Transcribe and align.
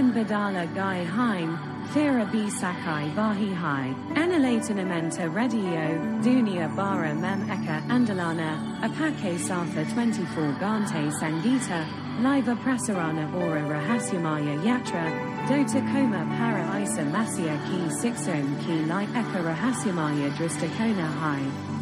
Sizen 0.00 0.12
Badala 0.14 0.74
Gai 0.74 1.04
Hein, 1.04 1.58
Thera 1.92 2.24
B 2.30 2.48
Sakai 2.48 3.10
Vahi 3.14 3.52
Hai, 3.54 3.94
Enalatanamenta 4.14 5.28
Radio, 5.34 5.98
Dunia 6.22 6.74
Bara 6.74 7.14
Mem 7.14 7.46
Eka 7.48 7.86
Andalana, 7.88 8.80
Apake 8.80 9.38
Satha 9.38 9.84
24 9.84 10.52
Gante 10.58 11.10
Sangita, 11.12 11.84
Liva 12.20 12.56
Prasarana 12.56 13.30
Ora 13.34 13.60
Rahasyamaya 13.60 14.58
Yatra, 14.62 15.46
Dota 15.46 15.80
Koma 15.92 16.24
Para 16.38 16.80
Isa 16.80 17.02
Masya 17.02 17.58
Ki 17.66 17.94
Sixom 18.00 18.64
Ki 18.64 18.86
Lai 18.86 19.04
Eka 19.06 19.44
Rahasyamaya 19.44 20.30
Dristakona 20.30 21.06
Hai. 21.18 21.79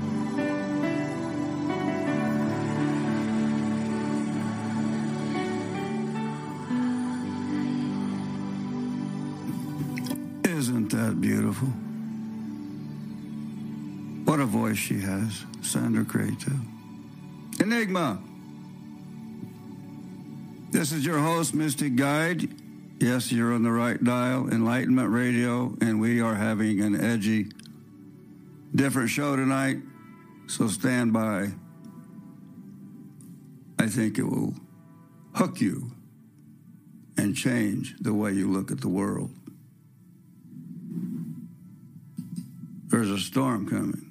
She 14.79 15.01
has, 15.01 15.45
Sandra 15.61 16.05
Cray, 16.05 16.31
too. 16.39 16.59
Enigma. 17.61 18.19
This 20.71 20.93
is 20.93 21.05
your 21.05 21.19
host, 21.19 21.55
Mystic 21.55 21.97
Guide. 21.97 22.49
Yes, 23.01 23.33
you're 23.33 23.53
on 23.55 23.63
the 23.63 23.71
right 23.71 24.03
dial, 24.03 24.49
Enlightenment 24.49 25.11
Radio, 25.11 25.77
and 25.81 26.01
we 26.01 26.21
are 26.21 26.35
having 26.35 26.81
an 26.81 27.01
edgy, 27.01 27.47
different 28.75 29.11
show 29.11 29.37
tonight. 29.37 29.79
So 30.47 30.69
stand 30.69 31.13
by. 31.13 31.49
I 33.79 33.87
think 33.87 34.19
it 34.19 34.25
will 34.25 34.55
hook 35.35 35.61
you 35.61 35.93
and 37.17 37.37
change 37.37 37.97
the 38.01 38.15
way 38.15 38.33
you 38.33 38.51
look 38.51 38.71
at 38.71 38.81
the 38.81 38.89
world. 38.89 39.31
There's 42.89 43.11
a 43.11 43.19
storm 43.19 43.69
coming. 43.69 44.08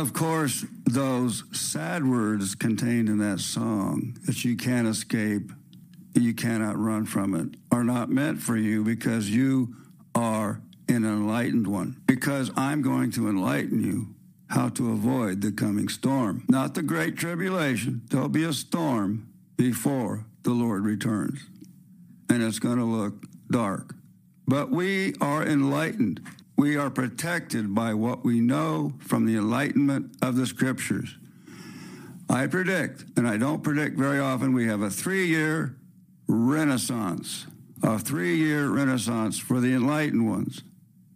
Of 0.00 0.14
course, 0.14 0.64
those 0.86 1.44
sad 1.52 2.06
words 2.06 2.54
contained 2.54 3.10
in 3.10 3.18
that 3.18 3.38
song 3.38 4.16
that 4.24 4.46
you 4.46 4.56
can't 4.56 4.88
escape, 4.88 5.52
you 6.14 6.32
cannot 6.32 6.78
run 6.78 7.04
from 7.04 7.34
it, 7.34 7.58
are 7.70 7.84
not 7.84 8.08
meant 8.08 8.40
for 8.40 8.56
you 8.56 8.82
because 8.82 9.28
you 9.28 9.76
are 10.14 10.62
an 10.88 11.04
enlightened 11.04 11.66
one. 11.66 12.00
Because 12.06 12.50
I'm 12.56 12.80
going 12.80 13.10
to 13.10 13.28
enlighten 13.28 13.84
you 13.84 14.14
how 14.48 14.70
to 14.70 14.90
avoid 14.90 15.42
the 15.42 15.52
coming 15.52 15.90
storm, 15.90 16.46
not 16.48 16.72
the 16.72 16.82
great 16.82 17.18
tribulation. 17.18 18.00
There'll 18.08 18.30
be 18.30 18.44
a 18.44 18.54
storm 18.54 19.28
before 19.58 20.24
the 20.44 20.52
Lord 20.52 20.82
returns, 20.82 21.40
and 22.30 22.42
it's 22.42 22.58
going 22.58 22.78
to 22.78 22.84
look 22.84 23.26
dark. 23.50 23.94
but 24.48 24.70
we 24.70 25.14
are 25.20 25.46
enlightened. 25.46 26.22
We 26.60 26.76
are 26.76 26.90
protected 26.90 27.74
by 27.74 27.94
what 27.94 28.22
we 28.22 28.42
know 28.42 28.92
from 28.98 29.24
the 29.24 29.38
enlightenment 29.38 30.14
of 30.20 30.36
the 30.36 30.44
scriptures. 30.46 31.16
I 32.28 32.48
predict, 32.48 33.06
and 33.16 33.26
I 33.26 33.38
don't 33.38 33.62
predict 33.62 33.96
very 33.96 34.20
often, 34.20 34.52
we 34.52 34.66
have 34.66 34.82
a 34.82 34.90
three 34.90 35.26
year 35.26 35.74
renaissance, 36.28 37.46
a 37.82 37.98
three 37.98 38.36
year 38.36 38.68
renaissance 38.68 39.38
for 39.38 39.58
the 39.58 39.72
enlightened 39.72 40.28
ones, 40.28 40.62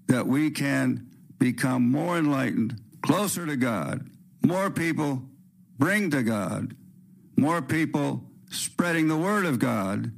that 0.07 0.27
we 0.27 0.51
can 0.51 1.11
become 1.39 1.91
more 1.93 2.17
enlightened, 2.17 2.81
closer 3.03 3.45
to 3.45 3.57
God, 3.57 4.09
more 4.43 4.71
people 4.71 5.25
bring 5.79 6.11
to 6.13 6.23
God, 6.23 6.75
more 7.37 7.61
people 7.61 8.25
spreading 8.49 9.09
the 9.09 9.19
word 9.19 9.45
of 9.45 9.59
God 9.59 10.11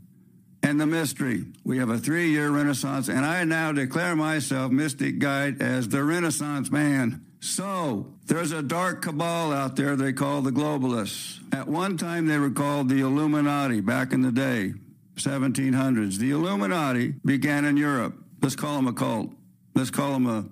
and 0.67 0.81
the 0.81 0.87
mystery. 0.87 1.45
We 1.63 1.79
have 1.79 1.91
a 1.91 1.99
three 1.99 2.31
year 2.31 2.51
renaissance, 2.51 3.09
and 3.09 3.25
I 3.25 3.45
now 3.45 3.71
declare 3.71 4.17
myself, 4.17 4.73
Mystic 4.73 5.21
Guide, 5.21 5.63
as 5.63 5.89
the 5.89 6.03
Renaissance 6.03 6.73
man. 6.73 7.25
So, 7.39 8.13
there's 8.27 8.51
a 8.51 8.63
dark 8.63 9.03
cabal 9.03 9.53
out 9.53 9.77
there 9.77 9.95
they 9.95 10.13
call 10.13 10.43
the 10.43 10.51
globalists. 10.51 11.39
At 11.55 11.69
one 11.69 11.97
time, 11.97 12.27
they 12.27 12.39
were 12.39 12.51
called 12.51 12.89
the 12.89 12.99
Illuminati 13.01 13.81
back 13.81 14.13
in 14.13 14.23
the 14.23 14.33
day, 14.33 14.75
1700s. 15.15 16.19
The 16.19 16.33
Illuminati 16.33 17.15
began 17.25 17.65
in 17.65 17.77
Europe. 17.77 18.17
Let's 18.43 18.57
call 18.57 18.75
them 18.75 18.89
a 18.89 18.93
cult. 18.93 19.31
Let's 19.77 19.91
call 19.91 20.15
them 20.15 20.27
a 20.27 20.47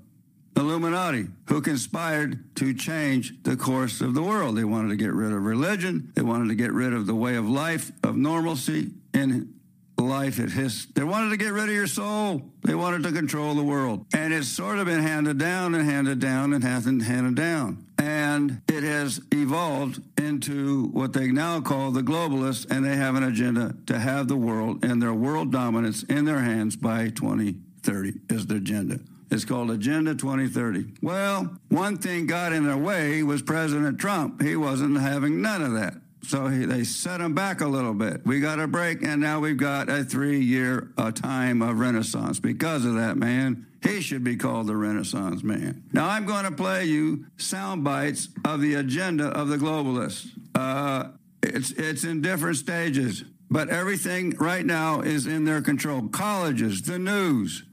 Illuminati 0.57 1.27
who 1.49 1.61
conspired 1.61 2.55
to 2.57 2.73
change 2.73 3.43
the 3.43 3.57
course 3.57 4.01
of 4.01 4.15
the 4.15 4.23
world. 4.23 4.57
They 4.57 4.63
wanted 4.63 4.91
to 4.91 4.97
get 4.97 5.13
rid 5.13 5.33
of 5.33 5.43
religion. 5.43 6.13
They 6.15 6.23
wanted 6.23 6.51
to 6.51 6.55
get 6.55 6.73
rid 6.73 6.93
of 6.93 7.07
the 7.07 7.15
way 7.17 7.35
of 7.35 7.49
life, 7.49 7.91
of 8.05 8.17
normalcy 8.17 8.93
in 9.13 9.55
life 9.99 10.41
at 10.41 10.51
his 10.51 10.87
they 10.95 11.05
wanted 11.05 11.31
to 11.31 11.37
get 11.37 11.53
rid 11.53 11.65
of 11.65 11.75
your 11.75 11.87
soul 11.87 12.43
they 12.63 12.75
wanted 12.75 13.03
to 13.03 13.13
control 13.13 13.55
the 13.55 13.63
world 13.63 14.05
and 14.15 14.33
it's 14.33 14.49
sort 14.49 14.79
of 14.79 14.87
been 14.87 15.01
handed 15.01 15.39
down 15.39 15.75
and 15.75 15.89
handed 15.89 16.19
down 16.19 16.53
and 16.53 16.65
hasn't 16.65 17.03
handed 17.03 17.35
down 17.35 17.87
and 17.99 18.61
it 18.69 18.83
has 18.83 19.21
evolved 19.33 20.03
into 20.19 20.89
what 20.89 21.13
they 21.13 21.31
now 21.31 21.61
call 21.61 21.91
the 21.91 22.03
globalists 22.03 22.69
and 22.71 22.85
they 22.85 22.97
have 22.97 23.15
an 23.15 23.23
agenda 23.23 23.75
to 23.87 23.99
have 23.99 24.29
the 24.29 24.37
world 24.37 24.85
and 24.85 25.01
their 25.01 25.15
world 25.15 25.53
dominance 25.53 26.03
in 26.05 26.25
their 26.25 26.41
hands 26.41 26.77
by 26.77 27.09
2030 27.09 28.15
is 28.31 28.47
their 28.47 28.59
agenda 28.59 28.99
it's 29.31 29.45
called 29.45 29.73
Agenda 29.73 30.15
2030. 30.15 30.95
Well, 31.03 31.59
one 31.69 31.97
thing 31.97 32.27
got 32.27 32.53
in 32.53 32.67
their 32.67 32.77
way 32.77 33.25
was 33.25 33.43
President 33.43 33.99
Trump. 33.99 34.41
He 34.41 34.55
wasn't 34.55 35.01
having 35.01 35.43
none 35.43 35.61
of 35.61 35.73
that. 35.73 35.95
So 36.27 36.47
he, 36.47 36.65
they 36.65 36.85
set 36.85 37.21
him 37.21 37.35
back 37.35 37.61
a 37.61 37.67
little 37.67 37.95
bit. 37.95 38.25
We 38.25 38.41
got 38.41 38.59
a 38.59 38.67
break, 38.67 39.03
and 39.03 39.21
now 39.21 39.41
we've 39.41 39.57
got 39.57 39.89
a 39.89 40.05
three 40.05 40.41
year 40.41 40.93
time 41.15 41.63
of 41.63 41.79
Renaissance. 41.79 42.41
Because 42.41 42.85
of 42.85 42.95
that, 42.95 43.17
man, 43.17 43.67
he 43.83 44.01
should 44.01 44.25
be 44.25 44.37
called 44.37 44.67
the 44.67 44.77
Renaissance 44.77 45.43
man. 45.43 45.85
Now, 45.93 46.09
I'm 46.09 46.25
going 46.25 46.45
to 46.45 46.51
play 46.51 46.87
you 46.87 47.27
sound 47.37 47.85
bites 47.85 48.29
of 48.45 48.61
the 48.61 48.75
agenda 48.75 49.27
of 49.29 49.49
the 49.49 49.57
globalists. 49.57 50.29
Uh, 50.55 51.11
it's, 51.43 51.73
it's 51.73 52.05
in 52.05 52.23
different 52.23 52.57
stages, 52.57 53.25
but 53.51 53.69
everything 53.69 54.31
right 54.39 54.65
now 54.65 55.03
is 55.03 55.27
in 55.27 55.45
their 55.45 55.61
control. 55.61 56.09
Colleges, 56.09 56.83
the 56.83 56.99
news, 56.99 57.65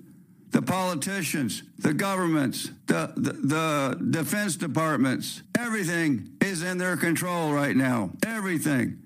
the 0.52 0.62
politicians, 0.62 1.64
the 1.80 1.94
governments, 1.94 2.70
the, 2.88 3.14
the, 3.16 3.34
the, 3.34 4.06
defense 4.12 4.58
departments, 4.58 5.42
everything 5.58 6.30
is 6.42 6.62
in 6.62 6.78
their 6.78 6.98
control 6.98 7.54
right 7.54 7.76
now. 7.76 8.12
Everything. 8.26 9.02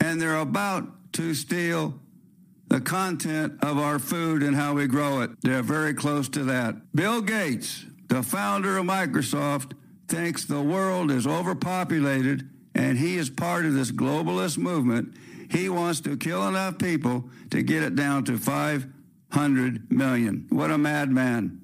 And 0.00 0.20
they're 0.20 0.36
about 0.36 1.12
to 1.14 1.34
steal 1.34 1.98
the 2.68 2.80
content 2.80 3.54
of 3.62 3.78
our 3.78 3.98
food 3.98 4.42
and 4.42 4.54
how 4.54 4.74
we 4.74 4.86
grow 4.86 5.22
it. 5.22 5.30
They're 5.42 5.62
very 5.62 5.94
close 5.94 6.28
to 6.30 6.44
that. 6.44 6.76
Bill 6.94 7.22
Gates, 7.22 7.86
the 8.08 8.22
founder 8.22 8.76
of 8.76 8.84
Microsoft, 8.84 9.72
thinks 10.08 10.44
the 10.44 10.60
world 10.60 11.10
is 11.10 11.26
overpopulated 11.26 12.50
and 12.74 12.98
he 12.98 13.16
is 13.16 13.30
part 13.30 13.64
of 13.64 13.72
this 13.72 13.90
globalist 13.90 14.58
movement. 14.58 15.16
He 15.50 15.68
wants 15.68 16.00
to 16.00 16.16
kill 16.16 16.46
enough 16.46 16.78
people 16.78 17.30
to 17.50 17.62
get 17.62 17.82
it 17.82 17.96
down 17.96 18.24
to 18.24 18.36
500 19.30 19.92
million. 19.92 20.46
What 20.50 20.70
a 20.70 20.78
madman. 20.78 21.60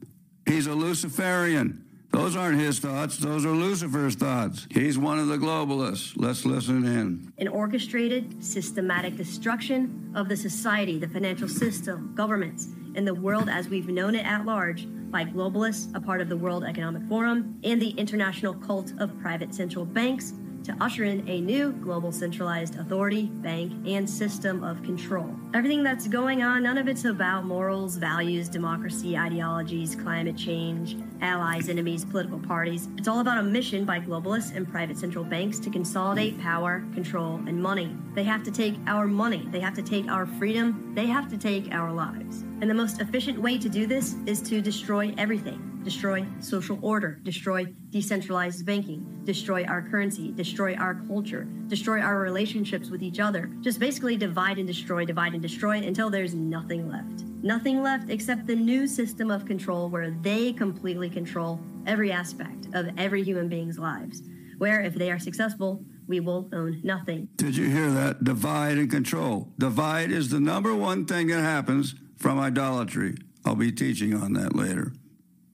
He's 0.47 0.67
a 0.67 0.75
Luciferian. 0.75 1.85
Those 2.11 2.37
aren't 2.37 2.61
his 2.61 2.79
thoughts, 2.79 3.17
those 3.17 3.47
are 3.47 3.53
Lucifer's 3.53 4.15
thoughts. 4.15 4.67
He's 4.71 4.99
one 4.99 5.19
of 5.19 5.29
the 5.29 5.39
globalists. 5.39 6.13
Let's 6.17 6.45
listen 6.45 6.85
in. 6.85 7.33
an 7.39 7.49
orchestrated, 7.49 8.45
systematic 8.45 9.17
destruction 9.17 10.13
of 10.15 10.29
the 10.29 10.37
society, 10.37 10.99
the 10.99 11.09
financial 11.09 11.49
system, 11.49 12.13
governments, 12.15 12.69
and 12.95 13.09
the 13.09 13.15
world 13.15 13.49
as 13.49 13.71
we've 13.71 13.89
known 13.89 14.15
it 14.15 14.27
at 14.27 14.45
large 14.45 14.87
by 15.11 15.25
globalists, 15.25 15.95
a 15.95 16.01
part 16.01 16.21
of 16.21 16.29
the 16.29 16.37
World 16.37 16.65
Economic 16.65 17.03
Forum, 17.09 17.59
and 17.65 17.81
the 17.81 17.91
international 17.91 18.53
cult 18.53 18.93
of 18.99 19.19
private 19.21 19.55
central 19.55 19.87
banks 19.87 20.35
to 20.65 20.77
usher 20.81 21.05
in 21.05 21.29
a 21.29 21.41
new 21.41 21.73
global 21.73 22.13
centralized 22.13 22.79
authority, 22.79 23.27
bank, 23.27 23.73
and 23.87 24.09
system 24.09 24.63
of 24.63 24.83
control. 24.83 25.35
Everything 25.55 25.83
that's 25.83 26.09
going 26.09 26.43
on, 26.43 26.63
none 26.63 26.79
of 26.79 26.89
it's 26.89 27.05
about 27.05 27.45
morals, 27.45 27.97
values, 27.97 28.49
democracy, 28.49 29.17
ideologies, 29.17 29.95
climate 29.95 30.37
change, 30.37 30.97
allies, 31.21 31.69
enemies, 31.69 32.05
political 32.05 32.39
parties. 32.39 32.89
It's 32.97 33.09
all 33.09 33.21
about 33.21 33.39
a 33.39 33.43
mission 33.43 33.85
by 33.85 34.01
globalists 34.01 34.55
and 34.55 34.69
private 34.69 34.99
central 34.99 35.25
banks 35.25 35.59
to 35.61 35.71
consolidate 35.71 36.41
power, 36.41 36.85
control, 36.95 37.37
and 37.47 37.63
money. 37.63 37.97
They 38.15 38.25
have 38.25 38.43
to 38.45 38.51
take 38.51 38.77
our 38.87 39.07
money, 39.07 39.47
they 39.51 39.61
have 39.61 39.75
to 39.75 39.83
take 39.83 40.09
our 40.09 40.27
freedom, 40.27 40.93
they 40.95 41.07
have 41.07 41.29
to 41.31 41.39
take 41.39 41.73
our 41.73 41.93
lives. 41.93 42.43
And 42.61 42.71
the 42.71 42.75
most 42.75 43.01
efficient 43.01 43.41
way 43.41 43.59
to 43.59 43.69
do 43.69 43.87
this 43.87 44.15
is 44.27 44.41
to 44.43 44.61
destroy 44.61 45.15
everything 45.19 45.72
destroy 45.85 46.27
social 46.41 46.79
order, 46.83 47.21
destroy 47.23 47.67
decentralized 47.91 48.65
banking, 48.65 49.21
destroy 49.25 49.65
our 49.65 49.83
currency, 49.83 50.33
destroy 50.33 50.75
our 50.75 51.03
culture, 51.07 51.45
destroy 51.67 52.01
our 52.01 52.19
relationships 52.21 52.91
with 52.91 53.03
each 53.03 53.21
other. 53.21 53.51
Just 53.61 53.79
basically 53.79 54.17
divide 54.17 54.59
and 54.59 54.67
destroy, 54.67 55.05
divide 55.05 55.33
and 55.33 55.43
destroy 55.43 55.79
until 55.79 56.11
there's 56.11 56.35
nothing 56.35 56.89
left. 56.89 57.25
Nothing 57.43 57.83
left 57.83 58.11
except 58.11 58.47
the 58.47 58.57
new 58.57 58.87
system 58.87 59.31
of 59.31 59.45
control 59.45 59.89
where 59.89 60.11
they 60.23 60.53
completely 60.53 61.11
control 61.11 61.61
every 61.87 62.13
aspect 62.13 62.69
of 62.75 62.89
every 62.97 63.23
human 63.23 63.49
being's 63.49 63.79
lives. 63.79 64.23
Where, 64.59 64.81
if 64.81 64.95
they 64.95 65.11
are 65.11 65.19
successful, 65.19 65.85
we 66.07 66.21
will 66.21 66.49
own 66.53 66.81
nothing. 66.85 67.29
Did 67.37 67.57
you 67.57 67.69
hear 67.69 67.91
that? 67.91 68.23
Divide 68.23 68.79
and 68.79 68.91
control. 68.91 69.53
Divide 69.59 70.13
is 70.13 70.29
the 70.29 70.41
number 70.41 70.75
one 70.75 71.05
thing 71.05 71.29
that 71.29 71.41
happens 71.41 71.95
from 72.17 72.39
idolatry. 72.39 73.17
I'll 73.45 73.57
be 73.57 73.73
teaching 73.73 74.15
on 74.15 74.35
that 74.35 74.55
later, 74.55 74.93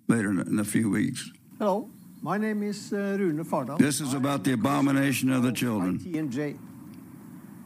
later 0.09 0.31
in 0.31 0.39
a- 0.41 0.43
in 0.45 0.59
a 0.59 0.65
few 0.65 0.91
weeks. 0.91 1.31
Hello, 1.59 1.89
my 2.23 2.39
name 2.39 2.63
is 2.63 2.93
uh, 2.93 3.17
Rune 3.19 3.45
Fardal. 3.45 3.79
This 3.79 4.01
is 4.01 4.15
about 4.15 4.43
the 4.45 4.53
abomination 4.53 5.31
of 5.31 5.43
the 5.43 5.53
children. 5.53 5.99
ITNJ, 5.99 6.57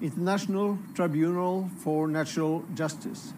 International 0.01 0.79
Tribunal 0.95 1.71
for 1.79 2.09
Natural 2.09 2.65
Justice. 2.75 3.33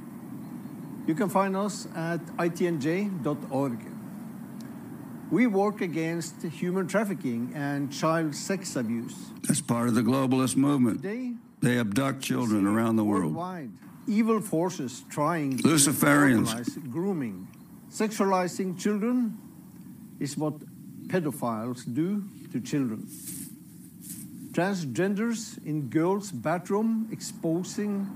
You 1.06 1.14
can 1.14 1.28
find 1.28 1.54
us 1.54 1.87
at 1.94 2.20
itnj.org. 2.38 3.78
We 5.30 5.46
work 5.46 5.80
against 5.82 6.42
human 6.42 6.87
trafficking 6.87 7.52
and 7.54 7.92
child 7.92 8.34
sex 8.34 8.76
abuse. 8.76 9.14
That's 9.42 9.61
part 9.61 9.88
of 9.88 9.94
the 9.94 10.02
globalist 10.02 10.56
movement. 10.56 11.02
Today, 11.02 11.32
They 11.61 11.78
abduct 11.78 12.23
children 12.23 12.66
around 12.66 12.96
the 12.96 13.04
world. 13.04 13.34
Worldwide, 13.34 13.70
evil 14.06 14.40
forces 14.40 15.02
trying 15.11 15.58
to 15.58 15.62
Luciferians. 15.64 16.46
normalize 16.49 16.90
grooming. 16.90 17.49
Sexualizing 17.94 18.76
children 18.76 19.38
is 20.18 20.36
what 20.36 20.54
pedophiles 21.06 21.84
do 21.94 22.24
to 22.50 22.60
children. 22.60 23.06
Transgenders 24.50 25.64
in 25.64 25.88
girls' 25.90 26.32
bathroom 26.32 27.08
exposing 27.12 28.10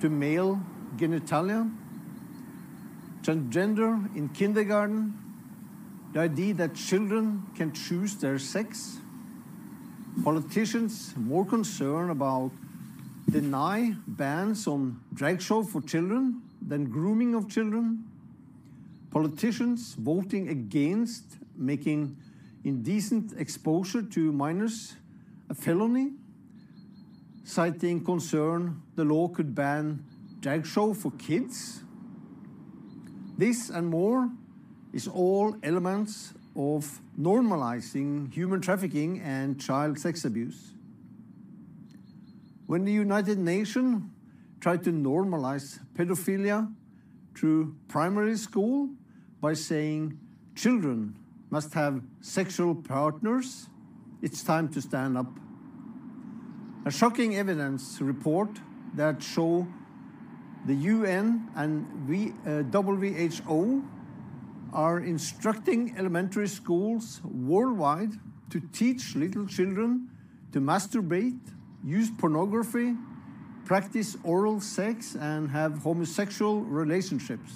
to 0.00 0.08
male 0.08 0.58
genitalia. 0.96 1.70
Transgender 3.20 4.16
in 4.16 4.30
kindergarten. 4.30 5.12
The 6.14 6.20
idea 6.20 6.54
that 6.54 6.74
children 6.74 7.42
can 7.54 7.72
choose 7.72 8.14
their 8.14 8.38
sex. 8.38 8.96
Politicians 10.24 11.12
more 11.18 11.44
concerned 11.44 12.10
about 12.10 12.50
deny 13.28 13.94
bans 14.06 14.66
on 14.66 15.00
drag 15.12 15.42
show 15.42 15.64
for 15.64 15.82
children 15.82 16.40
than 16.66 16.86
grooming 16.86 17.34
of 17.34 17.50
children. 17.50 18.04
Politicians 19.10 19.94
voting 19.94 20.48
against 20.48 21.38
making 21.56 22.16
indecent 22.64 23.32
exposure 23.38 24.02
to 24.02 24.32
minors 24.32 24.96
a 25.48 25.54
felony, 25.54 26.12
citing 27.44 28.04
concern 28.04 28.82
the 28.96 29.04
law 29.04 29.28
could 29.28 29.54
ban 29.54 30.04
drag 30.40 30.66
show 30.66 30.92
for 30.92 31.10
kids. 31.12 31.82
This 33.38 33.70
and 33.70 33.88
more 33.88 34.30
is 34.92 35.08
all 35.08 35.56
elements 35.62 36.34
of 36.54 37.00
normalizing 37.18 38.32
human 38.32 38.60
trafficking 38.60 39.20
and 39.20 39.60
child 39.60 39.98
sex 39.98 40.24
abuse. 40.24 40.72
When 42.66 42.84
the 42.84 42.92
United 42.92 43.38
Nations 43.38 44.02
tried 44.60 44.84
to 44.84 44.90
normalize 44.90 45.78
pedophilia, 45.94 46.70
through 47.38 47.72
primary 47.86 48.36
school 48.36 48.88
by 49.40 49.54
saying 49.54 50.18
children 50.56 51.14
must 51.50 51.72
have 51.72 52.02
sexual 52.20 52.74
partners, 52.74 53.68
it's 54.22 54.42
time 54.42 54.68
to 54.68 54.82
stand 54.82 55.16
up. 55.16 55.30
A 56.84 56.90
shocking 56.90 57.36
evidence 57.36 58.00
report 58.00 58.50
that 58.94 59.22
show 59.22 59.68
the 60.66 60.74
UN 60.74 61.48
and 61.54 61.86
v, 62.08 62.32
uh, 62.44 62.62
WHO 62.64 63.84
are 64.72 64.98
instructing 65.00 65.94
elementary 65.96 66.48
schools 66.48 67.20
worldwide 67.24 68.14
to 68.50 68.60
teach 68.72 69.14
little 69.14 69.46
children 69.46 70.08
to 70.52 70.60
masturbate, 70.60 71.38
use 71.84 72.10
pornography, 72.10 72.94
practice 73.68 74.16
oral 74.24 74.60
sex, 74.60 75.14
and 75.14 75.50
have 75.50 75.78
homosexual 75.82 76.62
relationships. 76.62 77.52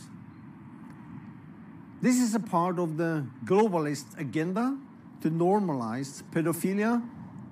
This 2.02 2.21
is 2.21 2.35
a 2.35 2.40
part 2.40 2.78
of 2.78 2.99
the 2.99 3.26
globalist 3.47 4.19
agenda 4.19 4.76
to 5.23 5.31
normalize 5.31 6.23
pedophilia 6.31 7.02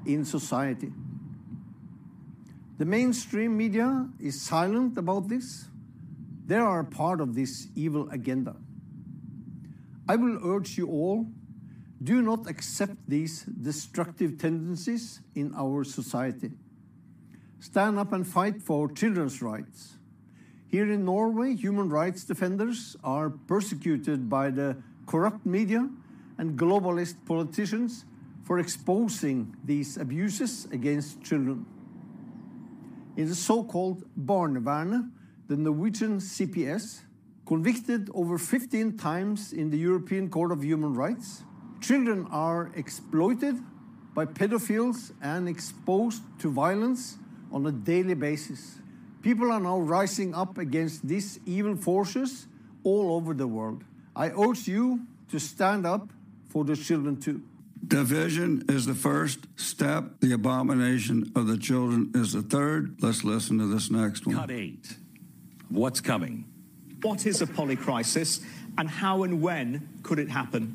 in 0.04 0.26
society. 0.26 0.92
The 2.76 2.84
mainstream 2.84 3.56
media 3.56 4.08
is 4.20 4.42
silent 4.42 4.98
about 4.98 5.28
this. 5.28 5.64
They 6.46 6.56
are 6.56 6.84
part 6.84 7.22
of 7.22 7.34
this 7.34 7.68
evil 7.74 8.10
agenda. 8.10 8.56
I 10.06 10.16
will 10.16 10.38
urge 10.44 10.76
you 10.76 10.86
all 10.88 11.26
do 12.02 12.22
not 12.22 12.48
accept 12.48 12.96
these 13.06 13.44
destructive 13.44 14.38
tendencies 14.38 15.20
in 15.34 15.54
our 15.54 15.84
society. 15.84 16.50
Stand 17.60 17.98
up 17.98 18.14
and 18.14 18.26
fight 18.26 18.62
for 18.62 18.90
children's 18.90 19.42
rights. 19.42 19.98
Here 20.66 20.90
in 20.90 21.04
Norway, 21.04 21.54
human 21.54 21.90
rights 21.90 22.24
defenders 22.24 22.96
are 23.04 23.28
persecuted 23.28 24.30
by 24.30 24.50
the 24.50 24.78
corrupt 25.04 25.44
media 25.44 25.90
and 26.38 26.58
globalist 26.58 27.16
politicians 27.26 28.06
for 28.44 28.58
exposing 28.58 29.54
these 29.62 29.98
abuses 29.98 30.68
against 30.72 31.22
children. 31.22 31.66
In 33.18 33.28
the 33.28 33.34
so-called 33.34 34.04
Barnevernet, 34.18 35.10
the 35.48 35.56
Norwegian 35.56 36.18
CPS 36.18 37.00
convicted 37.44 38.08
over 38.14 38.38
15 38.38 38.96
times 38.96 39.52
in 39.52 39.68
the 39.68 39.76
European 39.76 40.30
Court 40.30 40.50
of 40.50 40.64
Human 40.64 40.94
Rights. 40.94 41.42
Children 41.82 42.26
are 42.30 42.72
exploited 42.74 43.56
by 44.14 44.24
pedophiles 44.24 45.12
and 45.20 45.46
exposed 45.46 46.22
to 46.38 46.50
violence 46.50 47.18
on 47.52 47.66
a 47.66 47.72
daily 47.72 48.14
basis. 48.14 48.78
People 49.22 49.52
are 49.52 49.60
now 49.60 49.78
rising 49.78 50.34
up 50.34 50.58
against 50.58 51.06
these 51.06 51.38
evil 51.46 51.76
forces 51.76 52.46
all 52.84 53.14
over 53.14 53.34
the 53.34 53.46
world. 53.46 53.84
I 54.16 54.30
urge 54.30 54.66
you 54.66 55.00
to 55.30 55.38
stand 55.38 55.86
up 55.86 56.08
for 56.48 56.64
the 56.64 56.76
children 56.76 57.20
too. 57.20 57.42
Division 57.86 58.64
is 58.68 58.86
the 58.86 58.94
first 58.94 59.46
step. 59.56 60.20
The 60.20 60.32
abomination 60.32 61.32
of 61.34 61.46
the 61.46 61.56
children 61.56 62.10
is 62.14 62.32
the 62.32 62.42
third. 62.42 62.96
Let's 63.00 63.24
listen 63.24 63.58
to 63.58 63.66
this 63.66 63.90
next 63.90 64.26
one. 64.26 64.36
Cut 64.36 64.50
eight. 64.50 64.96
What's 65.68 66.00
coming? 66.00 66.44
What 67.02 67.26
is 67.26 67.40
a 67.40 67.46
polycrisis 67.46 68.44
and 68.76 68.88
how 68.88 69.22
and 69.22 69.40
when 69.40 69.88
could 70.02 70.18
it 70.18 70.28
happen? 70.28 70.74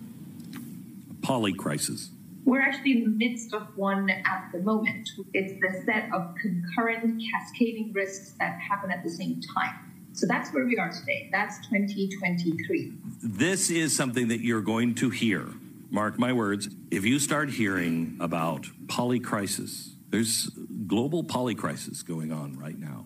Polycrisis. 1.21 2.09
We're 2.45 2.61
actually 2.61 2.91
in 2.91 3.03
the 3.03 3.09
midst 3.09 3.55
of 3.55 3.75
one 3.75 4.07
at 4.07 4.49
the 4.53 4.59
moment. 4.59 5.09
It's 5.33 5.53
the 5.59 5.83
set 5.83 6.13
of 6.13 6.35
concurrent 6.39 7.19
cascading 7.31 7.91
risks 7.91 8.35
that 8.39 8.59
happen 8.59 8.91
at 8.91 9.03
the 9.03 9.09
same 9.09 9.41
time. 9.55 9.73
So 10.13 10.27
that's 10.27 10.53
where 10.53 10.63
we 10.63 10.77
are 10.77 10.91
today. 10.91 11.27
That's 11.31 11.57
2023. 11.67 12.93
This 13.23 13.71
is 13.71 13.95
something 13.95 14.27
that 14.27 14.41
you're 14.41 14.61
going 14.61 14.93
to 14.95 15.09
hear. 15.09 15.49
Mark 15.89 16.19
my 16.19 16.33
words. 16.33 16.69
If 16.91 17.03
you 17.03 17.17
start 17.17 17.49
hearing 17.49 18.15
about 18.21 18.67
polycrisis, 18.85 19.95
there's 20.09 20.51
global 20.85 21.23
polycrisis 21.23 22.05
going 22.05 22.31
on 22.31 22.59
right 22.59 22.77
now. 22.77 23.05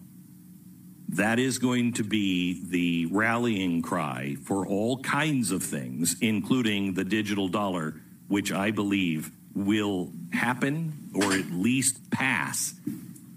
That 1.08 1.40
is 1.40 1.60
going 1.60 1.94
to 1.94 2.04
be 2.04 2.62
the 2.70 3.06
rallying 3.06 3.82
cry 3.82 4.36
for 4.44 4.68
all 4.68 5.02
kinds 5.02 5.52
of 5.52 5.64
things, 5.64 6.18
including 6.22 6.94
the 6.94 7.06
digital 7.06 7.48
dollar, 7.48 7.96
which 8.30 8.54
I 8.54 8.72
believe 8.72 9.32
will 9.54 10.12
happen 10.32 11.10
or 11.14 11.34
at 11.34 11.52
least 11.52 12.10
pass 12.12 12.74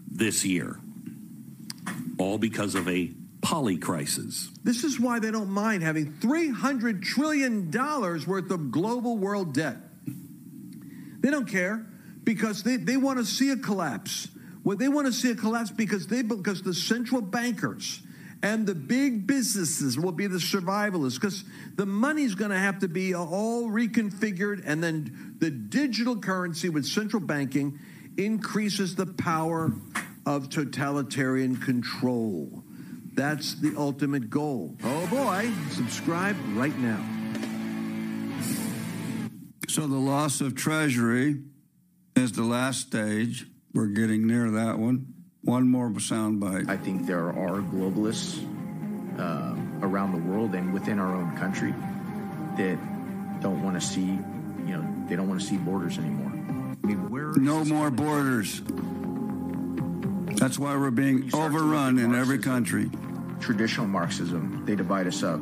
this 0.08 0.44
year. 0.44 0.78
All 2.18 2.38
because 2.38 2.76
of 2.76 2.88
a 2.88 3.10
poly 3.40 3.76
crisis. 3.76 4.50
This 4.62 4.84
is 4.84 5.00
why 5.00 5.18
they 5.18 5.32
don't 5.32 5.50
mind 5.50 5.82
having 5.82 6.12
$300 6.20 7.02
trillion 7.02 7.70
worth 7.72 8.50
of 8.50 8.70
global 8.70 9.16
world 9.16 9.52
debt. 9.54 9.78
They 11.18 11.30
don't 11.30 11.48
care 11.48 11.84
because 12.22 12.62
they, 12.62 12.76
they 12.76 12.96
want 12.96 13.18
to 13.18 13.24
see 13.24 13.50
a 13.50 13.56
collapse. 13.56 14.28
Well, 14.64 14.76
they 14.76 14.88
want 14.88 15.08
to 15.08 15.12
see 15.12 15.30
a 15.30 15.34
collapse 15.34 15.70
because 15.70 16.06
they 16.06 16.22
because 16.22 16.62
the 16.62 16.74
central 16.74 17.20
bankers 17.20 18.00
and 18.42 18.66
the 18.66 18.74
big 18.74 19.26
businesses 19.26 19.96
will 19.96 20.12
be 20.12 20.26
the 20.26 20.38
survivalists 20.38 21.14
because 21.14 21.44
the 21.76 21.86
money's 21.86 22.34
going 22.34 22.50
to 22.50 22.58
have 22.58 22.80
to 22.80 22.88
be 22.88 23.14
all 23.14 23.68
reconfigured 23.68 24.62
and 24.66 24.82
then 24.82 25.36
the 25.38 25.50
digital 25.50 26.16
currency 26.16 26.68
with 26.68 26.84
central 26.84 27.20
banking 27.20 27.78
increases 28.16 28.96
the 28.96 29.06
power 29.06 29.72
of 30.26 30.50
totalitarian 30.50 31.56
control. 31.56 32.62
That's 33.14 33.54
the 33.54 33.74
ultimate 33.76 34.30
goal. 34.30 34.76
Oh 34.82 35.06
boy, 35.06 35.50
subscribe 35.70 36.36
right 36.54 36.76
now. 36.78 37.04
So 39.68 39.86
the 39.86 39.96
loss 39.96 40.40
of 40.40 40.54
treasury 40.54 41.42
is 42.16 42.32
the 42.32 42.42
last 42.42 42.80
stage. 42.80 43.46
We're 43.72 43.86
getting 43.86 44.26
near 44.26 44.50
that 44.50 44.78
one. 44.78 45.11
One 45.42 45.68
more 45.68 45.90
soundbite. 45.90 46.68
I 46.68 46.76
think 46.76 47.06
there 47.06 47.28
are 47.28 47.60
globalists 47.60 48.38
uh, 49.18 49.56
around 49.84 50.12
the 50.12 50.18
world 50.30 50.54
and 50.54 50.72
within 50.72 50.98
our 51.00 51.14
own 51.14 51.36
country 51.36 51.74
that 52.56 52.78
don't 53.40 53.62
want 53.62 53.80
to 53.80 53.86
see, 53.86 54.06
you 54.06 54.76
know, 54.76 55.06
they 55.08 55.16
don't 55.16 55.28
want 55.28 55.40
to 55.40 55.46
see 55.46 55.56
borders 55.56 55.98
anymore. 55.98 56.30
I 56.30 56.86
mean, 56.86 57.10
where 57.10 57.32
No 57.32 57.64
more 57.64 57.90
borders. 57.90 58.62
That's 60.38 60.58
why 60.58 60.76
we're 60.76 60.90
being 60.90 61.28
start 61.28 61.52
to 61.52 61.58
look 61.58 61.62
overrun 61.64 61.98
at 61.98 62.04
in 62.04 62.14
every 62.14 62.38
country. 62.38 62.88
traditional 63.40 63.86
Marxism, 63.88 64.62
they 64.64 64.76
divide 64.76 65.08
us 65.08 65.22
up 65.24 65.40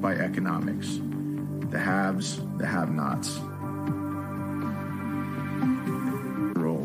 by 0.00 0.14
economics. 0.14 1.00
The 1.70 1.78
haves, 1.78 2.40
the 2.58 2.66
have-nots. 2.66 3.40
Rural 6.56 6.84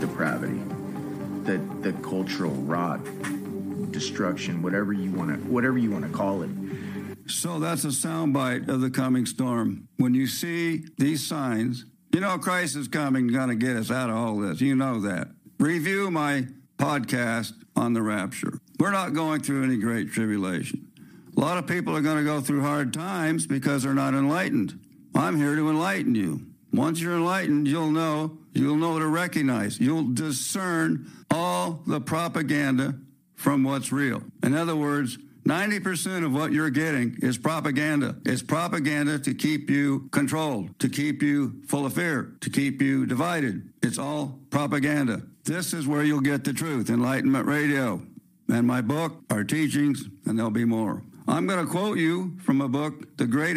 depravity, 0.00 0.60
the 1.44 1.58
the 1.80 1.92
cultural 2.02 2.52
rot, 2.52 3.00
destruction, 3.90 4.62
whatever 4.62 4.92
you 4.92 5.10
want 5.12 5.30
to 5.30 5.36
whatever 5.50 5.78
you 5.78 5.90
want 5.90 6.04
to 6.04 6.10
call 6.10 6.42
it. 6.42 6.50
So 7.26 7.58
that's 7.58 7.84
a 7.84 7.88
soundbite 7.88 8.68
of 8.68 8.80
the 8.80 8.90
coming 8.90 9.26
storm. 9.26 9.88
When 9.96 10.14
you 10.14 10.26
see 10.26 10.84
these 10.98 11.26
signs, 11.26 11.84
you 12.12 12.20
know 12.20 12.38
Christ 12.38 12.76
is 12.76 12.88
coming, 12.88 13.28
going 13.28 13.48
to 13.48 13.54
get 13.54 13.76
us 13.76 13.90
out 13.90 14.10
of 14.10 14.16
all 14.16 14.38
this. 14.38 14.60
You 14.60 14.74
know 14.74 15.00
that. 15.00 15.28
Review 15.58 16.10
my 16.10 16.48
podcast 16.78 17.52
on 17.76 17.92
the 17.92 18.02
rapture. 18.02 18.58
We're 18.78 18.90
not 18.90 19.14
going 19.14 19.42
through 19.42 19.64
any 19.64 19.76
great 19.76 20.10
tribulation. 20.10 20.88
A 21.36 21.40
lot 21.40 21.56
of 21.56 21.66
people 21.66 21.96
are 21.96 22.02
going 22.02 22.18
to 22.18 22.24
go 22.24 22.40
through 22.40 22.62
hard 22.62 22.92
times 22.92 23.46
because 23.46 23.84
they're 23.84 23.94
not 23.94 24.14
enlightened. 24.14 24.78
I'm 25.14 25.36
here 25.36 25.56
to 25.56 25.70
enlighten 25.70 26.14
you. 26.14 26.51
Once 26.72 27.00
you're 27.00 27.14
enlightened, 27.14 27.68
you'll 27.68 27.90
know, 27.90 28.38
you'll 28.52 28.76
know 28.76 28.98
to 28.98 29.06
recognize, 29.06 29.78
you'll 29.78 30.12
discern 30.12 31.10
all 31.30 31.82
the 31.86 32.00
propaganda 32.00 32.94
from 33.34 33.62
what's 33.62 33.92
real. 33.92 34.22
In 34.42 34.54
other 34.54 34.76
words, 34.76 35.18
90% 35.46 36.24
of 36.24 36.32
what 36.32 36.52
you're 36.52 36.70
getting 36.70 37.16
is 37.20 37.36
propaganda. 37.36 38.16
It's 38.24 38.42
propaganda 38.42 39.18
to 39.18 39.34
keep 39.34 39.68
you 39.68 40.08
controlled, 40.12 40.78
to 40.78 40.88
keep 40.88 41.22
you 41.22 41.60
full 41.66 41.84
of 41.84 41.94
fear, 41.94 42.34
to 42.40 42.48
keep 42.48 42.80
you 42.80 43.06
divided. 43.06 43.72
It's 43.82 43.98
all 43.98 44.38
propaganda. 44.50 45.22
This 45.44 45.74
is 45.74 45.88
where 45.88 46.04
you'll 46.04 46.20
get 46.20 46.44
the 46.44 46.52
truth. 46.52 46.88
Enlightenment 46.88 47.46
Radio 47.46 48.02
and 48.48 48.66
my 48.66 48.80
book, 48.80 49.24
our 49.30 49.42
teachings, 49.42 50.04
and 50.26 50.38
there'll 50.38 50.52
be 50.52 50.64
more. 50.64 51.02
I'm 51.26 51.46
going 51.46 51.64
to 51.64 51.70
quote 51.70 51.98
you 51.98 52.36
from 52.44 52.60
a 52.60 52.68
book, 52.68 53.16
The 53.16 53.26
Great, 53.26 53.54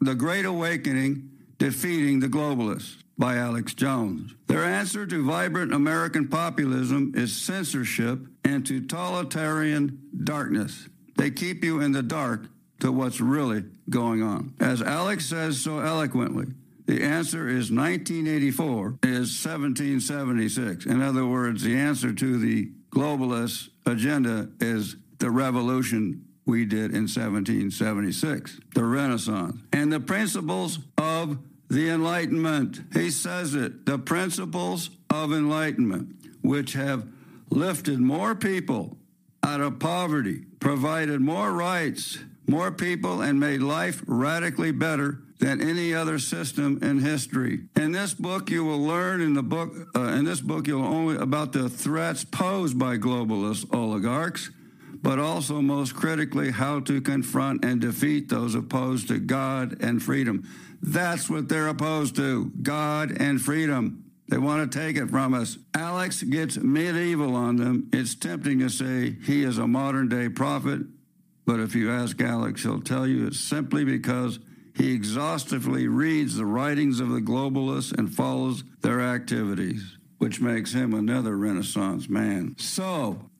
the 0.00 0.14
Great 0.14 0.46
Awakening 0.46 1.30
Defeating 1.58 2.20
the 2.20 2.28
Globalists 2.28 2.96
by 3.18 3.36
Alex 3.36 3.72
Jones. 3.72 4.34
Their 4.46 4.64
answer 4.64 5.06
to 5.06 5.24
vibrant 5.24 5.72
American 5.72 6.28
populism 6.28 7.12
is 7.14 7.34
censorship 7.34 8.26
and 8.44 8.66
totalitarian 8.66 10.00
darkness. 10.24 10.88
They 11.16 11.30
keep 11.30 11.64
you 11.64 11.80
in 11.80 11.92
the 11.92 12.02
dark 12.02 12.46
to 12.80 12.92
what's 12.92 13.20
really 13.20 13.64
going 13.88 14.22
on. 14.22 14.54
As 14.60 14.82
Alex 14.82 15.26
says 15.26 15.60
so 15.60 15.78
eloquently, 15.78 16.46
the 16.84 17.02
answer 17.02 17.48
is 17.48 17.72
1984 17.72 18.98
is 19.02 19.44
1776. 19.44 20.84
In 20.84 21.00
other 21.00 21.26
words, 21.26 21.62
the 21.62 21.76
answer 21.76 22.12
to 22.12 22.38
the 22.38 22.70
globalist 22.90 23.70
agenda 23.86 24.50
is 24.60 24.96
the 25.18 25.30
revolution 25.30 26.25
we 26.46 26.64
did 26.64 26.92
in 26.92 27.02
1776, 27.02 28.60
the 28.74 28.84
Renaissance, 28.84 29.60
and 29.72 29.92
the 29.92 30.00
principles 30.00 30.78
of 30.96 31.38
the 31.68 31.90
Enlightenment. 31.90 32.80
He 32.94 33.10
says 33.10 33.54
it 33.54 33.84
the 33.84 33.98
principles 33.98 34.90
of 35.10 35.32
enlightenment, 35.32 36.14
which 36.42 36.74
have 36.74 37.06
lifted 37.50 37.98
more 37.98 38.34
people 38.34 38.96
out 39.42 39.60
of 39.60 39.78
poverty, 39.78 40.44
provided 40.60 41.20
more 41.20 41.52
rights, 41.52 42.18
more 42.46 42.70
people, 42.70 43.20
and 43.20 43.40
made 43.40 43.60
life 43.60 44.02
radically 44.06 44.70
better 44.70 45.20
than 45.38 45.60
any 45.60 45.92
other 45.92 46.18
system 46.18 46.78
in 46.82 47.00
history. 47.00 47.60
In 47.76 47.92
this 47.92 48.14
book, 48.14 48.50
you 48.50 48.64
will 48.64 48.80
learn 48.80 49.20
in 49.20 49.34
the 49.34 49.42
book, 49.42 49.74
uh, 49.94 50.00
in 50.00 50.24
this 50.24 50.40
book, 50.40 50.66
you'll 50.66 50.84
only 50.84 51.16
about 51.16 51.52
the 51.52 51.68
threats 51.68 52.24
posed 52.24 52.78
by 52.78 52.96
globalist 52.96 53.72
oligarchs, 53.74 54.50
but 55.02 55.18
also 55.18 55.60
most 55.60 55.94
critically, 55.94 56.50
how 56.50 56.80
to 56.80 57.00
confront 57.00 57.64
and 57.64 57.80
defeat 57.80 58.28
those 58.28 58.54
opposed 58.54 59.08
to 59.08 59.18
God 59.18 59.82
and 59.82 60.02
freedom. 60.02 60.48
That's 60.82 61.28
what 61.28 61.48
they're 61.48 61.68
opposed 61.68 62.16
to 62.16 62.50
God 62.62 63.10
and 63.20 63.40
freedom. 63.40 64.04
They 64.28 64.38
want 64.38 64.70
to 64.70 64.78
take 64.78 64.96
it 64.96 65.10
from 65.10 65.34
us. 65.34 65.58
Alex 65.74 66.22
gets 66.22 66.56
medieval 66.56 67.36
on 67.36 67.56
them. 67.56 67.88
It's 67.92 68.14
tempting 68.14 68.58
to 68.60 68.68
say 68.68 69.16
he 69.24 69.44
is 69.44 69.58
a 69.58 69.68
modern 69.68 70.08
day 70.08 70.28
prophet, 70.28 70.80
but 71.46 71.60
if 71.60 71.74
you 71.74 71.92
ask 71.92 72.20
Alex, 72.20 72.62
he'll 72.62 72.80
tell 72.80 73.06
you 73.06 73.26
it's 73.26 73.38
simply 73.38 73.84
because 73.84 74.40
he 74.74 74.92
exhaustively 74.92 75.86
reads 75.86 76.36
the 76.36 76.44
writings 76.44 77.00
of 77.00 77.10
the 77.10 77.20
globalists 77.20 77.96
and 77.96 78.14
follows 78.14 78.64
their 78.82 79.00
activities, 79.00 79.96
which 80.18 80.40
makes 80.40 80.72
him 80.72 80.92
another 80.92 81.36
Renaissance 81.36 82.08
man. 82.08 82.56
So, 82.58 83.30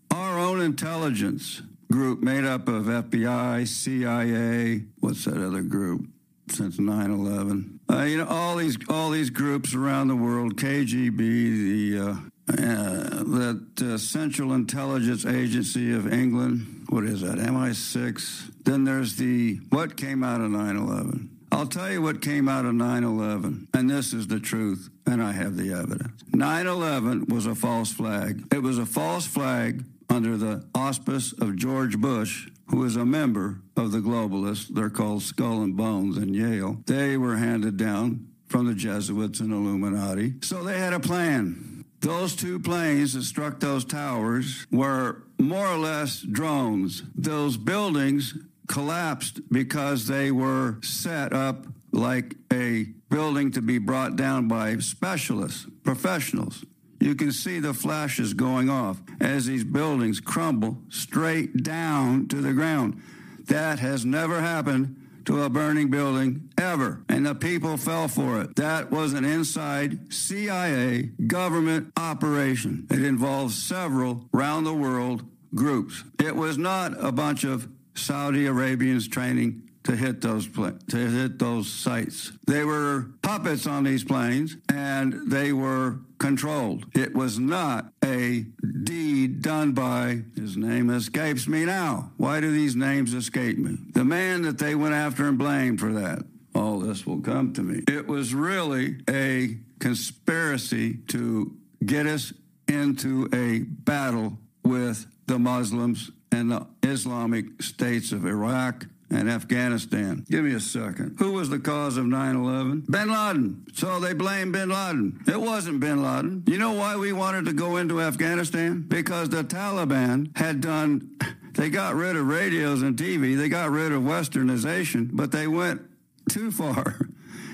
own 0.57 0.63
intelligence 0.63 1.61
group 1.93 2.23
made 2.23 2.45
up 2.45 2.67
of 2.67 2.87
FBI, 2.87 3.69
CIA, 3.69 4.85
what's 5.01 5.27
that 5.27 5.37
other 5.37 5.61
group? 5.61 6.07
Since 6.49 6.79
9/11, 6.79 7.81
uh, 7.91 8.03
you 8.05 8.19
know 8.19 8.27
all 8.27 8.57
these 8.57 8.79
all 8.89 9.11
these 9.11 9.31
groups 9.31 9.75
around 9.75 10.09
the 10.09 10.17
world, 10.17 10.57
KGB, 10.57 11.19
the 11.19 11.99
uh, 11.99 12.11
uh, 12.49 13.25
that 13.25 13.83
uh, 13.83 13.99
Central 13.99 14.55
Intelligence 14.55 15.27
Agency 15.27 15.93
of 15.93 16.11
England, 16.11 16.87
what 16.89 17.05
is 17.05 17.21
that? 17.21 17.39
MI6. 17.39 18.53
Then 18.65 18.85
there's 18.85 19.17
the 19.17 19.57
what 19.71 19.97
came 19.97 20.23
out 20.23 20.41
of 20.41 20.51
9/11. 20.51 21.29
I'll 21.53 21.67
tell 21.67 21.91
you 21.91 22.01
what 22.01 22.23
came 22.23 22.49
out 22.49 22.65
of 22.65 22.75
9/11, 22.75 23.67
and 23.75 23.91
this 23.91 24.15
is 24.15 24.29
the 24.29 24.41
truth, 24.41 24.89
and 25.05 25.23
I 25.23 25.33
have 25.33 25.57
the 25.57 25.73
evidence. 25.73 26.23
9/11 26.31 27.29
was 27.29 27.47
a 27.47 27.57
false 27.57 27.93
flag. 27.93 28.45
It 28.55 28.63
was 28.63 28.79
a 28.79 28.87
false 28.87 29.27
flag 29.27 29.85
under 30.09 30.37
the 30.37 30.67
auspice 30.75 31.33
of 31.33 31.57
George 31.57 31.99
Bush, 31.99 32.49
who 32.71 32.85
is 32.85 32.97
a 32.97 33.05
member 33.05 33.61
of 33.77 33.93
the 33.93 33.99
globalists. 33.99 34.69
They're 34.69 34.91
called 34.91 35.23
Skull 35.23 35.63
and 35.63 35.77
Bones 35.77 36.17
in 36.17 36.35
Yale. 36.35 36.83
They 36.87 37.17
were 37.17 37.37
handed 37.37 37.77
down 37.77 38.29
from 38.47 38.67
the 38.67 38.75
Jesuits 38.75 39.41
and 39.41 39.53
Illuminati. 39.53 40.35
So 40.43 40.63
they 40.63 40.79
had 40.79 40.93
a 40.93 41.01
plan. 41.01 41.85
Those 42.01 42.37
two 42.37 42.61
planes 42.61 43.15
that 43.15 43.23
struck 43.23 43.59
those 43.59 43.85
towers 43.85 44.67
were 44.71 45.25
more 45.39 45.67
or 45.67 45.79
less 45.79 46.21
drones. 46.21 47.03
Those 47.15 47.57
buildings 47.57 48.35
collapsed 48.69 49.41
because 49.51 50.07
they 50.07 50.31
were 50.31 50.79
set 50.83 51.33
up 51.33 51.67
like 51.93 52.35
a 52.53 52.85
building 53.09 53.51
to 53.53 53.63
be 53.63 53.79
brought 53.79 54.17
down 54.17 54.49
by 54.49 54.77
specialists, 54.79 55.67
professionals. 55.83 56.65
You 57.07 57.15
can 57.15 57.31
see 57.31 57.61
the 57.61 57.73
flashes 57.73 58.35
going 58.35 58.69
off 58.69 59.01
as 59.21 59.47
these 59.47 59.63
buildings 59.63 60.19
crumble 60.19 60.79
straight 60.89 61.63
down 61.63 62.27
to 62.27 62.41
the 62.41 62.53
ground. 62.53 63.01
That 63.45 63.79
has 63.79 64.05
never 64.05 64.41
happened 64.41 64.97
to 65.27 65.45
a 65.45 65.49
burning 65.49 65.89
building 65.89 66.51
ever. 66.59 67.05
And 67.09 67.25
the 67.25 67.37
people 67.37 67.77
fell 67.77 68.09
for 68.09 68.41
it. 68.41 68.57
That 68.57 68.91
was 68.91 69.13
an 69.13 69.25
inside 69.25 70.13
CIA 70.13 71.13
government 71.29 71.93
operation. 71.97 72.89
It 72.91 73.05
involved 73.05 73.55
several 73.55 74.25
round 74.33 74.67
the 74.67 74.75
world 74.75 75.23
groups. 75.55 76.03
It 76.19 76.35
was 76.35 76.59
not 76.59 76.93
a 76.99 77.13
bunch 77.13 77.45
of 77.45 77.69
Saudi 77.95 78.47
Arabians 78.47 79.07
training 79.07 79.63
to 79.85 79.95
hit 79.95 80.21
those 80.21 80.49
pla- 80.49 80.73
to 80.89 80.97
hit 80.97 81.39
those 81.39 81.73
sites. 81.73 82.33
They 82.49 82.65
were 82.65 83.07
puppets 83.23 83.69
on 83.69 83.85
these 83.85 84.03
planes 84.03 84.57
and 84.69 85.31
they 85.31 85.53
were 85.53 86.01
controlled. 86.19 86.87
It 86.95 87.15
was 87.15 87.39
not 87.39 87.93
a 88.05 88.47
deed 88.85 89.43
done 89.43 89.73
by 89.73 90.23
his 90.35 90.57
name 90.57 90.91
escapes 90.91 91.47
me 91.47 91.65
now. 91.65 92.13
Why 92.17 92.41
do 92.41 92.51
these 92.51 92.77
names 92.77 93.15
escape 93.15 93.59
me? 93.59 93.79
The 93.93 94.05
man 94.05 94.43
that 94.43 94.59
they 94.59 94.75
went 94.75 94.95
after 94.95 95.29
and 95.29 95.39
blamed 95.39 95.81
for 95.81 95.93
that. 95.93 96.21
All 96.55 96.79
this 96.79 97.07
will 97.07 97.21
come 97.21 97.53
to 97.55 97.63
me. 97.63 97.83
It 97.87 98.07
was 98.07 98.35
really 98.35 98.99
a 99.11 99.59
conspiracy 99.79 100.95
to 101.09 101.55
get 101.85 102.07
us 102.07 102.33
into 102.67 103.29
a 103.33 103.61
battle 103.61 104.39
with 104.65 105.07
the 105.27 105.39
Muslims 105.39 106.11
and 106.33 106.51
the 106.51 106.67
Islamic 106.83 107.63
states 107.63 108.13
of 108.13 108.25
Iraq 108.25 108.87
and 109.11 109.31
Afghanistan. 109.31 110.25
Give 110.29 110.45
me 110.45 110.55
a 110.55 110.61
second. 110.61 111.17
Who 111.19 111.33
was 111.33 111.49
the 111.49 111.59
cause 111.59 111.97
of 111.97 112.07
9 112.07 112.37
11? 112.37 112.85
Bin 112.91 113.09
Laden. 113.09 113.67
So 113.75 114.01
they 114.01 114.15
blame 114.15 114.53
Bin 114.53 114.69
Laden. 114.69 115.23
It 115.27 115.41
wasn't 115.41 115.81
Bin 115.81 116.03
Laden. 116.03 116.45
You 116.47 116.59
know 116.59 116.73
why 116.73 116.97
we 116.97 117.13
wanted 117.13 117.45
to 117.47 117.53
go 117.53 117.77
into 117.77 118.01
Afghanistan? 118.01 118.85
Because 118.87 119.29
the 119.29 119.45
Taliban 119.45 120.37
had 120.37 120.61
done, 120.61 121.17
they 121.55 121.71
got 121.71 121.95
rid 121.95 122.17
of 122.17 122.27
radios 122.27 122.83
and 122.83 122.97
TV, 122.97 123.37
they 123.37 123.49
got 123.49 123.71
rid 123.71 123.93
of 123.93 124.03
westernization, 124.03 125.11
but 125.13 125.31
they 125.31 125.47
went 125.47 125.83
too 126.31 126.51
far. 126.51 126.99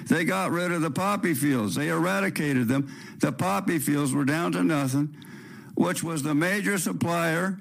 They 0.06 0.24
got 0.24 0.50
rid 0.50 0.72
of 0.72 0.80
the 0.82 0.90
poppy 0.90 1.34
fields. 1.34 1.74
They 1.74 1.88
eradicated 1.88 2.68
them. 2.68 2.92
The 3.20 3.32
poppy 3.32 3.78
fields 3.78 4.12
were 4.12 4.24
down 4.24 4.52
to 4.52 4.64
nothing, 4.64 5.16
which 5.74 6.02
was 6.02 6.22
the 6.22 6.34
major 6.34 6.76
supplier 6.76 7.58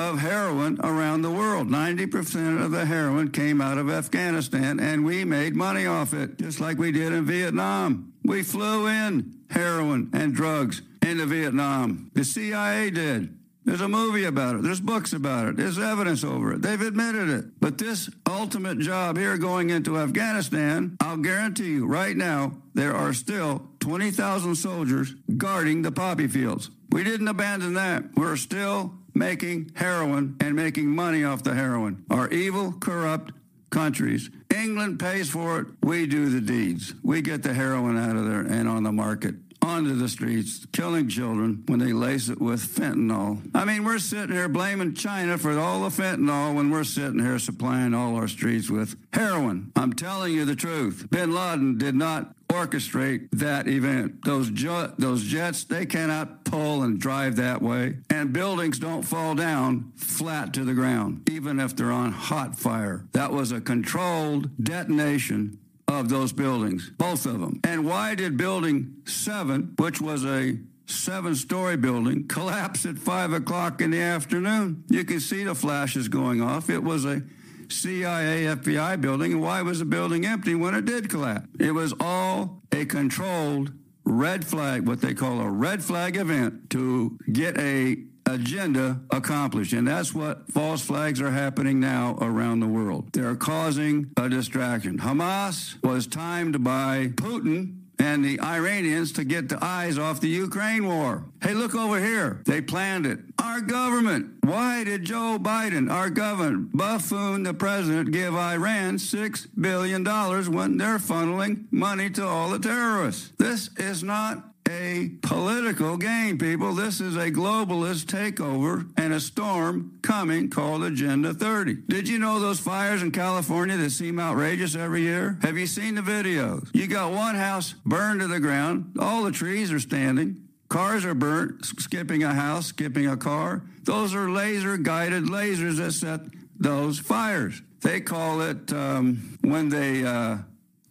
of 0.00 0.18
heroin 0.18 0.80
around 0.82 1.20
the 1.20 1.30
world. 1.30 1.68
90% 1.68 2.64
of 2.64 2.70
the 2.70 2.86
heroin 2.86 3.30
came 3.30 3.60
out 3.60 3.76
of 3.76 3.90
Afghanistan, 3.90 4.80
and 4.80 5.04
we 5.04 5.26
made 5.26 5.54
money 5.54 5.84
off 5.84 6.14
it, 6.14 6.38
just 6.38 6.58
like 6.58 6.78
we 6.78 6.90
did 6.90 7.12
in 7.12 7.26
Vietnam. 7.26 8.14
We 8.24 8.42
flew 8.42 8.86
in 8.86 9.40
heroin 9.50 10.08
and 10.14 10.34
drugs 10.34 10.80
into 11.02 11.26
Vietnam. 11.26 12.10
The 12.14 12.24
CIA 12.24 12.88
did. 12.88 13.36
There's 13.66 13.82
a 13.82 13.88
movie 13.88 14.24
about 14.24 14.56
it. 14.56 14.62
There's 14.62 14.80
books 14.80 15.12
about 15.12 15.48
it. 15.48 15.56
There's 15.56 15.78
evidence 15.78 16.24
over 16.24 16.54
it. 16.54 16.62
They've 16.62 16.80
admitted 16.80 17.28
it. 17.28 17.60
But 17.60 17.76
this 17.76 18.08
ultimate 18.26 18.78
job 18.78 19.18
here 19.18 19.36
going 19.36 19.68
into 19.68 19.98
Afghanistan, 19.98 20.96
I'll 21.00 21.18
guarantee 21.18 21.72
you 21.72 21.86
right 21.86 22.16
now, 22.16 22.54
there 22.72 22.94
are 22.94 23.12
still 23.12 23.68
20,000 23.80 24.54
soldiers 24.54 25.14
guarding 25.36 25.82
the 25.82 25.92
poppy 25.92 26.26
fields. 26.26 26.70
We 26.90 27.04
didn't 27.04 27.28
abandon 27.28 27.74
that. 27.74 28.04
We're 28.16 28.36
still 28.36 28.94
making 29.14 29.72
heroin 29.74 30.36
and 30.40 30.54
making 30.54 30.88
money 30.88 31.24
off 31.24 31.42
the 31.42 31.54
heroin. 31.54 32.04
are 32.10 32.28
evil, 32.28 32.72
corrupt 32.72 33.32
countries. 33.70 34.30
England 34.54 34.98
pays 34.98 35.30
for 35.30 35.60
it. 35.60 35.66
We 35.82 36.06
do 36.06 36.28
the 36.28 36.40
deeds. 36.40 36.94
We 37.02 37.22
get 37.22 37.42
the 37.42 37.54
heroin 37.54 37.96
out 37.96 38.16
of 38.16 38.26
there 38.26 38.40
and 38.40 38.68
on 38.68 38.82
the 38.82 38.92
market. 38.92 39.36
Onto 39.62 39.94
the 39.94 40.08
streets, 40.08 40.66
killing 40.72 41.08
children 41.08 41.64
when 41.66 41.80
they 41.80 41.92
lace 41.92 42.30
it 42.30 42.40
with 42.40 42.62
fentanyl. 42.62 43.42
I 43.54 43.66
mean, 43.66 43.84
we're 43.84 43.98
sitting 43.98 44.34
here 44.34 44.48
blaming 44.48 44.94
China 44.94 45.36
for 45.36 45.58
all 45.58 45.82
the 45.82 45.90
fentanyl 45.90 46.54
when 46.54 46.70
we're 46.70 46.82
sitting 46.82 47.18
here 47.20 47.38
supplying 47.38 47.92
all 47.92 48.16
our 48.16 48.26
streets 48.26 48.70
with 48.70 48.96
heroin. 49.12 49.70
I'm 49.76 49.92
telling 49.92 50.32
you 50.32 50.46
the 50.46 50.56
truth. 50.56 51.08
Bin 51.10 51.34
Laden 51.34 51.76
did 51.76 51.94
not 51.94 52.34
orchestrate 52.50 53.28
that 53.32 53.68
event. 53.68 54.24
Those 54.24 54.50
ju- 54.50 54.92
those 54.98 55.24
jets, 55.24 55.64
they 55.64 55.86
cannot 55.86 56.44
pull 56.44 56.82
and 56.82 56.98
drive 56.98 57.36
that 57.36 57.62
way, 57.62 57.98
and 58.10 58.32
buildings 58.32 58.78
don't 58.78 59.02
fall 59.02 59.34
down 59.34 59.92
flat 59.96 60.52
to 60.54 60.64
the 60.64 60.74
ground, 60.74 61.28
even 61.30 61.60
if 61.60 61.76
they're 61.76 61.92
on 61.92 62.12
hot 62.12 62.58
fire. 62.58 63.06
That 63.12 63.32
was 63.32 63.52
a 63.52 63.60
controlled 63.60 64.50
detonation 64.62 65.58
of 65.88 66.08
those 66.08 66.32
buildings, 66.32 66.90
both 66.98 67.26
of 67.26 67.40
them. 67.40 67.60
And 67.64 67.84
why 67.84 68.14
did 68.14 68.36
Building 68.36 68.96
Seven, 69.06 69.74
which 69.78 70.00
was 70.00 70.24
a 70.24 70.58
seven 70.86 71.34
story 71.34 71.76
building, 71.76 72.26
collapse 72.26 72.84
at 72.84 72.98
five 72.98 73.32
o'clock 73.32 73.80
in 73.80 73.90
the 73.90 74.00
afternoon? 74.00 74.84
You 74.88 75.04
can 75.04 75.20
see 75.20 75.44
the 75.44 75.54
flashes 75.54 76.08
going 76.08 76.40
off. 76.40 76.68
It 76.70 76.82
was 76.82 77.04
a 77.04 77.22
CIA 77.70 78.44
FBI 78.56 79.00
building. 79.00 79.32
And 79.32 79.42
why 79.42 79.62
was 79.62 79.78
the 79.78 79.84
building 79.84 80.26
empty 80.26 80.54
when 80.54 80.74
it 80.74 80.84
did 80.84 81.08
collapse? 81.08 81.48
It 81.58 81.72
was 81.72 81.94
all 82.00 82.62
a 82.72 82.84
controlled 82.84 83.72
red 84.04 84.44
flag, 84.44 84.86
what 84.86 85.00
they 85.00 85.14
call 85.14 85.40
a 85.40 85.48
red 85.48 85.82
flag 85.82 86.16
event 86.16 86.70
to 86.70 87.18
get 87.32 87.58
a 87.58 87.96
agenda 88.26 89.00
accomplished. 89.10 89.72
And 89.72 89.86
that's 89.86 90.14
what 90.14 90.50
false 90.52 90.82
flags 90.82 91.20
are 91.20 91.30
happening 91.30 91.80
now 91.80 92.16
around 92.20 92.60
the 92.60 92.66
world. 92.66 93.12
They're 93.12 93.36
causing 93.36 94.10
a 94.16 94.28
distraction. 94.28 94.98
Hamas 94.98 95.82
was 95.82 96.06
timed 96.06 96.62
by 96.62 97.08
Putin 97.14 97.79
and 98.00 98.24
the 98.24 98.40
Iranians 98.40 99.12
to 99.12 99.24
get 99.24 99.50
the 99.50 99.62
eyes 99.62 99.98
off 99.98 100.20
the 100.20 100.28
Ukraine 100.28 100.86
war. 100.86 101.24
Hey, 101.42 101.52
look 101.52 101.74
over 101.74 102.00
here. 102.00 102.40
They 102.46 102.62
planned 102.62 103.06
it. 103.06 103.18
Our 103.38 103.60
government. 103.60 104.36
Why 104.42 104.84
did 104.84 105.04
Joe 105.04 105.38
Biden, 105.40 105.90
our 105.90 106.08
government, 106.08 106.74
buffoon 106.74 107.42
the 107.42 107.52
president, 107.52 108.10
give 108.10 108.34
Iran 108.34 108.96
$6 108.96 109.48
billion 109.60 110.04
when 110.52 110.78
they're 110.78 110.98
funneling 110.98 111.66
money 111.70 112.08
to 112.10 112.26
all 112.26 112.48
the 112.48 112.58
terrorists? 112.58 113.32
This 113.38 113.68
is 113.76 114.02
not 114.02 114.49
a 114.70 115.10
political 115.22 115.96
game, 115.96 116.38
people. 116.38 116.72
This 116.74 117.00
is 117.00 117.16
a 117.16 117.30
globalist 117.30 118.04
takeover 118.04 118.88
and 118.96 119.12
a 119.12 119.20
storm 119.20 119.98
coming 120.02 120.48
called 120.48 120.84
Agenda 120.84 121.34
30. 121.34 121.74
Did 121.88 122.08
you 122.08 122.18
know 122.18 122.38
those 122.38 122.60
fires 122.60 123.02
in 123.02 123.10
California 123.10 123.76
that 123.76 123.90
seem 123.90 124.20
outrageous 124.20 124.76
every 124.76 125.02
year? 125.02 125.38
Have 125.42 125.58
you 125.58 125.66
seen 125.66 125.96
the 125.96 126.02
videos? 126.02 126.68
You 126.72 126.86
got 126.86 127.12
one 127.12 127.34
house 127.34 127.74
burned 127.84 128.20
to 128.20 128.28
the 128.28 128.38
ground, 128.38 128.96
all 128.98 129.24
the 129.24 129.32
trees 129.32 129.72
are 129.72 129.80
standing. 129.80 130.48
Cars 130.68 131.04
are 131.04 131.14
burnt, 131.14 131.66
skipping 131.66 132.22
a 132.22 132.32
house, 132.32 132.66
skipping 132.66 133.08
a 133.08 133.16
car. 133.16 133.64
Those 133.82 134.14
are 134.14 134.30
laser 134.30 134.76
guided 134.76 135.24
lasers 135.24 135.78
that 135.78 135.92
set 135.92 136.20
those 136.56 137.00
fires. 137.00 137.60
They 137.80 138.00
call 138.00 138.42
it 138.42 138.72
um, 138.72 139.36
when 139.40 139.68
they 139.68 140.04
uh, 140.04 140.38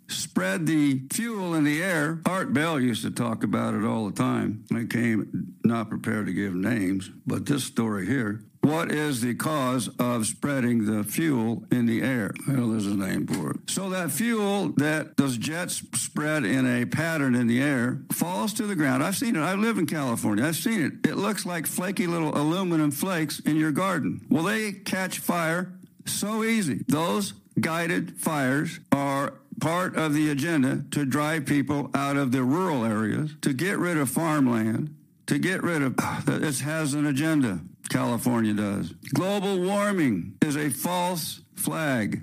spread 0.10 0.66
the 0.66 1.02
fuel 1.12 1.54
in 1.54 1.64
the 1.64 1.82
air. 1.82 2.22
Art 2.26 2.54
Bell 2.54 2.80
used 2.80 3.04
to 3.04 3.12
talk 3.12 3.44
about 3.44 3.74
it 3.74 3.86
all 3.86 4.10
the 4.10 4.16
time. 4.16 4.66
I 4.74 4.86
came 4.86 5.56
not 5.64 5.90
prepared 5.90 6.26
to 6.26 6.34
give 6.34 6.54
names, 6.54 7.10
but 7.26 7.46
this 7.46 7.64
story 7.64 8.06
here. 8.06 8.44
What 8.62 8.92
is 8.92 9.22
the 9.22 9.36
cause 9.36 9.88
of 10.00 10.26
spreading 10.26 10.86
the 10.86 11.04
fuel 11.04 11.64
in 11.72 11.86
the 11.86 12.02
air? 12.02 12.32
Well, 12.48 12.68
there's 12.68 12.88
a 12.88 12.96
name 12.96 13.26
for 13.26 13.52
it. 13.52 13.58
So 13.70 13.90
that 13.92 14.12
fuel 14.12 14.74
that 14.78 15.16
those 15.16 15.38
jets 15.38 15.82
spread 15.94 16.44
in 16.44 16.68
a 16.68 16.86
pattern 16.86 17.36
in 17.36 17.48
the 17.48 17.62
air 17.62 18.02
falls 18.12 18.54
to 18.56 18.68
the 18.68 18.76
ground. 18.76 19.02
I've 19.02 19.16
seen 19.16 19.38
it. 19.38 19.42
I 19.42 19.54
live 19.54 19.78
in 19.78 19.86
California. 19.86 20.46
I've 20.46 20.58
seen 20.58 20.82
it. 20.82 21.10
It 21.10 21.16
looks 21.16 21.46
like 21.46 21.68
flaky 21.68 22.06
little 22.06 22.38
aluminum 22.38 22.92
flakes 22.92 23.40
in 23.40 23.56
your 23.56 23.72
garden. 23.72 24.26
Well, 24.30 24.44
they 24.44 24.74
catch 24.74 25.20
fire 25.20 25.74
so 26.06 26.44
easy. 26.44 26.84
Those 26.88 27.34
guided 27.60 28.18
fires 28.18 28.80
are 28.92 29.36
part 29.60 29.96
of 29.96 30.14
the 30.14 30.30
agenda 30.30 30.84
to 30.92 31.06
drive 31.06 31.46
people 31.46 31.90
out 31.94 32.18
of 32.18 32.32
the 32.32 32.44
rural 32.44 32.86
areas, 32.86 33.36
to 33.42 33.54
get 33.54 33.78
rid 33.78 33.98
of 33.98 34.10
farmland, 34.10 34.96
to 35.28 35.38
get 35.38 35.64
rid 35.64 35.82
of 35.82 35.96
this 36.26 36.62
has 36.62 36.94
an 36.94 37.06
agenda. 37.06 37.62
California 37.90 38.54
does. 38.54 38.94
Global 39.14 39.60
warming 39.60 40.38
is 40.42 40.56
a 40.56 40.70
false 40.70 41.42
flag. 41.56 42.22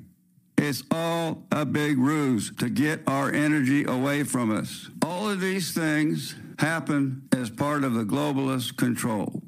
It's 0.57 0.83
all 0.91 1.45
a 1.53 1.67
big 1.67 1.99
ruse 1.99 2.53
to 2.57 2.71
get 2.71 3.03
our 3.07 3.31
energy 3.31 3.85
away 3.85 4.23
from 4.23 4.51
us. 4.51 4.89
All 5.05 5.29
of 5.29 5.41
these 5.41 5.73
things 5.73 6.35
happen 6.59 7.29
as 7.37 7.51
part 7.51 7.85
of 7.85 7.95
the 7.95 8.05
globalist 8.05 8.77
control. 8.77 9.43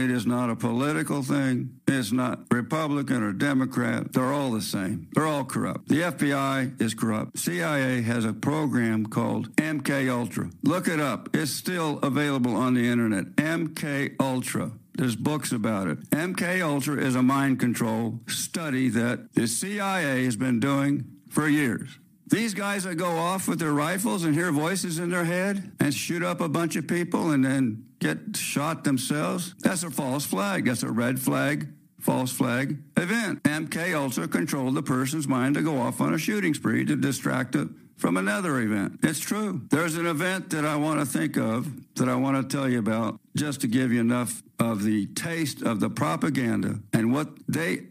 It 0.00 0.10
is 0.10 0.24
not 0.24 0.48
a 0.48 0.56
political 0.56 1.22
thing. 1.22 1.78
It's 1.86 2.10
not 2.10 2.46
Republican 2.50 3.22
or 3.22 3.34
Democrat. 3.34 4.14
They're 4.14 4.32
all 4.32 4.50
the 4.50 4.62
same. 4.62 5.08
They're 5.12 5.26
all 5.26 5.44
corrupt. 5.44 5.88
The 5.88 6.00
FBI 6.00 6.80
is 6.80 6.94
corrupt. 6.94 7.38
CIA 7.38 8.00
has 8.00 8.24
a 8.24 8.32
program 8.32 9.04
called 9.04 9.54
MK 9.56 10.10
Ultra. 10.10 10.48
Look 10.62 10.88
it 10.88 11.00
up. 11.00 11.28
It's 11.36 11.50
still 11.50 11.98
available 11.98 12.56
on 12.56 12.72
the 12.72 12.88
internet. 12.88 13.36
MK 13.36 14.16
Ultra. 14.18 14.72
There's 14.94 15.16
books 15.16 15.52
about 15.52 15.88
it. 15.88 16.08
MK 16.08 16.62
Ultra 16.62 16.96
is 16.96 17.14
a 17.14 17.22
mind 17.22 17.60
control 17.60 18.20
study 18.26 18.88
that 18.88 19.34
the 19.34 19.46
CIA 19.46 20.24
has 20.24 20.36
been 20.36 20.60
doing 20.60 21.04
for 21.28 21.46
years. 21.46 21.98
These 22.26 22.54
guys 22.54 22.84
that 22.84 22.94
go 22.94 23.10
off 23.18 23.48
with 23.48 23.58
their 23.58 23.74
rifles 23.74 24.24
and 24.24 24.34
hear 24.34 24.50
voices 24.50 24.98
in 24.98 25.10
their 25.10 25.24
head 25.24 25.72
and 25.78 25.92
shoot 25.92 26.22
up 26.22 26.40
a 26.40 26.48
bunch 26.48 26.76
of 26.76 26.86
people 26.86 27.32
and 27.32 27.44
then 27.44 27.84
get 28.00 28.36
shot 28.36 28.84
themselves, 28.84 29.54
that's 29.60 29.82
a 29.82 29.90
false 29.90 30.24
flag. 30.24 30.64
That's 30.64 30.82
a 30.82 30.90
red 30.90 31.20
flag, 31.20 31.68
false 32.00 32.32
flag 32.32 32.78
event. 32.96 33.42
MK 33.44 33.94
Ultra 33.94 34.26
controlled 34.26 34.74
the 34.74 34.82
person's 34.82 35.28
mind 35.28 35.54
to 35.54 35.62
go 35.62 35.78
off 35.78 36.00
on 36.00 36.14
a 36.14 36.18
shooting 36.18 36.54
spree 36.54 36.84
to 36.86 36.96
distract 36.96 37.54
it 37.54 37.68
from 37.96 38.16
another 38.16 38.58
event. 38.60 38.98
It's 39.02 39.20
true. 39.20 39.60
There's 39.68 39.96
an 39.96 40.06
event 40.06 40.50
that 40.50 40.64
I 40.64 40.76
want 40.76 41.00
to 41.00 41.06
think 41.06 41.36
of 41.36 41.94
that 41.96 42.08
I 42.08 42.14
want 42.14 42.36
to 42.48 42.56
tell 42.56 42.68
you 42.68 42.78
about 42.78 43.20
just 43.36 43.60
to 43.60 43.66
give 43.66 43.92
you 43.92 44.00
enough 44.00 44.42
of 44.58 44.82
the 44.82 45.06
taste 45.06 45.62
of 45.62 45.80
the 45.80 45.90
propaganda 45.90 46.80
and 46.94 47.12
what 47.12 47.28
they 47.46 47.82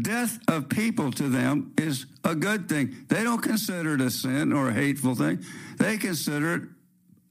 death 0.00 0.38
of 0.48 0.68
people 0.68 1.12
to 1.12 1.28
them 1.28 1.72
is 1.78 2.06
a 2.24 2.34
good 2.34 2.68
thing. 2.68 3.04
They 3.08 3.22
don't 3.22 3.42
consider 3.42 3.94
it 3.94 4.00
a 4.00 4.10
sin 4.10 4.52
or 4.52 4.68
a 4.68 4.72
hateful 4.72 5.14
thing. 5.14 5.44
They 5.78 5.98
consider 5.98 6.54
it 6.54 6.62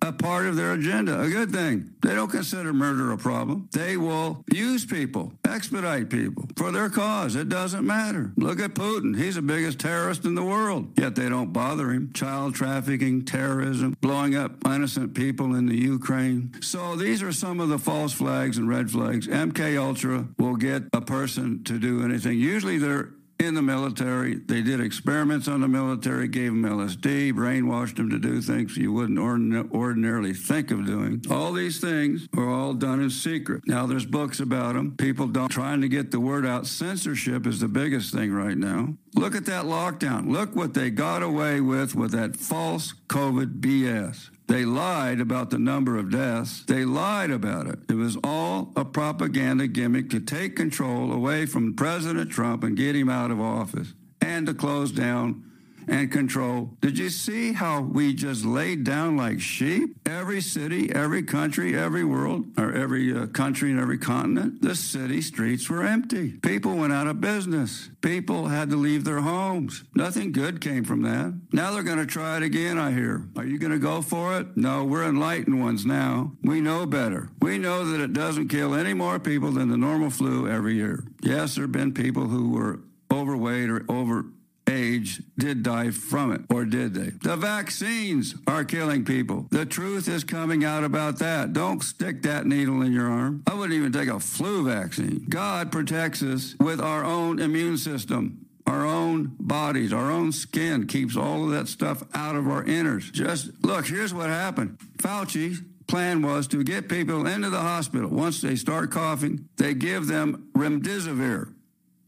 a 0.01 0.11
part 0.11 0.47
of 0.47 0.55
their 0.55 0.73
agenda, 0.73 1.21
a 1.21 1.29
good 1.29 1.51
thing. 1.51 1.93
They 2.01 2.15
don't 2.15 2.31
consider 2.31 2.73
murder 2.73 3.11
a 3.11 3.17
problem. 3.17 3.69
They 3.71 3.97
will 3.97 4.43
use 4.51 4.85
people, 4.85 5.33
expedite 5.47 6.09
people 6.09 6.45
for 6.57 6.71
their 6.71 6.89
cause. 6.89 7.35
It 7.35 7.49
doesn't 7.49 7.85
matter. 7.85 8.31
Look 8.35 8.59
at 8.59 8.73
Putin. 8.73 9.15
He's 9.15 9.35
the 9.35 9.41
biggest 9.41 9.79
terrorist 9.79 10.25
in 10.25 10.35
the 10.35 10.43
world, 10.43 10.97
yet 10.97 11.15
they 11.15 11.29
don't 11.29 11.53
bother 11.53 11.91
him. 11.91 12.11
Child 12.13 12.55
trafficking, 12.55 13.25
terrorism, 13.25 13.95
blowing 14.01 14.35
up 14.35 14.65
innocent 14.65 15.13
people 15.13 15.55
in 15.55 15.67
the 15.67 15.77
Ukraine. 15.77 16.51
So 16.61 16.95
these 16.95 17.21
are 17.21 17.31
some 17.31 17.59
of 17.59 17.69
the 17.69 17.77
false 17.77 18.13
flags 18.13 18.57
and 18.57 18.67
red 18.67 18.89
flags. 18.89 19.27
MK 19.27 19.77
Ultra 19.77 20.27
will 20.39 20.55
get 20.55 20.83
a 20.93 21.01
person 21.01 21.63
to 21.65 21.77
do 21.77 22.03
anything. 22.03 22.39
Usually 22.39 22.77
they're 22.77 23.11
in 23.41 23.56
the 23.56 23.62
military. 23.62 24.36
They 24.36 24.62
did 24.62 24.80
experiments 24.80 25.47
on 25.47 25.62
the 25.62 25.67
military, 25.67 26.27
gave 26.27 26.51
them 26.51 26.63
LSD, 26.63 27.34
brainwashed 27.34 27.97
them 27.97 28.10
to 28.12 28.19
do 28.19 28.41
things 28.41 28.77
you 28.77 28.93
wouldn't 28.93 29.17
ordin- 29.17 29.71
ordinarily 29.71 30.34
think 30.34 30.71
of 30.71 30.86
doing. 30.86 31.23
All 31.30 31.51
these 31.51 31.80
things 31.80 32.27
are 32.38 32.47
all 32.47 32.73
done 32.73 33.01
in 33.01 33.10
secret. 33.10 33.63
Now 33.65 33.86
there's 33.86 34.06
books 34.06 34.39
about 34.39 34.75
them. 34.75 34.95
People 34.95 35.27
don't 35.27 35.49
trying 35.49 35.82
to 35.82 35.89
get 35.89 36.12
the 36.12 36.19
word 36.19 36.45
out. 36.45 36.67
Censorship 36.67 37.47
is 37.47 37.60
the 37.60 37.67
biggest 37.67 38.13
thing 38.13 38.32
right 38.32 38.58
now. 38.58 38.95
Look 39.15 39.36
at 39.36 39.45
that 39.45 39.65
lockdown. 39.65 40.30
Look 40.30 40.56
what 40.56 40.73
they 40.73 40.89
got 40.89 41.23
away 41.23 41.62
with 41.62 41.95
with 41.95 42.12
that 42.12 42.36
false 42.36 42.93
COVID 43.08 43.60
BS. 43.60 44.30
They 44.51 44.65
lied 44.65 45.21
about 45.21 45.49
the 45.49 45.57
number 45.57 45.97
of 45.97 46.11
deaths. 46.11 46.63
They 46.65 46.83
lied 46.83 47.31
about 47.31 47.67
it. 47.67 47.79
It 47.87 47.93
was 47.93 48.17
all 48.21 48.73
a 48.75 48.83
propaganda 48.83 49.65
gimmick 49.65 50.09
to 50.09 50.19
take 50.19 50.57
control 50.57 51.13
away 51.13 51.45
from 51.45 51.73
President 51.73 52.31
Trump 52.31 52.61
and 52.65 52.75
get 52.75 52.93
him 52.93 53.07
out 53.07 53.31
of 53.31 53.39
office 53.39 53.93
and 54.19 54.45
to 54.47 54.53
close 54.53 54.91
down 54.91 55.49
and 55.87 56.11
control. 56.11 56.71
Did 56.81 56.97
you 56.97 57.09
see 57.09 57.53
how 57.53 57.81
we 57.81 58.13
just 58.13 58.45
laid 58.45 58.83
down 58.83 59.17
like 59.17 59.39
sheep? 59.39 59.97
Every 60.05 60.41
city, 60.41 60.91
every 60.93 61.23
country, 61.23 61.77
every 61.77 62.03
world, 62.03 62.45
or 62.57 62.73
every 62.73 63.15
uh, 63.15 63.27
country 63.27 63.71
and 63.71 63.79
every 63.79 63.97
continent, 63.97 64.61
the 64.61 64.75
city 64.75 65.21
streets 65.21 65.69
were 65.69 65.83
empty. 65.83 66.33
People 66.41 66.75
went 66.75 66.93
out 66.93 67.07
of 67.07 67.21
business. 67.21 67.89
People 68.01 68.47
had 68.47 68.69
to 68.69 68.75
leave 68.75 69.03
their 69.03 69.21
homes. 69.21 69.83
Nothing 69.95 70.31
good 70.31 70.61
came 70.61 70.83
from 70.83 71.01
that. 71.03 71.33
Now 71.51 71.71
they're 71.71 71.83
going 71.83 71.97
to 71.97 72.05
try 72.05 72.37
it 72.37 72.43
again, 72.43 72.77
I 72.77 72.91
hear. 72.91 73.27
Are 73.35 73.45
you 73.45 73.57
going 73.57 73.71
to 73.71 73.79
go 73.79 74.01
for 74.01 74.37
it? 74.37 74.57
No, 74.57 74.85
we're 74.85 75.07
enlightened 75.07 75.61
ones 75.61 75.85
now. 75.85 76.33
We 76.43 76.61
know 76.61 76.85
better. 76.85 77.29
We 77.41 77.57
know 77.57 77.85
that 77.85 78.01
it 78.01 78.13
doesn't 78.13 78.49
kill 78.49 78.73
any 78.73 78.93
more 78.93 79.19
people 79.19 79.51
than 79.51 79.69
the 79.69 79.77
normal 79.77 80.09
flu 80.09 80.47
every 80.47 80.75
year. 80.75 81.03
Yes, 81.21 81.55
there 81.55 81.63
have 81.63 81.71
been 81.71 81.93
people 81.93 82.27
who 82.27 82.51
were 82.51 82.79
overweight 83.11 83.69
or 83.69 83.85
over 83.89 84.25
age 84.69 85.21
did 85.38 85.63
die 85.63 85.91
from 85.91 86.32
it, 86.32 86.41
or 86.50 86.65
did 86.65 86.93
they? 86.93 87.10
The 87.10 87.36
vaccines 87.36 88.36
are 88.47 88.63
killing 88.63 89.06
people. 89.06 89.47
The 89.52 89.65
truth 89.65 90.08
is 90.08 90.24
coming 90.24 90.63
out 90.63 90.84
about 90.84 91.19
that. 91.19 91.54
Don't 91.54 91.84
stick 91.84 92.21
that 92.24 92.45
needle 92.45 92.82
in 92.82 92.91
your 92.91 93.10
arm. 93.10 93.43
I 93.47 93.54
wouldn't 93.54 93.74
even 93.74 93.91
take 93.91 94.10
a 94.10 94.19
flu 94.19 94.65
vaccine. 94.65 95.26
God 95.30 95.71
protects 95.71 96.21
us 96.21 96.56
with 96.60 96.80
our 96.80 97.04
own 97.04 97.39
immune 97.39 97.78
system. 97.78 98.45
Our 98.67 98.86
own 98.86 99.36
bodies, 99.39 99.91
our 99.91 100.12
own 100.12 100.32
skin 100.32 100.88
keeps 100.88 101.17
all 101.17 101.43
of 101.43 101.52
that 101.52 101.67
stuff 101.67 102.04
out 102.13 102.36
of 102.36 102.47
our 102.47 102.63
innards. 102.63 103.12
Just 103.12 103.52
look, 103.63 103.88
here's 103.88 104.13
what 104.13 104.30
happened. 104.30 104.78
Fauci 104.97 105.58
plan 105.88 106.21
was 106.21 106.47
to 106.47 106.63
get 106.63 106.88
people 106.88 107.28
into 107.28 107.50
the 107.50 107.60
hospital. 107.60 108.10
Once 108.10 108.41
they 108.41 108.56
start 108.56 108.91
coughing, 108.91 109.50
they 109.58 109.74
give 109.74 110.08
them 110.08 110.50
remdesivir 110.56 111.54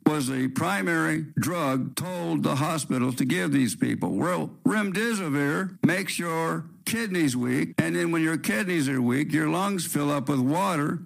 was 0.05 0.27
the 0.27 0.47
primary 0.49 1.25
drug 1.39 1.95
told 1.95 2.43
the 2.43 2.55
hospitals 2.55 3.15
to 3.15 3.25
give 3.25 3.51
these 3.51 3.75
people. 3.75 4.11
Well, 4.11 4.51
remdesivir 4.65 5.77
makes 5.85 6.19
your 6.19 6.65
kidneys 6.85 7.35
weak, 7.35 7.73
and 7.77 7.95
then 7.95 8.11
when 8.11 8.21
your 8.21 8.37
kidneys 8.37 8.89
are 8.89 9.01
weak, 9.01 9.31
your 9.31 9.49
lungs 9.49 9.85
fill 9.85 10.11
up 10.11 10.29
with 10.29 10.39
water. 10.39 10.99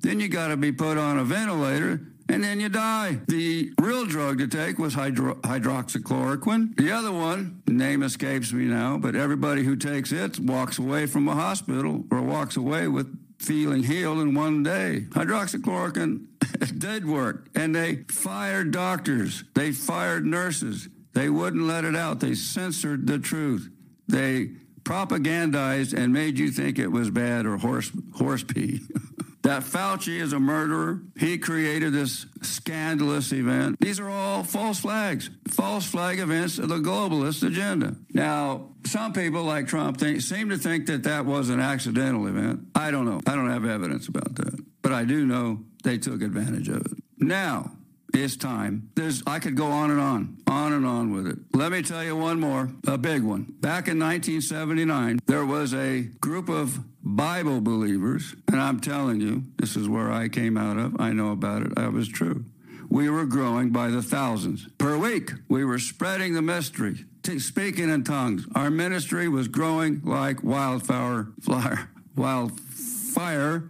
Then 0.00 0.20
you 0.20 0.28
got 0.28 0.48
to 0.48 0.56
be 0.56 0.72
put 0.72 0.98
on 0.98 1.18
a 1.18 1.24
ventilator, 1.24 2.00
and 2.28 2.42
then 2.42 2.60
you 2.60 2.68
die. 2.68 3.20
The 3.28 3.72
real 3.80 4.06
drug 4.06 4.38
to 4.38 4.48
take 4.48 4.78
was 4.78 4.94
hydro- 4.94 5.36
hydroxychloroquine. 5.36 6.76
The 6.76 6.90
other 6.90 7.12
one, 7.12 7.62
name 7.68 8.02
escapes 8.02 8.52
me 8.52 8.64
now, 8.64 8.98
but 8.98 9.14
everybody 9.14 9.64
who 9.64 9.76
takes 9.76 10.12
it 10.12 10.38
walks 10.40 10.78
away 10.78 11.06
from 11.06 11.28
a 11.28 11.34
hospital 11.34 12.04
or 12.10 12.22
walks 12.22 12.56
away 12.56 12.88
with 12.88 13.16
feeling 13.42 13.82
healed 13.82 14.20
in 14.20 14.34
one 14.34 14.62
day. 14.62 15.06
Hydroxychloroquine 15.10 16.26
did 16.78 17.06
work, 17.06 17.48
and 17.54 17.74
they 17.74 18.04
fired 18.08 18.70
doctors, 18.70 19.44
they 19.54 19.72
fired 19.72 20.24
nurses. 20.24 20.88
They 21.14 21.28
wouldn't 21.28 21.64
let 21.64 21.84
it 21.84 21.94
out. 21.94 22.20
They 22.20 22.34
censored 22.34 23.06
the 23.06 23.18
truth. 23.18 23.68
They 24.08 24.52
propagandized 24.82 25.92
and 25.92 26.12
made 26.12 26.38
you 26.38 26.50
think 26.50 26.78
it 26.78 26.88
was 26.88 27.10
bad 27.10 27.44
or 27.44 27.58
horse 27.58 27.92
horse 28.14 28.42
pee. 28.42 28.80
that 29.42 29.62
Fauci 29.62 30.20
is 30.20 30.32
a 30.32 30.40
murderer. 30.40 31.00
He 31.18 31.38
created 31.38 31.92
this 31.92 32.26
scandalous 32.42 33.32
event. 33.32 33.78
These 33.80 33.98
are 34.00 34.08
all 34.08 34.44
false 34.44 34.80
flags, 34.80 35.30
false 35.48 35.84
flag 35.84 36.18
events 36.20 36.58
of 36.58 36.68
the 36.68 36.76
globalist 36.76 37.46
agenda. 37.46 37.96
Now, 38.12 38.68
some 38.84 39.12
people 39.12 39.42
like 39.44 39.66
Trump 39.66 39.98
think, 39.98 40.20
seem 40.20 40.48
to 40.50 40.56
think 40.56 40.86
that 40.86 41.02
that 41.04 41.26
was 41.26 41.50
an 41.50 41.60
accidental 41.60 42.26
event. 42.26 42.68
I 42.74 42.90
don't 42.90 43.04
know. 43.04 43.20
I 43.26 43.34
don't 43.34 43.50
have 43.50 43.64
evidence 43.64 44.08
about 44.08 44.34
that. 44.36 44.64
But 44.80 44.92
I 44.92 45.04
do 45.04 45.26
know 45.26 45.64
they 45.82 45.98
took 45.98 46.22
advantage 46.22 46.68
of 46.68 46.86
it. 46.86 46.98
Now, 47.18 47.72
it's 48.14 48.36
time. 48.36 48.90
There's 48.94 49.22
I 49.26 49.38
could 49.38 49.56
go 49.56 49.66
on 49.66 49.90
and 49.90 50.00
on, 50.00 50.38
on 50.46 50.72
and 50.72 50.86
on 50.86 51.12
with 51.12 51.26
it. 51.26 51.38
Let 51.54 51.72
me 51.72 51.82
tell 51.82 52.04
you 52.04 52.16
one 52.16 52.40
more, 52.40 52.70
a 52.86 52.98
big 52.98 53.22
one. 53.22 53.42
Back 53.60 53.88
in 53.88 53.98
1979, 53.98 55.20
there 55.26 55.44
was 55.44 55.74
a 55.74 56.02
group 56.20 56.48
of 56.48 56.78
Bible 57.02 57.60
believers, 57.60 58.34
and 58.48 58.60
I'm 58.60 58.80
telling 58.80 59.20
you, 59.20 59.44
this 59.56 59.76
is 59.76 59.88
where 59.88 60.10
I 60.10 60.28
came 60.28 60.56
out 60.56 60.76
of. 60.76 61.00
I 61.00 61.12
know 61.12 61.32
about 61.32 61.62
it. 61.62 61.74
That 61.74 61.92
was 61.92 62.08
true. 62.08 62.44
We 62.88 63.08
were 63.08 63.24
growing 63.24 63.70
by 63.70 63.88
the 63.88 64.02
thousands 64.02 64.68
per 64.76 64.96
week. 64.98 65.32
We 65.48 65.64
were 65.64 65.78
spreading 65.78 66.34
the 66.34 66.42
mystery, 66.42 67.06
t- 67.22 67.38
speaking 67.38 67.88
in 67.88 68.04
tongues. 68.04 68.46
Our 68.54 68.70
ministry 68.70 69.28
was 69.28 69.48
growing 69.48 70.02
like 70.04 70.44
wildfire, 70.44 71.28
flyer, 71.40 71.88
wildfire, 72.14 73.64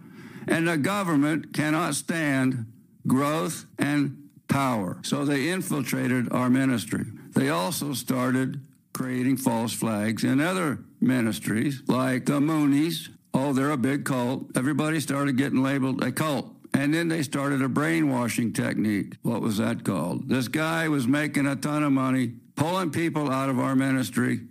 and 0.47 0.67
the 0.67 0.77
government 0.77 1.53
cannot 1.53 1.95
stand 1.95 2.65
growth 3.07 3.65
and 3.79 4.22
power. 4.53 4.99
So 5.01 5.25
they 5.25 5.49
infiltrated 5.49 6.31
our 6.31 6.47
ministry. 6.47 7.05
They 7.31 7.49
also 7.49 7.93
started 7.93 8.61
creating 8.93 9.37
false 9.37 9.73
flags 9.73 10.23
in 10.23 10.39
other 10.39 10.77
ministries, 11.01 11.81
like 11.87 12.27
the 12.27 12.39
Moonies. 12.39 13.09
Oh, 13.33 13.51
they're 13.53 13.71
a 13.71 13.77
big 13.77 14.05
cult. 14.05 14.55
Everybody 14.55 14.99
started 14.99 15.37
getting 15.37 15.63
labeled 15.63 16.03
a 16.03 16.11
cult. 16.11 16.51
And 16.75 16.93
then 16.93 17.07
they 17.07 17.23
started 17.23 17.63
a 17.63 17.67
brainwashing 17.67 18.53
technique. 18.53 19.15
What 19.23 19.41
was 19.41 19.57
that 19.57 19.83
called? 19.83 20.29
This 20.29 20.47
guy 20.47 20.87
was 20.87 21.07
making 21.07 21.47
a 21.47 21.55
ton 21.55 21.81
of 21.81 21.91
money, 21.91 22.33
pulling 22.55 22.91
people 22.91 23.31
out 23.31 23.49
of 23.49 23.57
our 23.57 23.75
ministry 23.75 24.41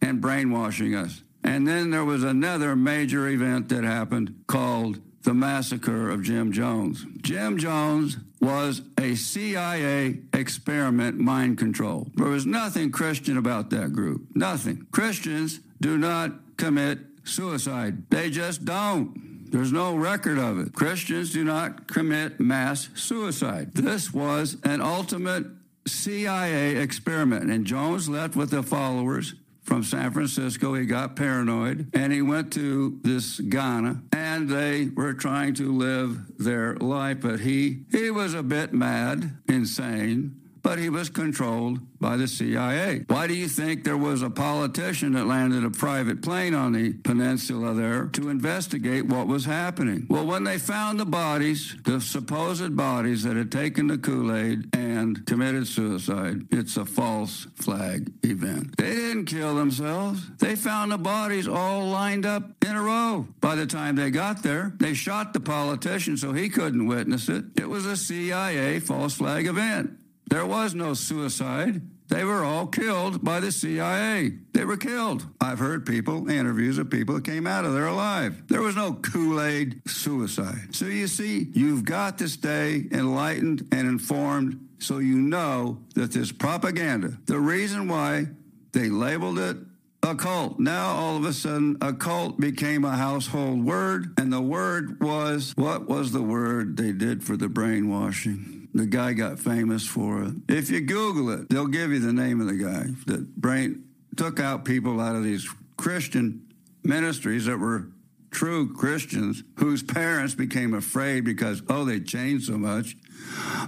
and 0.00 0.20
brainwashing 0.20 0.96
us. 0.96 1.22
And 1.44 1.68
then 1.68 1.90
there 1.90 2.04
was 2.04 2.24
another 2.24 2.74
major 2.74 3.28
event 3.28 3.68
that 3.68 3.84
happened 3.84 4.42
called 4.48 5.00
the 5.22 5.34
massacre 5.34 6.10
of 6.10 6.22
Jim 6.22 6.52
Jones. 6.52 7.04
Jim 7.20 7.58
Jones 7.58 8.16
was 8.40 8.82
a 8.98 9.14
CIA 9.14 10.18
experiment 10.32 11.18
mind 11.18 11.58
control. 11.58 12.08
There 12.14 12.28
was 12.28 12.46
nothing 12.46 12.90
Christian 12.90 13.36
about 13.36 13.70
that 13.70 13.92
group. 13.92 14.26
Nothing. 14.34 14.86
Christians 14.90 15.60
do 15.80 15.96
not 15.96 16.32
commit 16.56 16.98
suicide. 17.24 18.10
They 18.10 18.30
just 18.30 18.64
don't. 18.64 19.50
There's 19.50 19.72
no 19.72 19.94
record 19.94 20.38
of 20.38 20.58
it. 20.58 20.72
Christians 20.72 21.32
do 21.32 21.44
not 21.44 21.86
commit 21.86 22.40
mass 22.40 22.88
suicide. 22.94 23.74
This 23.74 24.12
was 24.12 24.56
an 24.64 24.80
ultimate 24.80 25.46
CIA 25.86 26.76
experiment, 26.76 27.50
and 27.50 27.66
Jones 27.66 28.08
left 28.08 28.34
with 28.34 28.50
the 28.50 28.62
followers 28.62 29.34
from 29.62 29.82
San 29.82 30.10
Francisco. 30.12 30.74
He 30.74 30.86
got 30.86 31.16
paranoid 31.16 31.88
and 31.94 32.12
he 32.12 32.22
went 32.22 32.52
to 32.54 32.98
this 33.02 33.40
Guyana 33.40 34.02
and 34.12 34.48
they 34.48 34.90
were 34.94 35.14
trying 35.14 35.54
to 35.54 35.72
live 35.72 36.36
their 36.38 36.76
life. 36.76 37.20
But 37.20 37.40
he, 37.40 37.84
he 37.90 38.10
was 38.10 38.34
a 38.34 38.42
bit 38.42 38.72
mad, 38.72 39.38
insane, 39.48 40.41
but 40.62 40.78
he 40.78 40.88
was 40.88 41.08
controlled 41.08 41.80
by 42.00 42.16
the 42.16 42.28
CIA. 42.28 43.04
Why 43.08 43.26
do 43.26 43.34
you 43.34 43.48
think 43.48 43.84
there 43.84 43.96
was 43.96 44.22
a 44.22 44.30
politician 44.30 45.12
that 45.12 45.26
landed 45.26 45.64
a 45.64 45.70
private 45.70 46.22
plane 46.22 46.54
on 46.54 46.72
the 46.72 46.92
peninsula 46.92 47.74
there 47.74 48.06
to 48.06 48.28
investigate 48.28 49.06
what 49.06 49.26
was 49.26 49.44
happening? 49.44 50.06
Well, 50.08 50.26
when 50.26 50.44
they 50.44 50.58
found 50.58 51.00
the 51.00 51.04
bodies, 51.04 51.76
the 51.84 52.00
supposed 52.00 52.76
bodies 52.76 53.22
that 53.24 53.36
had 53.36 53.52
taken 53.52 53.86
the 53.86 53.98
Kool 53.98 54.34
Aid 54.34 54.74
and 54.74 55.24
committed 55.26 55.66
suicide, 55.66 56.42
it's 56.50 56.76
a 56.76 56.84
false 56.84 57.46
flag 57.54 58.12
event. 58.22 58.76
They 58.76 58.94
didn't 58.94 59.26
kill 59.26 59.54
themselves. 59.54 60.28
They 60.38 60.56
found 60.56 60.92
the 60.92 60.98
bodies 60.98 61.48
all 61.48 61.86
lined 61.86 62.26
up 62.26 62.64
in 62.64 62.76
a 62.76 62.82
row. 62.82 63.26
By 63.40 63.54
the 63.54 63.66
time 63.66 63.96
they 63.96 64.10
got 64.10 64.42
there, 64.42 64.72
they 64.76 64.94
shot 64.94 65.32
the 65.32 65.40
politician 65.40 66.16
so 66.16 66.32
he 66.32 66.48
couldn't 66.48 66.86
witness 66.86 67.28
it. 67.28 67.44
It 67.56 67.68
was 67.68 67.86
a 67.86 67.96
CIA 67.96 68.80
false 68.80 69.14
flag 69.14 69.46
event. 69.46 69.98
There 70.32 70.46
was 70.46 70.74
no 70.74 70.94
suicide. 70.94 71.82
They 72.08 72.24
were 72.24 72.42
all 72.42 72.66
killed 72.66 73.22
by 73.22 73.40
the 73.40 73.52
CIA. 73.52 74.32
They 74.54 74.64
were 74.64 74.78
killed. 74.78 75.26
I've 75.42 75.58
heard 75.58 75.84
people, 75.84 76.30
interviews 76.30 76.78
of 76.78 76.88
people 76.88 77.16
that 77.16 77.26
came 77.26 77.46
out 77.46 77.66
of 77.66 77.74
there 77.74 77.84
alive. 77.84 78.42
There 78.48 78.62
was 78.62 78.74
no 78.74 78.94
Kool 78.94 79.42
Aid 79.42 79.82
suicide. 79.86 80.74
So 80.74 80.86
you 80.86 81.06
see, 81.06 81.48
you've 81.52 81.84
got 81.84 82.16
to 82.16 82.30
stay 82.30 82.86
enlightened 82.90 83.68
and 83.72 83.86
informed 83.86 84.70
so 84.78 85.00
you 85.00 85.16
know 85.16 85.82
that 85.96 86.12
this 86.12 86.32
propaganda, 86.32 87.18
the 87.26 87.38
reason 87.38 87.86
why 87.86 88.28
they 88.72 88.88
labeled 88.88 89.38
it 89.38 89.58
a 90.02 90.14
cult. 90.14 90.58
Now, 90.58 90.94
all 90.94 91.18
of 91.18 91.26
a 91.26 91.34
sudden, 91.34 91.76
a 91.82 91.92
cult 91.92 92.40
became 92.40 92.86
a 92.86 92.96
household 92.96 93.66
word, 93.66 94.14
and 94.16 94.32
the 94.32 94.40
word 94.40 94.98
was 95.02 95.52
what 95.56 95.88
was 95.88 96.12
the 96.12 96.22
word 96.22 96.78
they 96.78 96.92
did 96.92 97.22
for 97.22 97.36
the 97.36 97.50
brainwashing? 97.50 98.61
The 98.74 98.86
guy 98.86 99.12
got 99.12 99.38
famous 99.38 99.86
for 99.86 100.22
it. 100.22 100.34
If 100.48 100.70
you 100.70 100.80
Google 100.80 101.30
it, 101.30 101.50
they'll 101.50 101.66
give 101.66 101.90
you 101.90 101.98
the 102.00 102.12
name 102.12 102.40
of 102.40 102.46
the 102.46 102.54
guy 102.54 102.86
that 103.06 103.36
brain 103.36 103.84
took 104.16 104.40
out 104.40 104.64
people 104.64 105.00
out 105.00 105.14
of 105.14 105.24
these 105.24 105.48
Christian 105.76 106.52
ministries 106.82 107.44
that 107.46 107.58
were 107.58 107.88
true 108.30 108.72
Christians 108.74 109.42
whose 109.56 109.82
parents 109.82 110.34
became 110.34 110.74
afraid 110.74 111.24
because, 111.24 111.62
oh, 111.68 111.84
they 111.84 112.00
changed 112.00 112.46
so 112.46 112.56
much. 112.56 112.96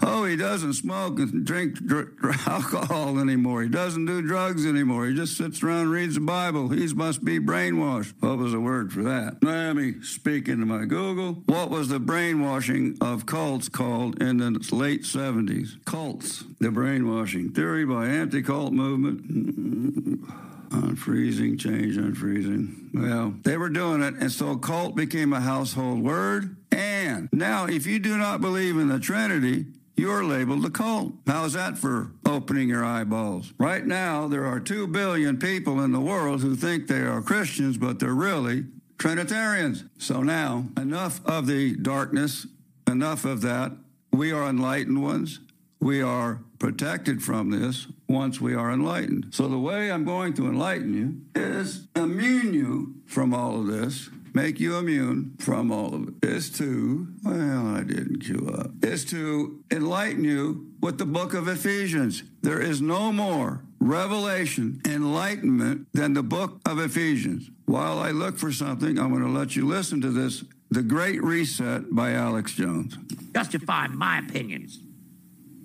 Oh, 0.02 0.24
he 0.24 0.36
doesn't 0.36 0.74
smoke 0.74 1.18
and 1.18 1.44
drink 1.44 1.76
dr- 1.76 2.12
alcohol 2.46 3.18
anymore. 3.18 3.62
He 3.62 3.68
doesn't 3.68 4.06
do 4.06 4.22
drugs 4.22 4.66
anymore. 4.66 5.06
He 5.06 5.14
just 5.14 5.36
sits 5.36 5.62
around 5.62 5.82
and 5.82 5.90
reads 5.90 6.14
the 6.14 6.20
Bible. 6.20 6.68
He 6.68 6.86
must 6.94 7.24
be 7.24 7.38
brainwashed. 7.38 8.14
What 8.20 8.38
was 8.38 8.52
the 8.52 8.60
word 8.60 8.92
for 8.92 9.02
that? 9.04 9.42
Let 9.42 9.74
me 9.74 10.02
speak 10.02 10.48
into 10.48 10.66
my 10.66 10.84
Google. 10.84 11.42
What 11.46 11.70
was 11.70 11.88
the 11.88 12.00
brainwashing 12.00 12.98
of 13.00 13.26
cults 13.26 13.68
called 13.68 14.22
in 14.22 14.38
the 14.38 14.50
late 14.72 15.02
70s? 15.02 15.84
Cults. 15.84 16.44
The 16.60 16.70
brainwashing 16.70 17.52
theory 17.52 17.84
by 17.84 18.06
anti-cult 18.06 18.72
movement. 18.72 20.20
Unfreezing, 20.74 21.58
change, 21.58 21.96
unfreezing. 21.96 22.92
Well, 22.94 23.34
they 23.42 23.56
were 23.56 23.68
doing 23.68 24.02
it, 24.02 24.14
and 24.14 24.32
so 24.32 24.56
cult 24.56 24.96
became 24.96 25.32
a 25.32 25.40
household 25.40 26.02
word. 26.02 26.56
And 26.74 27.28
now, 27.32 27.66
if 27.66 27.86
you 27.86 27.98
do 27.98 28.18
not 28.18 28.40
believe 28.40 28.76
in 28.76 28.88
the 28.88 28.98
Trinity, 28.98 29.66
you're 29.96 30.24
labeled 30.24 30.64
a 30.64 30.70
cult. 30.70 31.14
How's 31.26 31.52
that 31.52 31.78
for 31.78 32.10
opening 32.26 32.68
your 32.68 32.84
eyeballs? 32.84 33.52
Right 33.58 33.86
now, 33.86 34.26
there 34.26 34.44
are 34.44 34.58
2 34.58 34.88
billion 34.88 35.38
people 35.38 35.80
in 35.80 35.92
the 35.92 36.00
world 36.00 36.42
who 36.42 36.56
think 36.56 36.88
they 36.88 37.02
are 37.02 37.22
Christians, 37.22 37.78
but 37.78 38.00
they're 38.00 38.12
really 38.12 38.64
Trinitarians. 38.98 39.84
So 39.98 40.22
now, 40.22 40.66
enough 40.76 41.24
of 41.24 41.46
the 41.46 41.76
darkness, 41.76 42.46
enough 42.88 43.24
of 43.24 43.40
that. 43.42 43.72
We 44.12 44.32
are 44.32 44.48
enlightened 44.48 45.02
ones. 45.02 45.40
We 45.80 46.02
are 46.02 46.40
protected 46.58 47.22
from 47.22 47.50
this 47.50 47.86
once 48.08 48.40
we 48.40 48.54
are 48.54 48.72
enlightened. 48.72 49.28
So 49.32 49.48
the 49.48 49.58
way 49.58 49.92
I'm 49.92 50.04
going 50.04 50.34
to 50.34 50.46
enlighten 50.46 50.94
you 50.94 51.40
is 51.40 51.88
immune 51.94 52.54
you 52.54 52.94
from 53.06 53.34
all 53.34 53.60
of 53.60 53.66
this, 53.66 54.08
make 54.34 54.58
you 54.58 54.76
immune 54.76 55.36
from 55.38 55.70
all 55.70 55.94
of 55.94 56.08
it, 56.08 56.14
is 56.22 56.50
to, 56.58 57.06
well, 57.22 57.68
I 57.68 57.82
didn't 57.84 58.18
queue 58.18 58.52
up, 58.52 58.84
is 58.84 59.04
to 59.06 59.62
enlighten 59.70 60.24
you 60.24 60.72
with 60.80 60.98
the 60.98 61.06
book 61.06 61.32
of 61.34 61.48
Ephesians. 61.48 62.24
There 62.42 62.60
is 62.60 62.82
no 62.82 63.12
more 63.12 63.64
revelation, 63.78 64.80
enlightenment 64.86 65.86
than 65.92 66.14
the 66.14 66.22
book 66.22 66.60
of 66.66 66.78
Ephesians. 66.80 67.48
While 67.66 67.98
I 67.98 68.10
look 68.10 68.36
for 68.38 68.50
something, 68.50 68.98
I'm 68.98 69.10
going 69.10 69.22
to 69.22 69.28
let 69.28 69.54
you 69.56 69.66
listen 69.66 70.00
to 70.00 70.10
this 70.10 70.44
The 70.70 70.82
Great 70.82 71.22
Reset 71.22 71.94
by 71.94 72.12
Alex 72.12 72.52
Jones. 72.52 72.98
justify 73.34 73.86
my 73.88 74.18
opinions. 74.18 74.80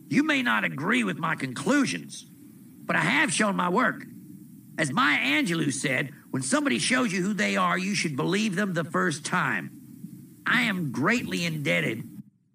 You 0.09 0.23
may 0.23 0.41
not 0.41 0.63
agree 0.63 1.03
with 1.03 1.17
my 1.17 1.35
conclusions, 1.35 2.25
but 2.85 2.95
I 2.95 3.01
have 3.01 3.31
shown 3.31 3.55
my 3.55 3.69
work. 3.69 4.05
As 4.77 4.91
Maya 4.91 5.19
Angelou 5.19 5.71
said, 5.71 6.11
when 6.31 6.43
somebody 6.43 6.79
shows 6.79 7.11
you 7.11 7.21
who 7.21 7.33
they 7.33 7.57
are, 7.57 7.77
you 7.77 7.95
should 7.95 8.15
believe 8.15 8.55
them 8.55 8.73
the 8.73 8.83
first 8.83 9.25
time. 9.25 9.71
I 10.45 10.61
am 10.61 10.91
greatly 10.91 11.45
indebted 11.45 12.03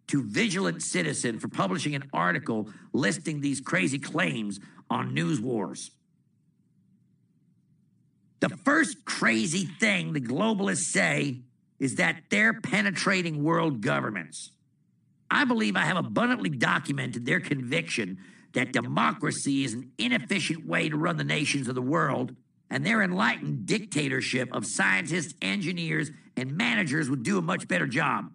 to 0.08 0.22
Vigilant 0.22 0.82
Citizen 0.82 1.40
for 1.40 1.48
publishing 1.48 1.94
an 1.94 2.08
article 2.12 2.68
listing 2.92 3.40
these 3.40 3.60
crazy 3.60 3.98
claims 3.98 4.60
on 4.90 5.14
News 5.14 5.40
Wars. 5.40 5.90
The 8.40 8.50
first 8.50 9.04
crazy 9.04 9.64
thing 9.80 10.12
the 10.12 10.20
globalists 10.20 10.90
say 10.90 11.40
is 11.80 11.96
that 11.96 12.24
they're 12.30 12.60
penetrating 12.60 13.42
world 13.42 13.80
governments. 13.80 14.50
I 15.30 15.44
believe 15.44 15.76
I 15.76 15.84
have 15.84 15.96
abundantly 15.96 16.50
documented 16.50 17.26
their 17.26 17.40
conviction 17.40 18.18
that 18.52 18.72
democracy 18.72 19.64
is 19.64 19.74
an 19.74 19.90
inefficient 19.98 20.66
way 20.66 20.88
to 20.88 20.96
run 20.96 21.16
the 21.16 21.24
nations 21.24 21.66
of 21.66 21.74
the 21.74 21.82
world 21.82 22.36
and 22.74 22.84
their 22.84 23.02
enlightened 23.02 23.66
dictatorship 23.66 24.52
of 24.52 24.66
scientists, 24.66 25.32
engineers, 25.40 26.10
and 26.36 26.56
managers 26.56 27.08
would 27.08 27.22
do 27.22 27.38
a 27.38 27.40
much 27.40 27.68
better 27.68 27.86
job. 27.86 28.32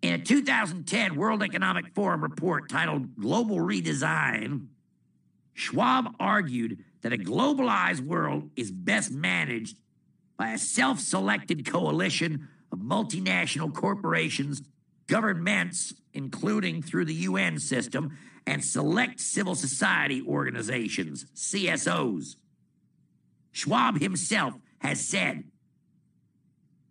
In 0.00 0.14
a 0.14 0.18
2010 0.18 1.14
World 1.14 1.42
Economic 1.42 1.94
Forum 1.94 2.22
report 2.22 2.70
titled 2.70 3.16
Global 3.20 3.56
Redesign, 3.56 4.68
Schwab 5.52 6.14
argued 6.18 6.82
that 7.02 7.12
a 7.12 7.18
globalized 7.18 8.00
world 8.00 8.48
is 8.56 8.70
best 8.70 9.12
managed 9.12 9.76
by 10.38 10.52
a 10.52 10.58
self 10.58 10.98
selected 10.98 11.70
coalition 11.70 12.48
of 12.72 12.78
multinational 12.78 13.74
corporations, 13.74 14.62
governments, 15.06 15.92
including 16.14 16.80
through 16.80 17.04
the 17.04 17.14
UN 17.14 17.58
system, 17.58 18.16
and 18.46 18.64
select 18.64 19.20
civil 19.20 19.54
society 19.54 20.22
organizations, 20.26 21.26
CSOs. 21.34 22.36
Schwab 23.58 24.00
himself 24.00 24.54
has 24.78 25.04
said, 25.04 25.42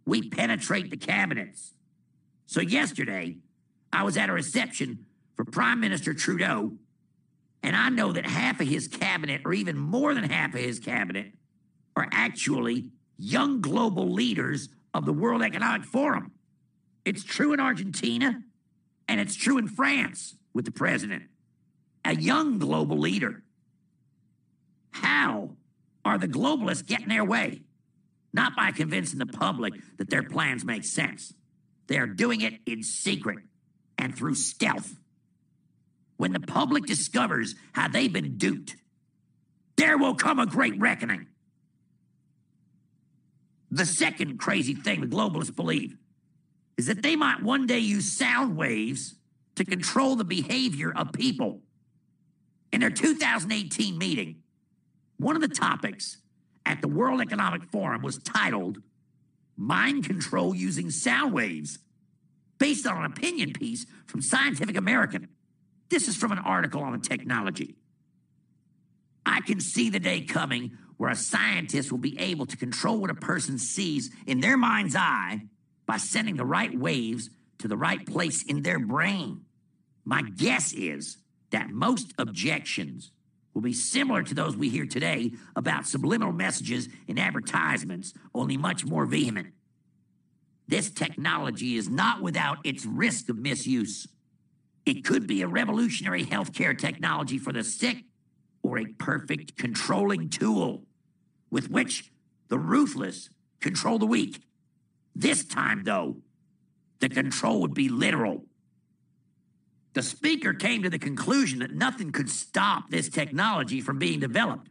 We 0.06 0.30
penetrate 0.30 0.92
the 0.92 0.98
cabinets. 0.98 1.74
So, 2.46 2.60
yesterday, 2.60 3.38
I 3.94 4.04
was 4.04 4.18
at 4.18 4.30
a 4.30 4.34
reception 4.34 5.06
for 5.36 5.46
Prime 5.46 5.80
Minister 5.80 6.14
Trudeau, 6.14 6.74
and 7.64 7.76
I 7.76 7.88
know 7.90 8.12
that 8.12 8.26
half 8.26 8.60
of 8.60 8.68
his 8.68 8.90
cabinet, 8.90 9.42
or 9.46 9.54
even 9.54 9.78
more 9.78 10.14
than 10.14 10.26
half 10.26 10.54
of 10.54 10.60
his 10.60 10.80
cabinet, 10.80 11.32
are 11.96 12.10
actually 12.12 12.88
young 13.18 13.62
global 13.62 14.12
leaders 14.12 14.68
of 14.94 15.06
the 15.06 15.14
World 15.14 15.42
Economic 15.42 15.86
Forum. 15.86 16.32
It's 17.06 17.24
true 17.24 17.54
in 17.54 17.62
Argentina, 17.62 18.42
and 19.08 19.22
it's 19.22 19.36
true 19.36 19.58
in 19.58 19.70
France 19.70 20.36
with 20.54 20.66
the 20.66 20.72
president. 20.72 21.24
A 22.04 22.14
young 22.16 22.60
global 22.60 22.98
leader. 22.98 23.44
How 24.92 25.57
are 26.08 26.17
the 26.17 26.28
globalists 26.28 26.86
getting 26.86 27.10
their 27.10 27.26
way? 27.26 27.62
Not 28.34 28.56
by 28.56 28.72
convincing 28.72 29.20
the 29.20 29.26
public 29.26 29.74
that 29.98 30.10
their 30.10 30.24
plans 30.24 30.63
make 30.63 30.84
sense. 30.84 31.34
They 31.88 31.98
are 31.98 32.08
doing 32.08 32.41
it 32.41 32.60
in 32.65 32.84
secret 32.84 33.39
and 33.98 34.15
through 34.15 34.36
stealth. 34.36 34.96
When 36.17 36.34
the 36.34 36.39
public 36.39 36.86
discovers 36.86 37.56
how 37.74 37.88
they've 37.88 38.12
been 38.12 38.38
duped, 38.38 38.76
there 39.76 39.98
will 39.98 40.15
come 40.15 40.39
a 40.39 40.46
great 40.46 40.80
reckoning. 40.80 41.28
The 43.70 43.86
second 43.86 44.38
crazy 44.39 44.74
thing 44.74 45.02
the 45.02 45.08
globalists 45.08 45.56
believe 45.56 45.98
is 46.78 46.88
that 46.88 47.04
they 47.04 47.15
might 47.15 47.43
one 47.43 47.67
day 47.67 47.80
use 47.80 48.17
sound 48.17 48.56
waves 48.56 49.15
to 49.56 49.65
control 49.65 50.15
the 50.15 50.24
behavior 50.24 50.93
of 50.96 51.12
people. 51.12 51.62
In 52.72 52.82
their 52.82 52.89
2018 52.89 53.98
meeting, 53.98 54.43
one 55.18 55.36
of 55.36 55.42
the 55.42 55.48
topics 55.48 56.18
at 56.66 56.82
the 56.82 56.88
World 56.88 57.22
Economic 57.22 57.64
Forum 57.72 58.02
was 58.02 58.18
titled 58.20 58.80
Mind 59.56 60.06
Control 60.06 60.54
Using 60.54 60.92
Sound 60.92 61.34
Waves, 61.34 61.80
based 62.60 62.86
on 62.86 62.98
an 62.98 63.12
opinion 63.12 63.54
piece 63.54 63.86
from 64.06 64.22
Scientific 64.22 64.78
American. 64.78 65.28
This 65.90 66.08
is 66.08 66.16
from 66.16 66.32
an 66.32 66.40
article 66.40 66.82
on 66.82 66.92
the 66.92 67.00
technology. 67.00 67.76
I 69.26 69.42
can 69.42 69.60
see 69.60 69.90
the 69.90 70.00
day 70.00 70.22
coming 70.22 70.78
where 70.98 71.10
a 71.10 71.16
scientist 71.16 71.92
will 71.92 72.00
be 72.00 72.20
able 72.20 72.46
to 72.46 72.58
control 72.58 73.00
what 73.00 73.10
a 73.10 73.16
person 73.16 73.58
sees 73.58 74.12
in 74.26 74.40
their 74.40 74.58
mind's 74.58 74.96
eye 74.96 75.42
by 75.86 75.98
sending 75.98 76.36
the 76.36 76.46
right 76.46 76.78
waves 76.78 77.30
to 77.60 77.68
the 77.68 77.78
right 77.78 78.06
place 78.06 78.44
in 78.44 78.62
their 78.62 78.80
brain. 78.80 79.42
My 80.06 80.22
guess 80.22 80.74
is 80.74 81.18
that 81.52 81.70
most 81.70 82.14
objections 82.18 83.12
will 83.58 83.63
be 83.63 83.74
similar 83.74 84.22
to 84.22 84.36
those 84.36 84.56
we 84.56 84.70
hear 84.70 84.86
today 84.86 85.32
about 85.56 85.88
subliminal 85.88 86.32
messages 86.32 86.89
in 87.08 87.17
advertisements, 87.17 88.13
only 88.36 88.56
much 88.56 88.86
more 88.86 89.08
vehement. 89.08 89.48
This 90.67 90.91
technology 90.91 91.76
is 91.76 91.89
not 91.89 92.22
without 92.22 92.60
its 92.63 92.86
risk 92.86 93.30
of 93.30 93.39
misuse. 93.39 94.08
It 94.86 95.04
could 95.04 95.26
be 95.26 95.41
a 95.41 95.48
revolutionary 95.48 96.24
healthcare 96.24 96.78
technology 96.78 97.39
for 97.39 97.52
the 97.52 97.63
sick 97.63 98.04
or 98.62 98.78
a 98.78 98.86
perfect 98.86 99.58
controlling 99.58 100.30
tool 100.30 100.84
with 101.50 101.72
which 101.72 102.12
the 102.50 102.60
ruthless 102.60 103.32
control 103.60 103.98
the 103.98 104.06
weak. 104.06 104.43
This 105.15 105.43
time, 105.43 105.82
though, 105.84 106.17
the 107.00 107.10
control 107.10 107.62
would 107.62 107.74
be 107.74 107.89
literal. 107.89 108.46
The 109.98 110.04
speaker 110.04 110.54
came 110.54 110.84
to 110.84 110.92
the 110.92 111.00
conclusion 111.00 111.58
that 111.58 111.74
nothing 111.74 112.12
could 112.12 112.30
stop 112.30 112.92
this 112.92 113.10
technology 113.10 113.82
from 113.82 113.98
being 113.98 114.20
developed, 114.20 114.70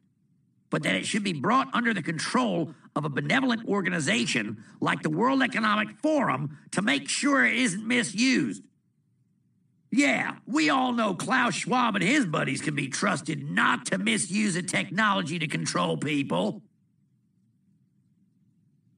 but 0.70 0.84
that 0.84 0.94
it 0.94 1.04
should 1.04 1.24
be 1.24 1.32
brought 1.32 1.66
under 1.74 1.92
the 1.92 2.00
control 2.00 2.72
of 2.94 3.04
a 3.04 3.08
benevolent 3.08 3.66
organization 3.66 4.62
like 4.80 5.02
the 5.02 5.10
World 5.10 5.42
Economic 5.42 5.98
Forum 5.98 6.56
to 6.70 6.80
make 6.80 7.08
sure 7.08 7.44
it 7.44 7.56
isn't 7.56 7.84
misused. 7.84 8.62
Yeah, 9.90 10.36
we 10.46 10.70
all 10.70 10.92
know 10.92 11.12
Klaus 11.12 11.56
Schwab 11.56 11.96
and 11.96 12.04
his 12.04 12.24
buddies 12.24 12.62
can 12.62 12.76
be 12.76 12.86
trusted 12.86 13.50
not 13.50 13.86
to 13.86 13.98
misuse 13.98 14.54
a 14.54 14.62
technology 14.62 15.40
to 15.40 15.48
control 15.48 15.96
people. 15.96 16.62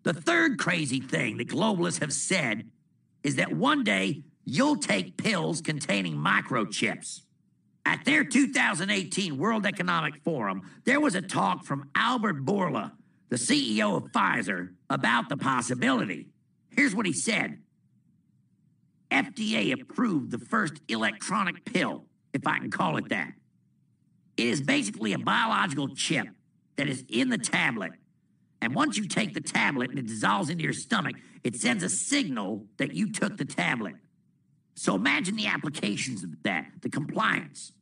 The 0.02 0.12
third 0.12 0.58
crazy 0.58 1.00
thing 1.00 1.38
the 1.38 1.46
globalists 1.46 2.00
have 2.00 2.12
said 2.12 2.68
is 3.22 3.36
that 3.36 3.50
one 3.50 3.82
day 3.82 4.24
you'll 4.48 4.76
take 4.76 5.16
pills 5.16 5.60
containing 5.60 6.16
microchips. 6.16 7.20
At 7.84 8.04
their 8.04 8.24
2018 8.24 9.36
World 9.36 9.66
Economic 9.66 10.16
Forum, 10.22 10.62
there 10.84 11.00
was 11.00 11.14
a 11.14 11.22
talk 11.22 11.64
from 11.64 11.90
Albert 11.94 12.44
Bourla, 12.44 12.92
the 13.28 13.36
CEO 13.36 13.96
of 13.96 14.10
Pfizer, 14.12 14.70
about 14.88 15.28
the 15.28 15.36
possibility. 15.36 16.28
Here's 16.70 16.94
what 16.94 17.06
he 17.06 17.12
said 17.12 17.58
FDA 19.10 19.72
approved 19.72 20.30
the 20.30 20.38
first 20.38 20.80
electronic 20.88 21.64
pill, 21.64 22.04
if 22.32 22.46
I 22.46 22.58
can 22.58 22.70
call 22.70 22.96
it 22.96 23.08
that. 23.10 23.32
It 24.36 24.46
is 24.46 24.62
basically 24.62 25.12
a 25.12 25.18
biological 25.18 25.88
chip 25.94 26.26
that 26.76 26.88
is 26.88 27.04
in 27.08 27.28
the 27.28 27.38
tablet. 27.38 27.92
And 28.60 28.74
once 28.74 28.96
you 28.96 29.06
take 29.06 29.34
the 29.34 29.40
tablet 29.40 29.90
and 29.90 29.98
it 29.98 30.06
dissolves 30.06 30.50
into 30.50 30.64
your 30.64 30.72
stomach, 30.72 31.16
it 31.44 31.54
sends 31.56 31.82
a 31.82 31.88
signal 31.88 32.66
that 32.76 32.94
you 32.94 33.12
took 33.12 33.36
the 33.36 33.44
tablet. 33.44 33.94
So 34.78 34.94
imagine 34.94 35.34
the 35.34 35.48
applications 35.48 36.22
of 36.22 36.40
that, 36.44 36.66
the 36.82 36.88
compliance. 36.88 37.72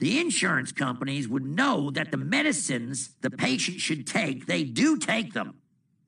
The 0.00 0.20
insurance 0.20 0.70
companies 0.70 1.26
would 1.26 1.46
know 1.46 1.90
that 1.92 2.10
the 2.10 2.18
medicines 2.18 3.14
the 3.22 3.30
patient 3.30 3.80
should 3.80 4.06
take, 4.06 4.44
they 4.44 4.62
do 4.62 4.98
take 4.98 5.32
them. 5.32 5.54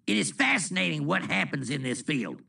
It 0.07 0.19
is 0.19 0.31
fascinating 0.31 1.07
what 1.07 1.23
happens 1.23 1.71
in 1.71 1.83
this 1.83 2.03
field. 2.03 2.43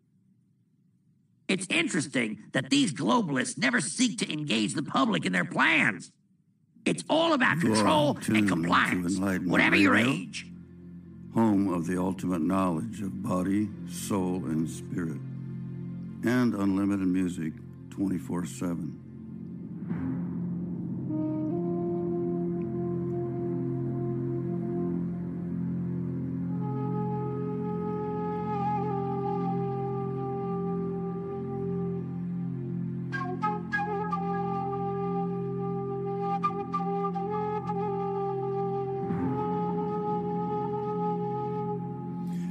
It's 1.47 1.67
interesting 1.69 2.43
that 2.51 2.69
these 2.69 2.91
globalists 2.93 3.57
never 3.57 3.79
seek 3.79 4.17
to 4.19 4.29
engage 4.29 4.73
the 4.73 4.83
public 4.83 5.25
in 5.25 5.31
their 5.31 5.45
plans. 5.45 6.11
It's 6.85 7.05
all 7.09 7.31
about 7.31 7.61
control 7.61 8.17
and 8.27 8.45
compliance, 8.45 9.17
whatever 9.45 9.77
your 9.77 9.95
age. 9.95 10.47
home 11.33 11.71
of 11.73 11.87
the 11.87 11.97
ultimate 11.97 12.41
knowledge 12.41 13.01
of 13.01 13.23
body, 13.23 13.69
soul, 13.87 14.43
and 14.47 14.69
spirit, 14.69 15.21
and 16.25 16.53
unlimited 16.55 17.07
music 17.07 17.53
24 17.89 18.45
7. 18.45 19.09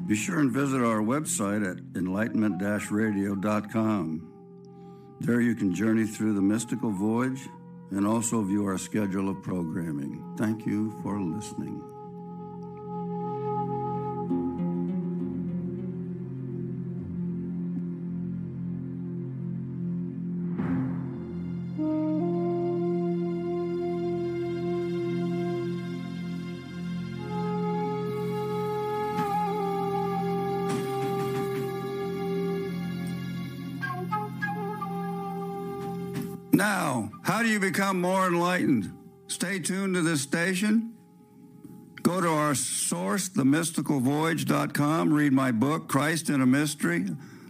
Be 0.09 0.17
sure 0.17 0.39
and 0.39 0.51
visit 0.51 0.81
our 0.81 1.03
website 1.03 1.71
at 1.71 1.81
enlightenment 1.95 2.59
radio.com. 2.91 4.38
There 5.21 5.41
you 5.41 5.55
can 5.55 5.75
journey 5.75 6.07
through 6.07 6.35
the 6.35 6.43
mystical 6.43 6.91
voyage 6.91 7.49
and 7.91 8.07
also 8.07 8.43
view 8.43 8.65
our 8.67 8.79
schedule 8.79 9.29
of 9.29 9.43
programming. 9.43 10.23
Thank 10.37 10.65
you 10.65 10.93
for 11.03 11.21
listening. 11.21 11.98
Now, 36.69 37.11
how 37.23 37.43
do 37.43 37.49
you 37.49 37.59
become 37.59 37.99
more 37.99 38.27
enlightened? 38.27 38.93
Stay 39.27 39.59
tuned 39.59 39.95
to 39.95 40.03
this 40.03 40.21
station. 40.21 40.93
Go 42.03 42.21
to 42.21 42.29
our 42.29 42.55
source, 42.55 43.31
themysticalvoyage.com, 43.31 45.11
read 45.11 45.33
my 45.33 45.51
book, 45.51 45.89
Christ 45.89 46.29
in 46.29 46.43
a 46.43 46.47
Mystery, 46.47 47.07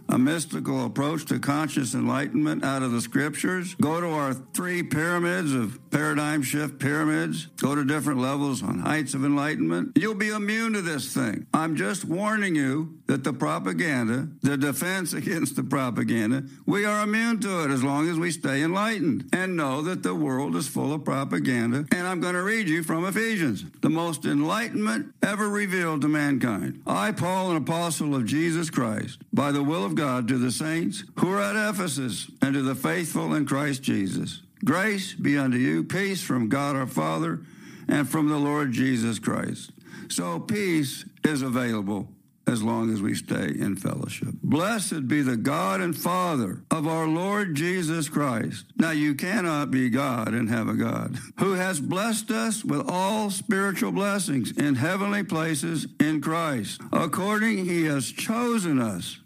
a 0.09 0.17
mystical 0.17 0.85
approach 0.85 1.25
to 1.25 1.39
conscious 1.39 1.93
enlightenment 1.93 2.63
out 2.63 2.81
of 2.81 2.91
the 2.91 3.01
scriptures. 3.01 3.75
Go 3.75 4.01
to 4.01 4.07
our 4.07 4.33
three 4.33 4.81
pyramids 4.81 5.53
of 5.53 5.79
paradigm 5.91 6.41
shift 6.41 6.79
pyramids. 6.79 7.45
Go 7.61 7.75
to 7.75 7.85
different 7.85 8.19
levels 8.19 8.63
on 8.63 8.79
heights 8.79 9.13
of 9.13 9.23
enlightenment. 9.23 9.91
You'll 9.95 10.15
be 10.15 10.29
immune 10.29 10.73
to 10.73 10.81
this 10.81 11.13
thing. 11.13 11.45
I'm 11.53 11.75
just 11.75 12.05
warning 12.05 12.55
you 12.55 12.99
that 13.05 13.23
the 13.23 13.33
propaganda, 13.33 14.29
the 14.41 14.57
defense 14.57 15.13
against 15.19 15.55
the 15.55 15.63
propaganda, 15.63 16.43
we 16.65 16.85
are 16.85 17.03
immune 17.03 17.39
to 17.41 17.65
it 17.65 17.71
as 17.71 17.83
long 17.83 18.09
as 18.09 18.17
we 18.17 18.31
stay 18.31 18.63
enlightened 18.63 19.29
and 19.31 19.55
know 19.55 19.81
that 19.83 20.03
the 20.03 20.15
world 20.15 20.55
is 20.55 20.67
full 20.67 20.93
of 20.93 21.05
propaganda. 21.05 21.85
And 21.91 22.07
I'm 22.07 22.19
going 22.19 22.35
to 22.35 22.43
read 22.43 22.67
you 22.67 22.83
from 22.83 23.05
Ephesians, 23.05 23.65
the 23.81 23.89
most 23.89 24.25
enlightenment 24.25 25.13
ever 25.21 25.47
revealed 25.47 26.01
to 26.01 26.07
mankind. 26.07 26.81
I, 26.87 27.11
Paul, 27.11 27.51
an 27.51 27.57
apostle 27.57 28.15
of 28.15 28.25
Jesus 28.25 28.69
Christ, 28.69 29.19
by 29.31 29.51
the 29.51 29.63
will 29.63 29.85
of 29.85 29.95
God 29.99 30.29
to 30.29 30.37
the 30.37 30.49
saints 30.49 31.03
who 31.17 31.29
are 31.29 31.41
at 31.41 31.71
Ephesus 31.71 32.31
and 32.41 32.53
to 32.53 32.61
the 32.61 32.73
faithful 32.73 33.33
in 33.33 33.45
Christ 33.45 33.83
Jesus. 33.83 34.41
Grace 34.63 35.13
be 35.13 35.37
unto 35.37 35.57
you, 35.57 35.83
peace 35.83 36.23
from 36.23 36.47
God 36.47 36.77
our 36.77 36.87
Father 36.87 37.41
and 37.89 38.09
from 38.09 38.29
the 38.29 38.37
Lord 38.37 38.71
Jesus 38.71 39.19
Christ. 39.19 39.71
So 40.07 40.39
peace 40.39 41.03
is 41.25 41.41
available 41.41 42.07
as 42.47 42.63
long 42.63 42.93
as 42.93 43.01
we 43.01 43.13
stay 43.13 43.47
in 43.47 43.75
fellowship. 43.75 44.29
Blessed 44.41 45.09
be 45.09 45.21
the 45.21 45.35
God 45.35 45.81
and 45.81 45.95
Father 45.95 46.63
of 46.71 46.87
our 46.87 47.05
Lord 47.05 47.53
Jesus 47.55 48.07
Christ. 48.07 48.67
Now 48.77 48.91
you 48.91 49.15
cannot 49.15 49.69
be 49.69 49.89
God 49.89 50.29
and 50.33 50.49
have 50.49 50.69
a 50.69 50.75
God 50.75 51.17
who 51.39 51.55
has 51.55 51.81
blessed 51.81 52.31
us 52.31 52.63
with 52.63 52.89
all 52.89 53.29
spiritual 53.29 53.91
blessings 53.91 54.51
in 54.51 54.75
heavenly 54.75 55.23
places 55.23 55.87
in 55.99 56.21
Christ, 56.21 56.79
according 56.93 57.65
he 57.65 57.83
has 57.83 58.13
chosen 58.13 58.79
us 58.79 59.19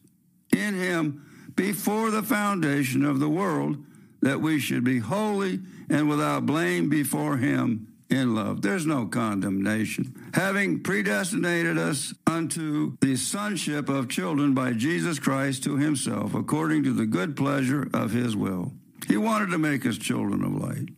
in 0.54 0.76
him 0.76 1.52
before 1.56 2.12
the 2.12 2.24
foundation 2.24 3.04
of 3.04 3.20
the 3.20 3.30
world 3.30 3.84
that 4.22 4.42
we 4.42 4.60
should 4.60 4.84
be 4.84 5.00
holy 5.00 5.60
and 5.90 6.08
without 6.08 6.46
blame 6.46 6.90
before 6.90 7.38
him 7.38 7.88
in 8.10 8.36
love. 8.36 8.62
There's 8.62 8.86
no 8.86 9.06
condemnation. 9.06 10.32
Having 10.34 10.84
predestinated 10.84 11.78
us 11.78 12.14
unto 12.26 12.98
the 13.02 13.16
sonship 13.16 13.90
of 13.90 14.10
children 14.10 14.54
by 14.54 14.74
Jesus 14.74 15.20
Christ 15.20 15.64
to 15.64 15.78
himself, 15.78 16.34
according 16.34 16.84
to 16.84 16.94
the 16.94 17.06
good 17.06 17.36
pleasure 17.36 17.90
of 17.94 18.12
his 18.12 18.36
will. 18.36 18.72
He 19.08 19.18
wanted 19.18 19.50
to 19.52 19.58
make 19.58 19.86
us 19.86 19.98
children 19.98 20.44
of 20.44 20.56
light. 20.56 20.90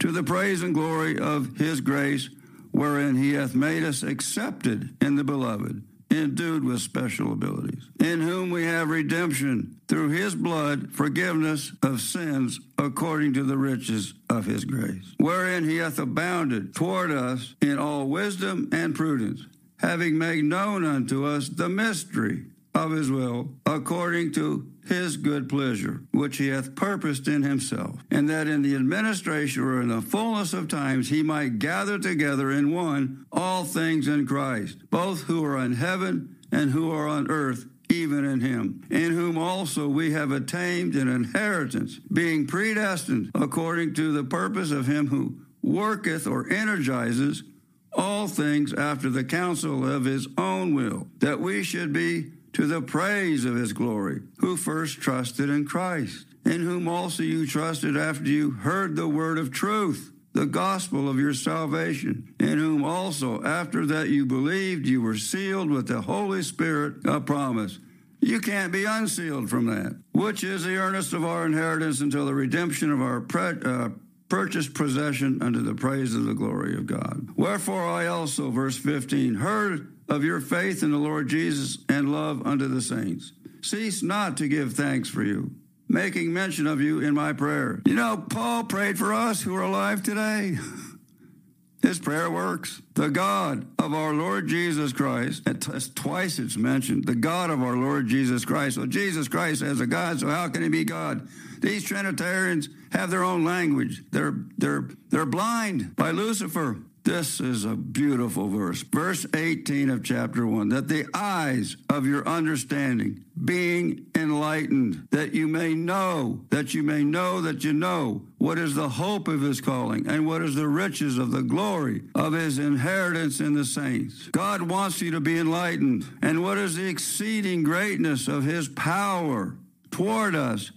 To 0.00 0.10
the 0.10 0.22
praise 0.22 0.62
and 0.62 0.74
glory 0.74 1.18
of 1.18 1.58
his 1.58 1.80
grace, 1.80 2.30
wherein 2.72 3.16
he 3.16 3.34
hath 3.34 3.54
made 3.54 3.84
us 3.84 4.02
accepted 4.02 4.96
in 5.00 5.16
the 5.16 5.24
beloved 5.24 5.82
endued 6.10 6.64
with 6.64 6.80
special 6.80 7.32
abilities, 7.32 7.88
in 8.00 8.20
whom 8.20 8.50
we 8.50 8.64
have 8.64 8.88
redemption 8.88 9.80
through 9.88 10.08
his 10.08 10.34
blood, 10.34 10.92
forgiveness 10.92 11.72
of 11.82 12.00
sins 12.00 12.60
according 12.78 13.34
to 13.34 13.44
the 13.44 13.56
riches 13.56 14.14
of 14.28 14.46
his 14.46 14.64
grace, 14.64 15.14
wherein 15.18 15.64
he 15.64 15.76
hath 15.76 15.98
abounded 15.98 16.74
toward 16.74 17.10
us 17.10 17.54
in 17.60 17.78
all 17.78 18.06
wisdom 18.06 18.68
and 18.72 18.94
prudence, 18.94 19.44
having 19.78 20.18
made 20.18 20.44
known 20.44 20.84
unto 20.84 21.24
us 21.24 21.48
the 21.48 21.68
mystery 21.68 22.44
of 22.74 22.90
his 22.92 23.10
will, 23.10 23.48
according 23.66 24.32
to 24.32 24.66
his 24.90 25.16
good 25.16 25.48
pleasure, 25.48 26.02
which 26.12 26.36
he 26.36 26.48
hath 26.48 26.74
purposed 26.74 27.28
in 27.28 27.42
himself, 27.42 28.00
and 28.10 28.28
that 28.28 28.48
in 28.48 28.60
the 28.62 28.74
administration 28.74 29.62
or 29.62 29.80
in 29.80 29.88
the 29.88 30.02
fullness 30.02 30.52
of 30.52 30.68
times 30.68 31.08
he 31.08 31.22
might 31.22 31.58
gather 31.58 31.98
together 31.98 32.50
in 32.50 32.74
one 32.74 33.24
all 33.32 33.64
things 33.64 34.08
in 34.08 34.26
Christ, 34.26 34.78
both 34.90 35.22
who 35.22 35.44
are 35.44 35.56
in 35.58 35.74
heaven 35.74 36.36
and 36.52 36.72
who 36.72 36.90
are 36.90 37.06
on 37.06 37.30
earth, 37.30 37.66
even 37.88 38.24
in 38.24 38.40
him, 38.40 38.84
in 38.90 39.12
whom 39.12 39.38
also 39.38 39.88
we 39.88 40.10
have 40.12 40.32
attained 40.32 40.94
an 40.96 41.08
inheritance, 41.08 41.98
being 42.12 42.46
predestined 42.46 43.30
according 43.34 43.94
to 43.94 44.12
the 44.12 44.24
purpose 44.24 44.72
of 44.72 44.86
him 44.86 45.06
who 45.06 45.36
worketh 45.62 46.26
or 46.26 46.50
energizes 46.50 47.44
all 47.92 48.28
things 48.28 48.72
after 48.74 49.08
the 49.08 49.24
counsel 49.24 49.88
of 49.88 50.04
his 50.04 50.26
own 50.36 50.74
will, 50.74 51.06
that 51.18 51.40
we 51.40 51.62
should 51.62 51.92
be 51.92 52.32
to 52.52 52.66
the 52.66 52.82
praise 52.82 53.44
of 53.44 53.54
his 53.54 53.72
glory, 53.72 54.22
who 54.38 54.56
first 54.56 55.00
trusted 55.00 55.48
in 55.48 55.64
Christ, 55.64 56.26
in 56.44 56.62
whom 56.62 56.88
also 56.88 57.22
you 57.22 57.46
trusted 57.46 57.96
after 57.96 58.28
you 58.28 58.50
heard 58.50 58.96
the 58.96 59.08
word 59.08 59.38
of 59.38 59.50
truth, 59.50 60.12
the 60.32 60.46
gospel 60.46 61.08
of 61.08 61.18
your 61.18 61.34
salvation, 61.34 62.34
in 62.38 62.58
whom 62.58 62.84
also 62.84 63.42
after 63.42 63.84
that 63.86 64.08
you 64.08 64.24
believed, 64.24 64.86
you 64.86 65.02
were 65.02 65.16
sealed 65.16 65.70
with 65.70 65.88
the 65.88 66.02
Holy 66.02 66.42
Spirit 66.42 67.04
of 67.04 67.26
promise. 67.26 67.78
You 68.20 68.40
can't 68.40 68.72
be 68.72 68.84
unsealed 68.84 69.48
from 69.48 69.66
that, 69.66 69.98
which 70.12 70.44
is 70.44 70.64
the 70.64 70.76
earnest 70.76 71.12
of 71.14 71.24
our 71.24 71.46
inheritance 71.46 72.00
until 72.00 72.26
the 72.26 72.34
redemption 72.34 72.92
of 72.92 73.00
our 73.00 73.20
pre- 73.20 73.60
uh, 73.64 73.90
purchased 74.28 74.74
possession 74.74 75.42
unto 75.42 75.60
the 75.60 75.74
praise 75.74 76.14
of 76.14 76.24
the 76.24 76.34
glory 76.34 76.74
of 76.74 76.86
God. 76.86 77.28
Wherefore 77.34 77.84
I 77.84 78.06
also, 78.06 78.50
verse 78.50 78.78
15, 78.78 79.34
heard 79.34 79.92
of 80.10 80.24
your 80.24 80.40
faith 80.40 80.82
in 80.82 80.90
the 80.90 80.98
Lord 80.98 81.28
Jesus 81.28 81.78
and 81.88 82.12
love 82.12 82.46
unto 82.46 82.66
the 82.66 82.82
saints. 82.82 83.32
Cease 83.62 84.02
not 84.02 84.36
to 84.38 84.48
give 84.48 84.74
thanks 84.74 85.08
for 85.08 85.22
you, 85.22 85.52
making 85.88 86.32
mention 86.32 86.66
of 86.66 86.80
you 86.80 87.00
in 87.00 87.14
my 87.14 87.32
prayer. 87.32 87.80
You 87.86 87.94
know, 87.94 88.24
Paul 88.28 88.64
prayed 88.64 88.98
for 88.98 89.14
us 89.14 89.42
who 89.42 89.54
are 89.54 89.62
alive 89.62 90.02
today. 90.02 90.58
His 91.82 91.98
prayer 91.98 92.30
works. 92.30 92.82
The 92.94 93.08
God 93.08 93.66
of 93.78 93.94
our 93.94 94.12
Lord 94.12 94.48
Jesus 94.48 94.92
Christ, 94.92 95.42
it's 95.46 95.88
twice 95.88 96.38
it's 96.38 96.58
mentioned, 96.58 97.06
the 97.06 97.14
God 97.14 97.48
of 97.48 97.62
our 97.62 97.76
Lord 97.76 98.06
Jesus 98.06 98.44
Christ. 98.44 98.74
So 98.74 98.84
Jesus 98.84 99.28
Christ 99.28 99.62
as 99.62 99.80
a 99.80 99.86
God, 99.86 100.20
so 100.20 100.28
how 100.28 100.48
can 100.48 100.62
he 100.62 100.68
be 100.68 100.84
God? 100.84 101.26
These 101.60 101.84
Trinitarians 101.84 102.68
have 102.92 103.10
their 103.10 103.24
own 103.24 103.44
language. 103.44 104.02
They're 104.10 104.34
they're 104.58 104.88
they're 105.08 105.26
blind 105.26 105.96
by 105.96 106.10
Lucifer. 106.10 106.78
This 107.04 107.40
is 107.40 107.64
a 107.64 107.74
beautiful 107.76 108.48
verse. 108.48 108.82
Verse 108.82 109.26
18 109.34 109.90
of 109.90 110.04
chapter 110.04 110.46
1 110.46 110.68
that 110.68 110.88
the 110.88 111.06
eyes 111.14 111.76
of 111.88 112.06
your 112.06 112.26
understanding 112.28 113.24
being 113.42 114.06
enlightened, 114.14 115.08
that 115.10 115.32
you 115.32 115.48
may 115.48 115.74
know, 115.74 116.40
that 116.50 116.74
you 116.74 116.82
may 116.82 117.02
know 117.02 117.40
that 117.40 117.64
you 117.64 117.72
know 117.72 118.22
what 118.38 118.58
is 118.58 118.74
the 118.74 118.88
hope 118.88 119.28
of 119.28 119.40
his 119.40 119.60
calling 119.60 120.06
and 120.06 120.26
what 120.26 120.42
is 120.42 120.54
the 120.54 120.68
riches 120.68 121.16
of 121.16 121.30
the 121.30 121.42
glory 121.42 122.02
of 122.14 122.34
his 122.34 122.58
inheritance 122.58 123.40
in 123.40 123.54
the 123.54 123.64
saints. 123.64 124.28
God 124.28 124.62
wants 124.62 125.00
you 125.00 125.10
to 125.12 125.20
be 125.20 125.38
enlightened. 125.38 126.04
And 126.20 126.42
what 126.42 126.58
is 126.58 126.76
the 126.76 126.88
exceeding 126.88 127.62
greatness 127.62 128.28
of 128.28 128.44
his 128.44 128.68
power 128.68 129.56
toward 129.90 130.34
us 130.34 130.70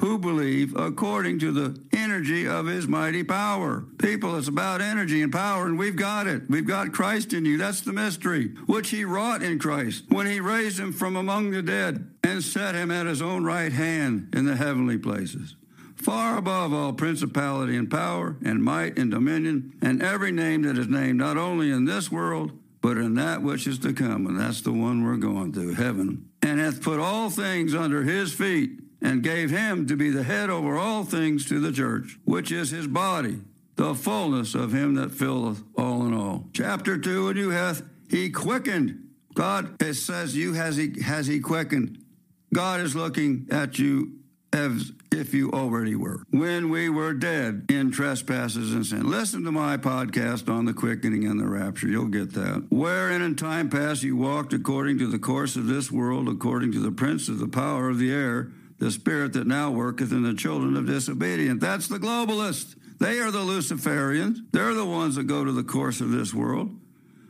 who 0.00 0.18
believe 0.18 0.74
according 0.76 1.38
to 1.38 1.52
the 1.52 1.78
energy 1.92 2.48
of 2.48 2.66
his 2.66 2.88
mighty 2.88 3.22
power. 3.22 3.84
People, 3.98 4.36
it's 4.36 4.48
about 4.48 4.80
energy 4.80 5.20
and 5.20 5.30
power, 5.30 5.66
and 5.66 5.78
we've 5.78 5.96
got 5.96 6.26
it. 6.26 6.42
We've 6.48 6.66
got 6.66 6.92
Christ 6.92 7.34
in 7.34 7.44
you. 7.44 7.58
That's 7.58 7.82
the 7.82 7.92
mystery, 7.92 8.48
which 8.66 8.88
he 8.90 9.04
wrought 9.04 9.42
in 9.42 9.58
Christ 9.58 10.04
when 10.08 10.26
he 10.26 10.40
raised 10.40 10.80
him 10.80 10.92
from 10.92 11.16
among 11.16 11.50
the 11.50 11.60
dead 11.60 12.10
and 12.24 12.42
set 12.42 12.74
him 12.74 12.90
at 12.90 13.06
his 13.06 13.20
own 13.20 13.44
right 13.44 13.72
hand 13.72 14.34
in 14.34 14.46
the 14.46 14.56
heavenly 14.56 14.96
places. 14.96 15.54
Far 15.96 16.38
above 16.38 16.72
all 16.72 16.94
principality 16.94 17.76
and 17.76 17.90
power 17.90 18.36
and 18.42 18.64
might 18.64 18.98
and 18.98 19.10
dominion 19.10 19.74
and 19.82 20.02
every 20.02 20.32
name 20.32 20.62
that 20.62 20.78
is 20.78 20.88
named, 20.88 21.18
not 21.18 21.36
only 21.36 21.70
in 21.70 21.84
this 21.84 22.10
world, 22.10 22.52
but 22.80 22.96
in 22.96 23.16
that 23.16 23.42
which 23.42 23.66
is 23.66 23.78
to 23.80 23.92
come. 23.92 24.26
And 24.26 24.40
that's 24.40 24.62
the 24.62 24.72
one 24.72 25.04
we're 25.04 25.16
going 25.16 25.52
to, 25.52 25.74
heaven. 25.74 26.30
And 26.40 26.58
hath 26.58 26.82
put 26.82 26.98
all 26.98 27.28
things 27.28 27.74
under 27.74 28.02
his 28.02 28.32
feet 28.32 28.79
and 29.02 29.22
gave 29.22 29.50
him 29.50 29.86
to 29.86 29.96
be 29.96 30.10
the 30.10 30.22
head 30.22 30.50
over 30.50 30.76
all 30.76 31.04
things 31.04 31.46
to 31.46 31.60
the 31.60 31.72
church, 31.72 32.18
which 32.24 32.52
is 32.52 32.70
his 32.70 32.86
body, 32.86 33.40
the 33.76 33.94
fullness 33.94 34.54
of 34.54 34.74
him 34.74 34.94
that 34.94 35.12
filleth 35.12 35.62
all 35.76 36.06
in 36.06 36.14
all. 36.14 36.48
Chapter 36.52 36.98
2, 36.98 37.28
and 37.28 37.38
you 37.38 37.50
hath 37.50 37.82
he 38.08 38.30
quickened. 38.30 39.08
God, 39.34 39.80
it 39.80 39.94
says, 39.94 40.36
you 40.36 40.54
has 40.54 40.76
he, 40.76 41.00
has 41.02 41.26
he 41.26 41.40
quickened. 41.40 42.04
God 42.52 42.80
is 42.80 42.96
looking 42.96 43.46
at 43.50 43.78
you 43.78 44.16
as 44.52 44.92
if 45.12 45.32
you 45.32 45.50
already 45.52 45.94
were. 45.94 46.24
When 46.30 46.70
we 46.70 46.88
were 46.88 47.14
dead 47.14 47.66
in 47.68 47.92
trespasses 47.92 48.74
and 48.74 48.84
sin. 48.84 49.08
Listen 49.08 49.44
to 49.44 49.52
my 49.52 49.76
podcast 49.76 50.52
on 50.52 50.64
the 50.64 50.72
quickening 50.72 51.24
and 51.24 51.38
the 51.38 51.46
rapture. 51.46 51.86
You'll 51.86 52.06
get 52.06 52.32
that. 52.34 52.66
Wherein 52.68 53.22
in 53.22 53.36
time 53.36 53.70
past 53.70 54.02
you 54.02 54.16
walked 54.16 54.52
according 54.52 54.98
to 54.98 55.06
the 55.06 55.20
course 55.20 55.54
of 55.54 55.68
this 55.68 55.92
world, 55.92 56.28
according 56.28 56.72
to 56.72 56.80
the 56.80 56.92
prince 56.92 57.28
of 57.28 57.38
the 57.38 57.48
power 57.48 57.88
of 57.88 57.98
the 57.98 58.12
air 58.12 58.50
the 58.80 58.90
spirit 58.90 59.34
that 59.34 59.46
now 59.46 59.70
worketh 59.70 60.10
in 60.10 60.22
the 60.22 60.34
children 60.34 60.76
of 60.76 60.86
disobedience. 60.86 61.60
That's 61.60 61.86
the 61.86 61.98
globalists. 61.98 62.74
They 62.98 63.20
are 63.20 63.30
the 63.30 63.38
Luciferians. 63.38 64.38
They're 64.52 64.74
the 64.74 64.84
ones 64.84 65.14
that 65.14 65.24
go 65.24 65.44
to 65.44 65.52
the 65.52 65.62
course 65.62 66.00
of 66.00 66.10
this 66.10 66.34
world, 66.34 66.70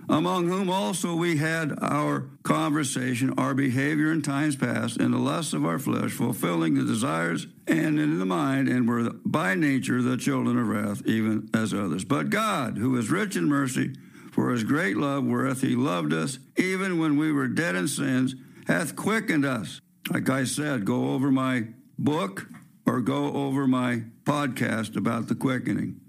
among 0.08 0.48
whom 0.48 0.70
also 0.70 1.14
we 1.14 1.36
had 1.36 1.78
our 1.82 2.30
conversation, 2.42 3.34
our 3.36 3.54
behavior 3.54 4.10
in 4.10 4.22
times 4.22 4.56
past, 4.56 4.96
in 4.96 5.10
the 5.10 5.18
lusts 5.18 5.52
of 5.52 5.64
our 5.66 5.78
flesh, 5.78 6.12
fulfilling 6.12 6.74
the 6.74 6.84
desires 6.84 7.46
and 7.66 8.00
in 8.00 8.18
the 8.18 8.26
mind, 8.26 8.68
and 8.68 8.88
were 8.88 9.10
by 9.24 9.54
nature 9.54 10.02
the 10.02 10.16
children 10.16 10.58
of 10.58 10.66
wrath, 10.66 11.02
even 11.04 11.50
as 11.52 11.74
others. 11.74 12.04
But 12.04 12.30
God, 12.30 12.78
who 12.78 12.96
is 12.96 13.10
rich 13.10 13.36
in 13.36 13.44
mercy, 13.44 13.92
For 14.30 14.50
his 14.50 14.64
great 14.64 14.96
love, 14.96 15.24
wherewith 15.24 15.60
he 15.60 15.74
loved 15.74 16.12
us, 16.12 16.38
even 16.56 16.98
when 16.98 17.16
we 17.16 17.32
were 17.32 17.48
dead 17.48 17.74
in 17.74 17.88
sins, 17.88 18.34
hath 18.66 18.96
quickened 18.96 19.44
us. 19.44 19.80
Like 20.08 20.30
I 20.30 20.44
said, 20.44 20.84
go 20.84 21.10
over 21.10 21.30
my 21.30 21.64
book 21.98 22.48
or 22.86 23.00
go 23.00 23.32
over 23.32 23.66
my 23.66 24.04
podcast 24.24 24.96
about 24.96 25.28
the 25.28 25.34
quickening. 25.34 26.00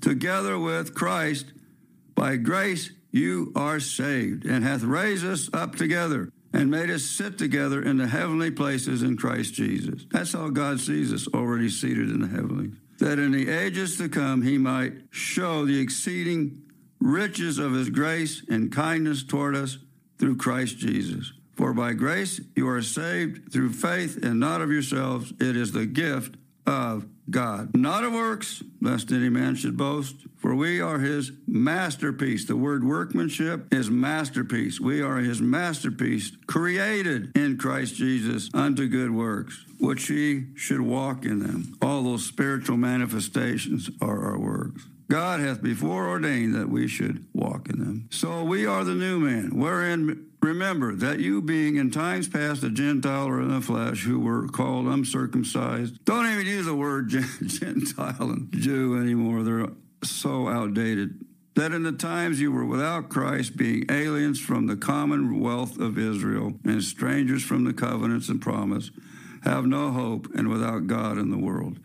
Together 0.00 0.58
with 0.58 0.94
Christ, 0.94 1.52
by 2.14 2.36
grace 2.36 2.90
you 3.10 3.52
are 3.54 3.80
saved, 3.80 4.44
and 4.44 4.64
hath 4.64 4.82
raised 4.82 5.24
us 5.24 5.48
up 5.52 5.76
together 5.76 6.32
and 6.52 6.70
made 6.70 6.90
us 6.90 7.04
sit 7.04 7.38
together 7.38 7.82
in 7.82 7.96
the 7.96 8.06
heavenly 8.06 8.50
places 8.50 9.02
in 9.02 9.16
Christ 9.16 9.54
Jesus. 9.54 10.04
That's 10.10 10.32
how 10.32 10.48
God 10.48 10.80
sees 10.80 11.12
us, 11.12 11.26
already 11.28 11.68
seated 11.68 12.10
in 12.10 12.20
the 12.20 12.28
heavenlies. 12.28 12.74
That 12.98 13.18
in 13.18 13.32
the 13.32 13.48
ages 13.48 13.96
to 13.98 14.08
come 14.08 14.42
he 14.42 14.58
might 14.58 14.92
show 15.10 15.64
the 15.64 15.80
exceeding 15.80 16.62
riches 17.00 17.58
of 17.58 17.72
his 17.72 17.90
grace 17.90 18.42
and 18.48 18.70
kindness 18.70 19.24
toward 19.24 19.56
us 19.56 19.78
through 20.18 20.36
Christ 20.36 20.78
Jesus. 20.78 21.32
For 21.54 21.72
by 21.72 21.92
grace 21.92 22.40
you 22.56 22.68
are 22.68 22.82
saved 22.82 23.52
through 23.52 23.72
faith 23.72 24.22
and 24.22 24.40
not 24.40 24.60
of 24.60 24.70
yourselves. 24.70 25.32
It 25.38 25.56
is 25.56 25.72
the 25.72 25.86
gift 25.86 26.36
of 26.66 27.06
God, 27.30 27.76
not 27.76 28.04
of 28.04 28.12
works, 28.12 28.62
lest 28.80 29.10
any 29.12 29.28
man 29.28 29.54
should 29.54 29.76
boast. 29.76 30.16
For 30.36 30.54
we 30.54 30.80
are 30.80 30.98
his 30.98 31.30
masterpiece. 31.46 32.46
The 32.46 32.56
word 32.56 32.84
workmanship 32.84 33.72
is 33.72 33.90
masterpiece. 33.90 34.80
We 34.80 35.00
are 35.00 35.18
his 35.18 35.40
masterpiece, 35.40 36.32
created 36.46 37.36
in 37.36 37.58
Christ 37.58 37.94
Jesus 37.94 38.50
unto 38.52 38.88
good 38.88 39.12
works, 39.12 39.64
which 39.78 40.08
he 40.08 40.46
should 40.56 40.80
walk 40.80 41.24
in 41.24 41.40
them. 41.40 41.76
All 41.80 42.02
those 42.02 42.26
spiritual 42.26 42.76
manifestations 42.76 43.88
are 44.00 44.24
our 44.24 44.38
works. 44.38 44.82
God 45.08 45.40
hath 45.40 45.62
before 45.62 46.08
ordained 46.08 46.54
that 46.54 46.70
we 46.70 46.88
should 46.88 47.26
walk 47.32 47.68
in 47.68 47.78
them. 47.78 48.08
So 48.10 48.42
we 48.42 48.66
are 48.66 48.82
the 48.82 48.94
new 48.94 49.20
man, 49.20 49.56
wherein 49.56 50.31
remember 50.42 50.94
that 50.96 51.20
you 51.20 51.40
being 51.40 51.76
in 51.76 51.90
times 51.90 52.28
past 52.28 52.64
a 52.64 52.70
Gentile 52.70 53.28
or 53.28 53.40
in 53.40 53.48
the 53.48 53.60
flesh 53.60 54.02
who 54.02 54.20
were 54.20 54.48
called 54.48 54.86
uncircumcised. 54.86 56.04
Don't 56.04 56.26
even 56.26 56.46
use 56.46 56.66
the 56.66 56.74
word 56.74 57.08
Gentile 57.46 58.30
and 58.30 58.52
Jew 58.52 59.00
anymore. 59.00 59.42
They're 59.42 59.68
so 60.02 60.48
outdated. 60.48 61.24
That 61.54 61.72
in 61.72 61.82
the 61.82 61.92
times 61.92 62.40
you 62.40 62.50
were 62.50 62.64
without 62.64 63.10
Christ, 63.10 63.56
being 63.56 63.84
aliens 63.90 64.40
from 64.40 64.66
the 64.66 64.76
commonwealth 64.76 65.78
of 65.78 65.98
Israel 65.98 66.54
and 66.64 66.82
strangers 66.82 67.42
from 67.42 67.64
the 67.64 67.74
covenants 67.74 68.30
and 68.30 68.40
promise, 68.40 68.90
have 69.44 69.66
no 69.66 69.90
hope 69.90 70.28
and 70.34 70.48
without 70.48 70.86
God 70.86 71.18
in 71.18 71.30
the 71.30 71.38
world. 71.38 71.78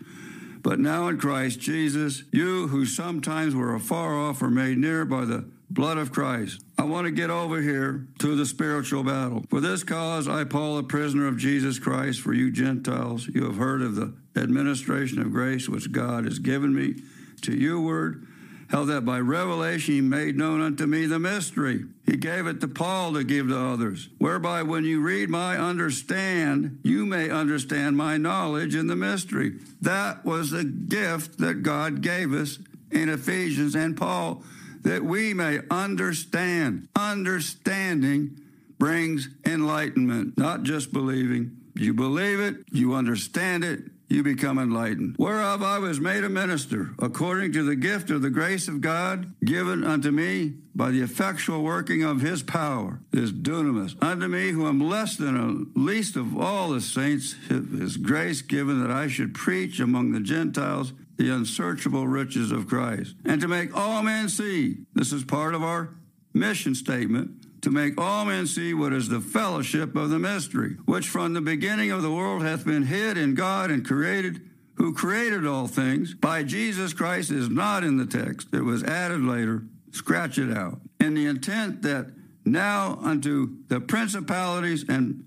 But 0.61 0.79
now 0.79 1.07
in 1.09 1.17
Christ 1.17 1.59
Jesus, 1.59 2.23
you 2.31 2.67
who 2.67 2.85
sometimes 2.85 3.55
were 3.55 3.75
afar 3.75 4.15
off 4.15 4.41
are 4.41 4.49
made 4.49 4.77
near 4.77 5.05
by 5.05 5.25
the 5.25 5.49
blood 5.69 5.97
of 5.97 6.11
Christ. 6.11 6.61
I 6.77 6.83
want 6.83 7.05
to 7.05 7.11
get 7.11 7.29
over 7.29 7.61
here 7.61 8.07
to 8.19 8.35
the 8.35 8.45
spiritual 8.45 9.03
battle. 9.03 9.43
For 9.49 9.59
this 9.59 9.83
cause, 9.83 10.27
I, 10.27 10.43
Paul, 10.43 10.77
a 10.77 10.83
prisoner 10.83 11.27
of 11.27 11.37
Jesus 11.37 11.79
Christ, 11.79 12.21
for 12.21 12.33
you 12.33 12.51
Gentiles, 12.51 13.27
you 13.27 13.45
have 13.45 13.57
heard 13.57 13.81
of 13.81 13.95
the 13.95 14.13
administration 14.35 15.19
of 15.19 15.31
grace 15.31 15.67
which 15.67 15.91
God 15.91 16.25
has 16.25 16.39
given 16.39 16.73
me 16.73 17.01
to 17.41 17.53
you, 17.53 17.81
word, 17.81 18.27
how 18.69 18.83
that 18.85 19.05
by 19.05 19.19
revelation 19.19 19.93
he 19.95 20.01
made 20.01 20.37
known 20.37 20.61
unto 20.61 20.85
me 20.85 21.05
the 21.05 21.19
mystery. 21.19 21.85
He 22.05 22.17
gave 22.17 22.47
it 22.47 22.59
to 22.61 22.67
Paul 22.67 23.13
to 23.13 23.23
give 23.23 23.47
to 23.47 23.57
others, 23.57 24.09
whereby 24.17 24.63
when 24.63 24.83
you 24.83 25.01
read 25.01 25.29
my 25.29 25.57
understand, 25.57 26.79
you 26.83 27.05
may 27.05 27.29
understand 27.29 27.95
my 27.95 28.17
knowledge 28.17 28.75
in 28.75 28.87
the 28.87 28.95
mystery. 28.95 29.59
That 29.81 30.25
was 30.25 30.51
the 30.51 30.65
gift 30.65 31.37
that 31.39 31.63
God 31.63 32.01
gave 32.01 32.33
us 32.33 32.59
in 32.91 33.09
Ephesians 33.09 33.75
and 33.75 33.95
Paul, 33.95 34.43
that 34.87 35.03
we 35.03 35.33
may 35.33 35.59
understand. 35.69 36.87
Understanding 36.95 38.39
brings 38.79 39.27
enlightenment, 39.45 40.37
not 40.37 40.63
just 40.63 40.93
believing. 40.93 41.57
You 41.75 41.93
believe 41.93 42.39
it, 42.39 42.55
you 42.71 42.93
understand 42.93 43.65
it, 43.65 43.81
you 44.07 44.23
become 44.23 44.57
enlightened. 44.57 45.17
Whereof 45.19 45.61
I 45.61 45.77
was 45.79 45.99
made 45.99 46.23
a 46.23 46.29
minister, 46.29 46.91
according 46.99 47.51
to 47.53 47.63
the 47.63 47.75
gift 47.75 48.09
of 48.09 48.21
the 48.21 48.29
grace 48.29 48.69
of 48.69 48.79
God 48.79 49.33
given 49.43 49.83
unto 49.83 50.09
me 50.09 50.53
by 50.73 50.91
the 50.91 51.01
effectual 51.01 51.63
working 51.63 52.03
of 52.03 52.21
his 52.21 52.41
power, 52.41 53.01
this 53.11 53.31
dunamis, 53.33 54.01
unto 54.01 54.29
me 54.29 54.51
who 54.51 54.67
am 54.67 54.79
less 54.79 55.17
than 55.17 55.35
a 55.35 55.77
least 55.77 56.15
of 56.15 56.37
all 56.37 56.69
the 56.69 56.79
saints, 56.79 57.35
his 57.49 57.97
grace 57.97 58.41
given 58.41 58.81
that 58.81 58.91
I 58.91 59.09
should 59.09 59.33
preach 59.33 59.81
among 59.81 60.13
the 60.13 60.21
Gentiles 60.21 60.93
the 61.17 61.33
unsearchable 61.33 62.07
riches 62.07 62.51
of 62.51 62.67
Christ, 62.67 63.15
and 63.25 63.41
to 63.41 63.47
make 63.47 63.75
all 63.75 64.03
men 64.03 64.29
see. 64.29 64.77
This 64.93 65.11
is 65.11 65.23
part 65.23 65.55
of 65.55 65.63
our 65.63 65.95
mission 66.33 66.75
statement 66.75 67.61
to 67.61 67.71
make 67.71 67.99
all 67.99 68.25
men 68.25 68.45
see 68.45 68.73
what 68.73 68.93
is 68.93 69.09
the 69.09 69.19
fellowship 69.19 69.95
of 69.95 70.09
the 70.09 70.19
mystery, 70.19 70.77
which 70.85 71.09
from 71.09 71.33
the 71.33 71.41
beginning 71.41 71.91
of 71.91 72.01
the 72.01 72.11
world 72.11 72.43
hath 72.43 72.65
been 72.65 72.83
hid 72.83 73.17
in 73.17 73.33
God 73.33 73.71
and 73.71 73.85
created, 73.85 74.41
who 74.75 74.93
created 74.93 75.45
all 75.45 75.67
things. 75.67 76.13
By 76.13 76.43
Jesus 76.43 76.93
Christ 76.93 77.31
is 77.31 77.49
not 77.49 77.83
in 77.83 77.97
the 77.97 78.05
text, 78.05 78.53
it 78.53 78.61
was 78.61 78.83
added 78.83 79.23
later. 79.23 79.63
Scratch 79.91 80.37
it 80.37 80.55
out. 80.55 80.79
In 80.99 81.15
the 81.15 81.25
intent 81.25 81.81
that 81.81 82.11
now 82.45 82.99
unto 83.01 83.57
the 83.67 83.81
principalities 83.81 84.85
and 84.87 85.23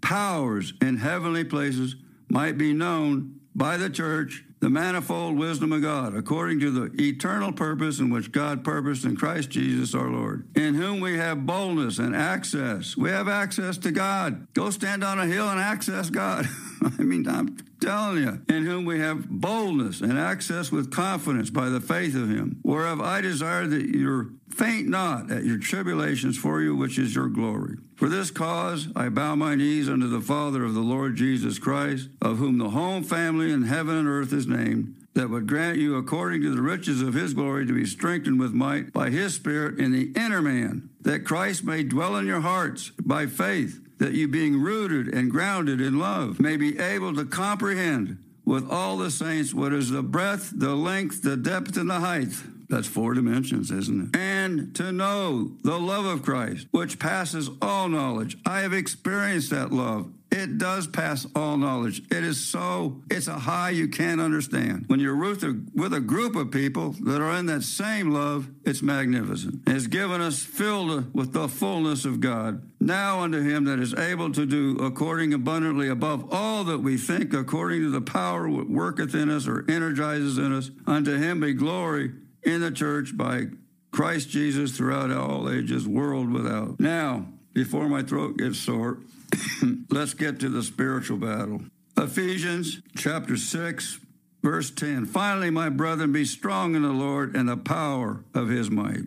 powers 0.00 0.72
in 0.80 0.96
heavenly 0.96 1.44
places 1.44 1.96
might 2.28 2.56
be 2.56 2.72
known 2.72 3.40
by 3.54 3.76
the 3.76 3.90
church 3.90 4.44
the 4.60 4.70
manifold 4.70 5.36
wisdom 5.36 5.72
of 5.72 5.82
God, 5.82 6.14
according 6.14 6.60
to 6.60 6.70
the 6.70 7.02
eternal 7.02 7.52
purpose 7.52 7.98
in 7.98 8.10
which 8.10 8.32
God 8.32 8.64
purposed 8.64 9.04
in 9.04 9.16
Christ 9.16 9.50
Jesus 9.50 9.94
our 9.94 10.08
Lord, 10.08 10.48
in 10.56 10.74
whom 10.74 11.00
we 11.00 11.18
have 11.18 11.46
boldness 11.46 11.98
and 11.98 12.16
access. 12.16 12.96
We 12.96 13.10
have 13.10 13.28
access 13.28 13.76
to 13.78 13.92
God. 13.92 14.46
Go 14.54 14.70
stand 14.70 15.04
on 15.04 15.18
a 15.18 15.26
hill 15.26 15.48
and 15.48 15.60
access 15.60 16.08
God. 16.08 16.46
I 16.82 17.02
mean, 17.02 17.28
I'm 17.28 17.56
telling 17.80 18.22
you, 18.22 18.42
in 18.48 18.64
whom 18.64 18.84
we 18.84 19.00
have 19.00 19.28
boldness 19.28 20.00
and 20.00 20.18
access 20.18 20.72
with 20.72 20.90
confidence 20.90 21.50
by 21.50 21.68
the 21.68 21.80
faith 21.80 22.14
of 22.14 22.30
Him, 22.30 22.60
whereof 22.62 23.00
I 23.00 23.20
desire 23.20 23.66
that 23.66 23.94
you 23.94 24.38
faint 24.50 24.88
not 24.88 25.30
at 25.30 25.44
your 25.44 25.58
tribulations 25.58 26.38
for 26.38 26.62
you, 26.62 26.74
which 26.74 26.98
is 26.98 27.14
your 27.14 27.28
glory. 27.28 27.76
For 27.96 28.10
this 28.10 28.30
cause 28.30 28.88
I 28.94 29.08
bow 29.08 29.34
my 29.34 29.54
knees 29.54 29.88
unto 29.88 30.06
the 30.06 30.20
Father 30.20 30.64
of 30.64 30.74
the 30.74 30.80
Lord 30.80 31.16
Jesus 31.16 31.58
Christ, 31.58 32.10
of 32.20 32.36
whom 32.36 32.58
the 32.58 32.70
whole 32.70 33.02
family 33.02 33.50
in 33.50 33.62
heaven 33.62 33.96
and 33.96 34.06
earth 34.06 34.34
is 34.34 34.46
named, 34.46 34.94
that 35.14 35.30
would 35.30 35.46
grant 35.46 35.78
you 35.78 35.96
according 35.96 36.42
to 36.42 36.54
the 36.54 36.60
riches 36.60 37.00
of 37.00 37.14
his 37.14 37.32
glory 37.32 37.64
to 37.66 37.72
be 37.72 37.86
strengthened 37.86 38.38
with 38.38 38.52
might 38.52 38.92
by 38.92 39.08
his 39.08 39.34
Spirit 39.34 39.78
in 39.78 39.92
the 39.92 40.12
inner 40.14 40.42
man, 40.42 40.90
that 41.00 41.24
Christ 41.24 41.64
may 41.64 41.82
dwell 41.82 42.16
in 42.16 42.26
your 42.26 42.42
hearts 42.42 42.92
by 43.02 43.24
faith, 43.24 43.80
that 43.96 44.12
you 44.12 44.28
being 44.28 44.60
rooted 44.60 45.08
and 45.14 45.30
grounded 45.30 45.80
in 45.80 45.98
love 45.98 46.38
may 46.38 46.58
be 46.58 46.78
able 46.78 47.14
to 47.14 47.24
comprehend 47.24 48.18
with 48.44 48.70
all 48.70 48.98
the 48.98 49.10
saints 49.10 49.54
what 49.54 49.72
is 49.72 49.88
the 49.88 50.02
breadth, 50.02 50.52
the 50.54 50.74
length, 50.74 51.22
the 51.22 51.36
depth, 51.36 51.78
and 51.78 51.88
the 51.88 52.00
height. 52.00 52.34
That's 52.68 52.88
four 52.88 53.14
dimensions, 53.14 53.70
isn't 53.70 54.14
it? 54.14 54.18
And 54.18 54.74
to 54.76 54.92
know 54.92 55.52
the 55.62 55.78
love 55.78 56.04
of 56.04 56.22
Christ, 56.22 56.66
which 56.70 56.98
passes 56.98 57.48
all 57.62 57.88
knowledge. 57.88 58.36
I 58.44 58.60
have 58.60 58.72
experienced 58.72 59.50
that 59.50 59.72
love. 59.72 60.10
It 60.32 60.58
does 60.58 60.86
pass 60.86 61.26
all 61.34 61.56
knowledge. 61.56 62.02
It 62.10 62.24
is 62.24 62.44
so, 62.44 63.00
it's 63.10 63.28
a 63.28 63.38
high 63.38 63.70
you 63.70 63.88
can't 63.88 64.20
understand. 64.20 64.84
When 64.88 65.00
you're 65.00 65.16
with 65.16 65.44
a, 65.44 66.00
group 66.00 66.36
of 66.36 66.50
people 66.50 66.94
that 67.04 67.22
are 67.22 67.38
in 67.38 67.46
that 67.46 67.62
same 67.62 68.10
love, 68.10 68.48
it's 68.64 68.82
magnificent. 68.82 69.62
It 69.66 69.72
has 69.72 69.86
given 69.86 70.20
us 70.20 70.42
filled 70.42 71.14
with 71.14 71.32
the 71.32 71.48
fullness 71.48 72.04
of 72.04 72.20
God. 72.20 72.68
Now 72.80 73.20
unto 73.20 73.40
him 73.40 73.64
that 73.64 73.78
is 73.78 73.94
able 73.94 74.32
to 74.32 74.44
do 74.44 74.76
according 74.78 75.32
abundantly 75.32 75.88
above 75.88 76.32
all 76.32 76.64
that 76.64 76.80
we 76.80 76.98
think, 76.98 77.32
according 77.32 77.82
to 77.82 77.90
the 77.90 78.02
power 78.02 78.50
that 78.50 78.68
worketh 78.68 79.14
in 79.14 79.30
us 79.30 79.46
or 79.46 79.64
energizes 79.70 80.38
in 80.38 80.52
us, 80.52 80.70
unto 80.86 81.16
him 81.16 81.40
be 81.40 81.54
glory 81.54 82.12
in 82.46 82.60
the 82.60 82.70
church 82.70 83.16
by 83.16 83.46
Christ 83.90 84.30
Jesus 84.30 84.76
throughout 84.76 85.10
all 85.10 85.50
ages, 85.50 85.86
world 85.86 86.32
without. 86.32 86.78
Now, 86.80 87.26
before 87.52 87.88
my 87.88 88.02
throat 88.02 88.38
gets 88.38 88.58
sore, 88.58 88.98
let's 89.90 90.14
get 90.14 90.40
to 90.40 90.48
the 90.48 90.62
spiritual 90.62 91.18
battle. 91.18 91.62
Ephesians 91.98 92.80
chapter 92.96 93.36
6, 93.36 93.98
verse 94.42 94.70
10. 94.70 95.06
Finally, 95.06 95.50
my 95.50 95.68
brethren, 95.68 96.12
be 96.12 96.24
strong 96.24 96.76
in 96.76 96.82
the 96.82 96.88
Lord 96.88 97.34
and 97.34 97.48
the 97.48 97.56
power 97.56 98.24
of 98.34 98.48
his 98.48 98.70
might. 98.70 99.04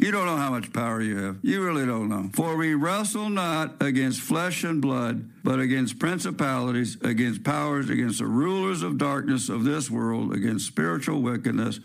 You 0.00 0.10
don't 0.10 0.26
know 0.26 0.36
how 0.38 0.50
much 0.50 0.72
power 0.72 1.00
you 1.00 1.18
have. 1.18 1.36
You 1.42 1.62
really 1.62 1.86
don't 1.86 2.08
know. 2.08 2.30
For 2.34 2.56
we 2.56 2.74
wrestle 2.74 3.28
not 3.28 3.80
against 3.80 4.20
flesh 4.20 4.64
and 4.64 4.80
blood, 4.80 5.30
but 5.44 5.60
against 5.60 6.00
principalities, 6.00 6.96
against 7.02 7.44
powers, 7.44 7.90
against 7.90 8.18
the 8.18 8.26
rulers 8.26 8.82
of 8.82 8.98
darkness 8.98 9.48
of 9.48 9.62
this 9.62 9.90
world, 9.90 10.32
against 10.34 10.66
spiritual 10.66 11.20
wickedness 11.20 11.78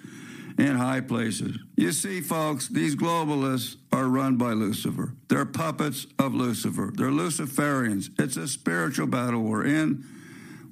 in 0.58 0.76
high 0.76 1.02
places. 1.02 1.58
You 1.76 1.92
see, 1.92 2.22
folks, 2.22 2.68
these 2.68 2.96
globalists 2.96 3.76
are 3.92 4.08
run 4.08 4.38
by 4.38 4.54
Lucifer. 4.54 5.14
They're 5.28 5.46
puppets 5.46 6.08
of 6.18 6.34
Lucifer. 6.34 6.92
They're 6.94 7.12
Luciferians. 7.12 8.10
It's 8.20 8.38
a 8.38 8.48
spiritual 8.48 9.08
battle 9.08 9.42
we're 9.42 9.66
in. 9.66 10.04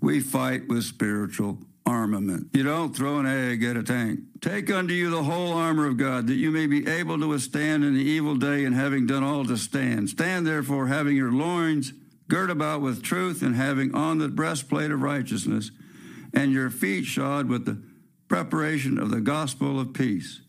We 0.02 0.20
fight 0.20 0.68
with 0.68 0.84
spiritual 0.84 1.60
armament. 1.86 2.48
You 2.54 2.64
don't 2.64 2.96
throw 2.96 3.20
an 3.20 3.28
egg 3.28 3.64
at 3.64 3.78
a 3.78 3.84
tank. 3.84 4.22
Take 4.42 4.72
unto 4.72 4.94
you 4.94 5.12
the 5.12 5.24
whole 5.24 5.54
armor 5.54 5.86
of 5.86 5.98
God, 5.98 6.28
that 6.28 6.36
you 6.36 6.50
may 6.50 6.66
be 6.66 6.88
able 6.88 7.20
to 7.20 7.28
withstand 7.28 7.84
in 7.84 7.94
the 7.94 8.04
evil 8.04 8.36
day, 8.36 8.66
and 8.66 8.76
having 8.76 9.06
done 9.06 9.24
all 9.24 9.46
to 9.46 9.58
stand. 9.58 10.10
Stand 10.10 10.48
therefore, 10.48 10.88
having 10.88 11.16
your 11.16 11.32
loins 11.32 11.94
girt 12.28 12.50
about 12.50 12.82
with 12.82 13.04
truth, 13.04 13.44
and 13.44 13.56
having 13.56 13.94
on 13.94 14.18
the 14.18 14.28
breastplate 14.28 14.90
of 14.90 15.02
righteousness, 15.02 15.70
and 16.34 16.52
your 16.52 16.72
feet 16.72 17.06
shod 17.06 17.48
with 17.48 17.66
the 17.66 17.82
preparation 18.28 18.98
of 18.98 19.12
the 19.12 19.22
gospel 19.22 19.80
of 19.80 19.94
peace. 19.94 20.42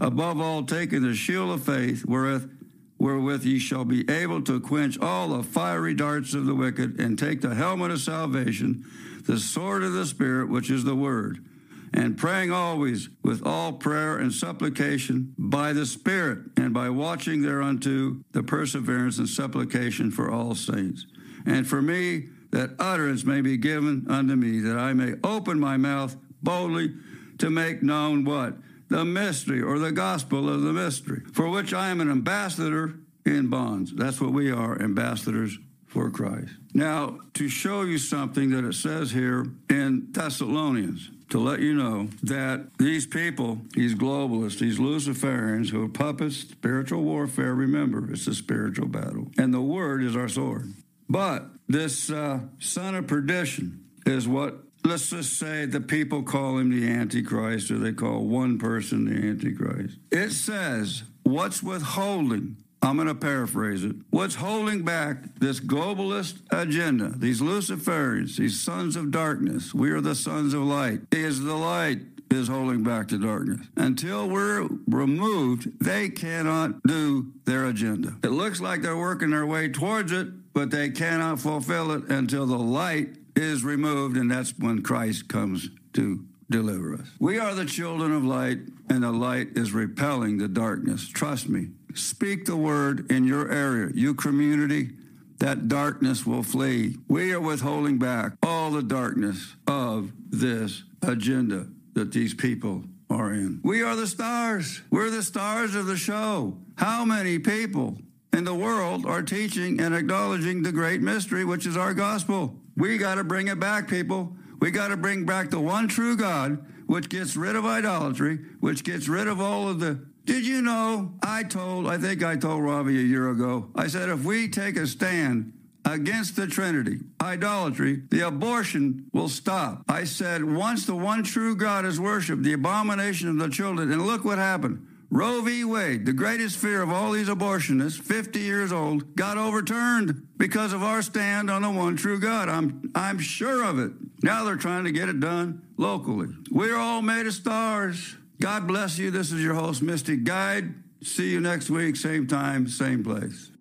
Above 0.00 0.40
all, 0.40 0.64
taking 0.64 1.02
the 1.02 1.14
shield 1.14 1.50
of 1.50 1.64
faith, 1.64 2.04
wherewith 2.04 2.50
wherewith 2.98 3.44
ye 3.44 3.58
shall 3.58 3.84
be 3.84 4.08
able 4.08 4.40
to 4.40 4.60
quench 4.60 4.98
all 4.98 5.28
the 5.28 5.42
fiery 5.42 5.94
darts 5.94 6.32
of 6.32 6.46
the 6.46 6.54
wicked, 6.54 6.98
and 6.98 7.18
take 7.18 7.40
the 7.40 7.54
helmet 7.54 7.90
of 7.90 8.00
salvation, 8.00 8.84
the 9.26 9.38
sword 9.38 9.82
of 9.82 9.92
the 9.92 10.06
Spirit, 10.06 10.48
which 10.48 10.70
is 10.70 10.84
the 10.84 10.94
word, 10.94 11.44
and 11.92 12.16
praying 12.16 12.50
always 12.50 13.10
with 13.22 13.46
all 13.46 13.72
prayer 13.72 14.16
and 14.16 14.32
supplication 14.32 15.34
by 15.36 15.72
the 15.72 15.84
Spirit, 15.84 16.38
and 16.56 16.72
by 16.72 16.88
watching 16.88 17.42
thereunto 17.42 18.16
the 18.32 18.42
perseverance 18.42 19.18
and 19.18 19.28
supplication 19.28 20.10
for 20.10 20.30
all 20.30 20.54
saints. 20.54 21.06
And 21.44 21.66
for 21.66 21.82
me, 21.82 22.28
that 22.52 22.70
utterance 22.78 23.24
may 23.24 23.42
be 23.42 23.56
given 23.56 24.06
unto 24.08 24.34
me, 24.34 24.60
that 24.60 24.78
I 24.78 24.92
may 24.94 25.14
open 25.22 25.60
my 25.60 25.76
mouth 25.76 26.16
boldly 26.42 26.94
to 27.38 27.50
make 27.50 27.82
known 27.82 28.24
what? 28.24 28.54
The 28.88 29.04
mystery 29.04 29.62
or 29.62 29.78
the 29.78 29.92
gospel 29.92 30.48
of 30.48 30.62
the 30.62 30.72
mystery, 30.72 31.22
for 31.32 31.48
which 31.48 31.72
I 31.72 31.88
am 31.88 32.00
an 32.00 32.10
ambassador 32.10 32.94
in 33.24 33.48
bonds. 33.48 33.92
That's 33.94 34.20
what 34.20 34.32
we 34.32 34.50
are, 34.50 34.80
ambassadors 34.80 35.58
for 35.86 36.10
Christ. 36.10 36.50
Now, 36.74 37.20
to 37.34 37.48
show 37.48 37.82
you 37.82 37.98
something 37.98 38.50
that 38.50 38.64
it 38.64 38.74
says 38.74 39.12
here 39.12 39.46
in 39.70 40.08
Thessalonians, 40.10 41.10
to 41.30 41.38
let 41.38 41.60
you 41.60 41.74
know 41.74 42.08
that 42.22 42.66
these 42.78 43.06
people, 43.06 43.60
these 43.74 43.94
globalists, 43.94 44.58
these 44.58 44.78
Luciferians 44.78 45.70
who 45.70 45.84
are 45.84 45.88
puppets, 45.88 46.36
spiritual 46.36 47.02
warfare, 47.02 47.54
remember, 47.54 48.12
it's 48.12 48.26
a 48.26 48.34
spiritual 48.34 48.88
battle. 48.88 49.30
And 49.38 49.54
the 49.54 49.60
word 49.60 50.02
is 50.02 50.16
our 50.16 50.28
sword. 50.28 50.74
But 51.08 51.46
this 51.68 52.10
uh, 52.10 52.40
son 52.58 52.94
of 52.94 53.06
perdition 53.06 53.84
is 54.04 54.28
what 54.28 54.58
let's 54.84 55.10
just 55.10 55.38
say 55.38 55.66
the 55.66 55.80
people 55.80 56.22
call 56.22 56.58
him 56.58 56.70
the 56.70 56.88
Antichrist, 56.88 57.70
or 57.70 57.78
they 57.78 57.92
call 57.92 58.24
one 58.24 58.58
person 58.58 59.06
the 59.06 59.28
Antichrist. 59.28 59.98
It 60.10 60.30
says, 60.30 61.04
what's 61.22 61.62
withholding? 61.62 62.56
I'm 62.82 62.96
going 62.96 63.08
to 63.08 63.14
paraphrase 63.14 63.82
it. 63.82 63.96
What's 64.10 64.34
holding 64.34 64.82
back 64.82 65.38
this 65.38 65.58
globalist 65.58 66.40
agenda, 66.50 67.14
these 67.16 67.40
Luciferians, 67.40 68.36
these 68.36 68.60
sons 68.60 68.94
of 68.94 69.10
darkness, 69.10 69.72
we 69.72 69.90
are 69.90 70.02
the 70.02 70.14
sons 70.14 70.52
of 70.52 70.62
light, 70.62 71.00
is 71.10 71.40
the 71.40 71.54
light 71.54 72.00
is 72.30 72.48
holding 72.48 72.82
back 72.82 73.08
the 73.08 73.16
darkness. 73.16 73.66
Until 73.76 74.28
we're 74.28 74.68
removed, 74.86 75.82
they 75.82 76.10
cannot 76.10 76.82
do 76.82 77.32
their 77.46 77.66
agenda. 77.66 78.16
It 78.22 78.32
looks 78.32 78.60
like 78.60 78.82
they're 78.82 78.96
working 78.96 79.30
their 79.30 79.46
way 79.46 79.68
towards 79.68 80.12
it, 80.12 80.28
but 80.52 80.70
they 80.70 80.90
cannot 80.90 81.40
fulfill 81.40 81.90
it 81.92 82.10
until 82.10 82.44
the 82.44 82.58
light 82.58 83.16
is 83.36 83.64
removed, 83.64 84.16
and 84.16 84.30
that's 84.30 84.56
when 84.58 84.82
Christ 84.82 85.28
comes 85.28 85.70
to 85.94 86.24
deliver 86.50 86.94
us. 86.94 87.08
We 87.18 87.38
are 87.38 87.54
the 87.54 87.64
children 87.64 88.12
of 88.12 88.24
light, 88.24 88.58
and 88.88 89.02
the 89.02 89.12
light 89.12 89.56
is 89.56 89.72
repelling 89.72 90.38
the 90.38 90.48
darkness. 90.48 91.08
Trust 91.08 91.48
me. 91.48 91.68
Speak 91.94 92.44
the 92.44 92.56
word 92.56 93.10
in 93.10 93.24
your 93.24 93.50
area, 93.50 93.90
you 93.94 94.14
community. 94.14 94.90
That 95.38 95.68
darkness 95.68 96.24
will 96.24 96.42
flee. 96.42 96.96
We 97.08 97.32
are 97.32 97.40
withholding 97.40 97.98
back 97.98 98.32
all 98.42 98.70
the 98.70 98.82
darkness 98.82 99.56
of 99.66 100.12
this 100.30 100.84
agenda 101.02 101.66
that 101.94 102.12
these 102.12 102.34
people 102.34 102.84
are 103.10 103.32
in. 103.32 103.60
We 103.62 103.82
are 103.82 103.96
the 103.96 104.06
stars. 104.06 104.80
We're 104.90 105.10
the 105.10 105.22
stars 105.22 105.74
of 105.74 105.86
the 105.86 105.96
show. 105.96 106.56
How 106.76 107.04
many 107.04 107.38
people 107.38 107.98
in 108.32 108.44
the 108.44 108.54
world 108.54 109.06
are 109.06 109.22
teaching 109.22 109.80
and 109.80 109.94
acknowledging 109.94 110.62
the 110.62 110.72
great 110.72 111.00
mystery, 111.00 111.44
which 111.44 111.66
is 111.66 111.76
our 111.76 111.94
gospel? 111.94 112.56
We 112.76 112.98
got 112.98 113.16
to 113.16 113.24
bring 113.24 113.48
it 113.48 113.60
back, 113.60 113.88
people. 113.88 114.36
We 114.60 114.70
got 114.70 114.88
to 114.88 114.96
bring 114.96 115.24
back 115.26 115.50
the 115.50 115.60
one 115.60 115.88
true 115.88 116.16
God, 116.16 116.64
which 116.86 117.08
gets 117.08 117.36
rid 117.36 117.56
of 117.56 117.64
idolatry, 117.64 118.38
which 118.60 118.84
gets 118.84 119.08
rid 119.08 119.28
of 119.28 119.40
all 119.40 119.68
of 119.68 119.80
the. 119.80 120.04
Did 120.24 120.46
you 120.46 120.62
know? 120.62 121.12
I 121.22 121.42
told, 121.42 121.86
I 121.86 121.98
think 121.98 122.24
I 122.24 122.36
told 122.36 122.62
Robbie 122.62 122.98
a 122.98 123.02
year 123.02 123.28
ago, 123.28 123.70
I 123.74 123.88
said, 123.88 124.08
if 124.08 124.24
we 124.24 124.48
take 124.48 124.76
a 124.76 124.86
stand 124.86 125.52
against 125.84 126.34
the 126.36 126.46
Trinity, 126.46 127.00
idolatry, 127.20 128.02
the 128.10 128.26
abortion 128.26 129.10
will 129.12 129.28
stop. 129.28 129.84
I 129.86 130.04
said, 130.04 130.42
once 130.42 130.86
the 130.86 130.94
one 130.96 131.24
true 131.24 131.54
God 131.54 131.84
is 131.84 132.00
worshiped, 132.00 132.42
the 132.42 132.54
abomination 132.54 133.28
of 133.28 133.38
the 133.38 133.50
children, 133.50 133.92
and 133.92 134.06
look 134.06 134.24
what 134.24 134.38
happened. 134.38 134.86
Roe 135.14 135.42
v. 135.42 135.64
Wade, 135.64 136.06
the 136.06 136.12
greatest 136.12 136.58
fear 136.58 136.82
of 136.82 136.90
all 136.90 137.12
these 137.12 137.28
abortionists, 137.28 138.00
50 138.00 138.40
years 138.40 138.72
old, 138.72 139.14
got 139.14 139.38
overturned 139.38 140.26
because 140.36 140.72
of 140.72 140.82
our 140.82 141.02
stand 141.02 141.48
on 141.48 141.62
the 141.62 141.70
one 141.70 141.94
true 141.94 142.18
God. 142.18 142.48
I'm, 142.48 142.90
I'm 142.96 143.20
sure 143.20 143.64
of 143.64 143.78
it. 143.78 143.92
Now 144.24 144.42
they're 144.42 144.56
trying 144.56 144.82
to 144.86 144.90
get 144.90 145.08
it 145.08 145.20
done 145.20 145.68
locally. 145.76 146.30
We're 146.50 146.76
all 146.76 147.00
made 147.00 147.28
of 147.28 147.32
stars. 147.34 148.16
God 148.40 148.66
bless 148.66 148.98
you. 148.98 149.12
This 149.12 149.30
is 149.30 149.40
your 149.40 149.54
host, 149.54 149.82
Mystic 149.82 150.24
Guide. 150.24 150.74
See 151.04 151.30
you 151.30 151.38
next 151.38 151.70
week, 151.70 151.94
same 151.94 152.26
time, 152.26 152.66
same 152.66 153.04
place. 153.04 153.52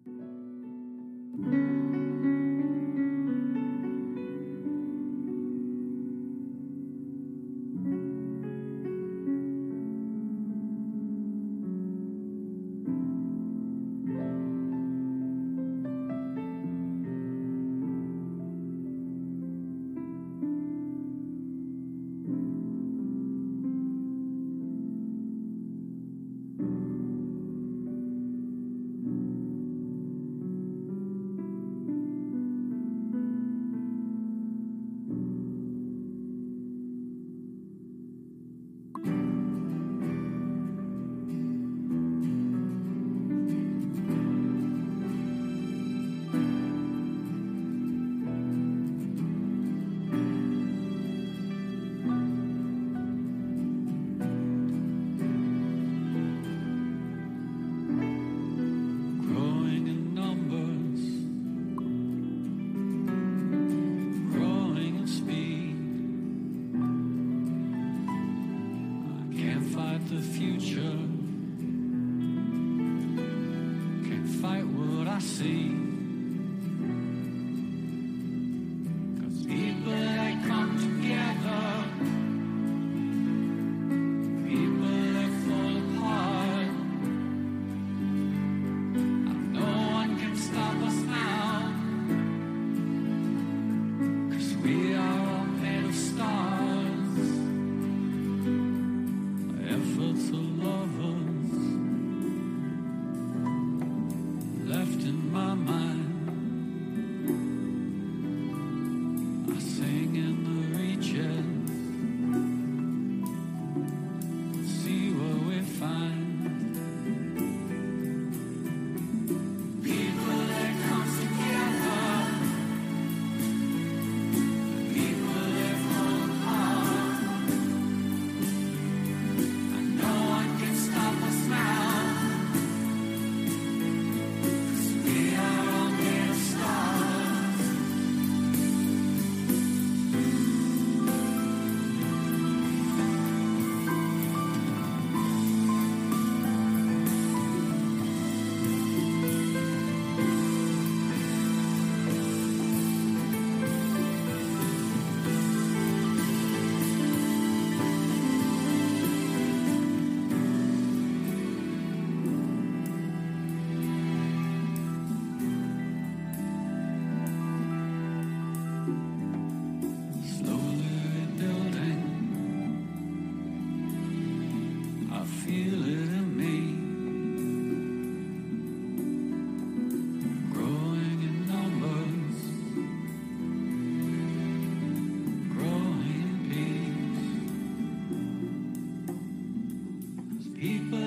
People 190.64 191.03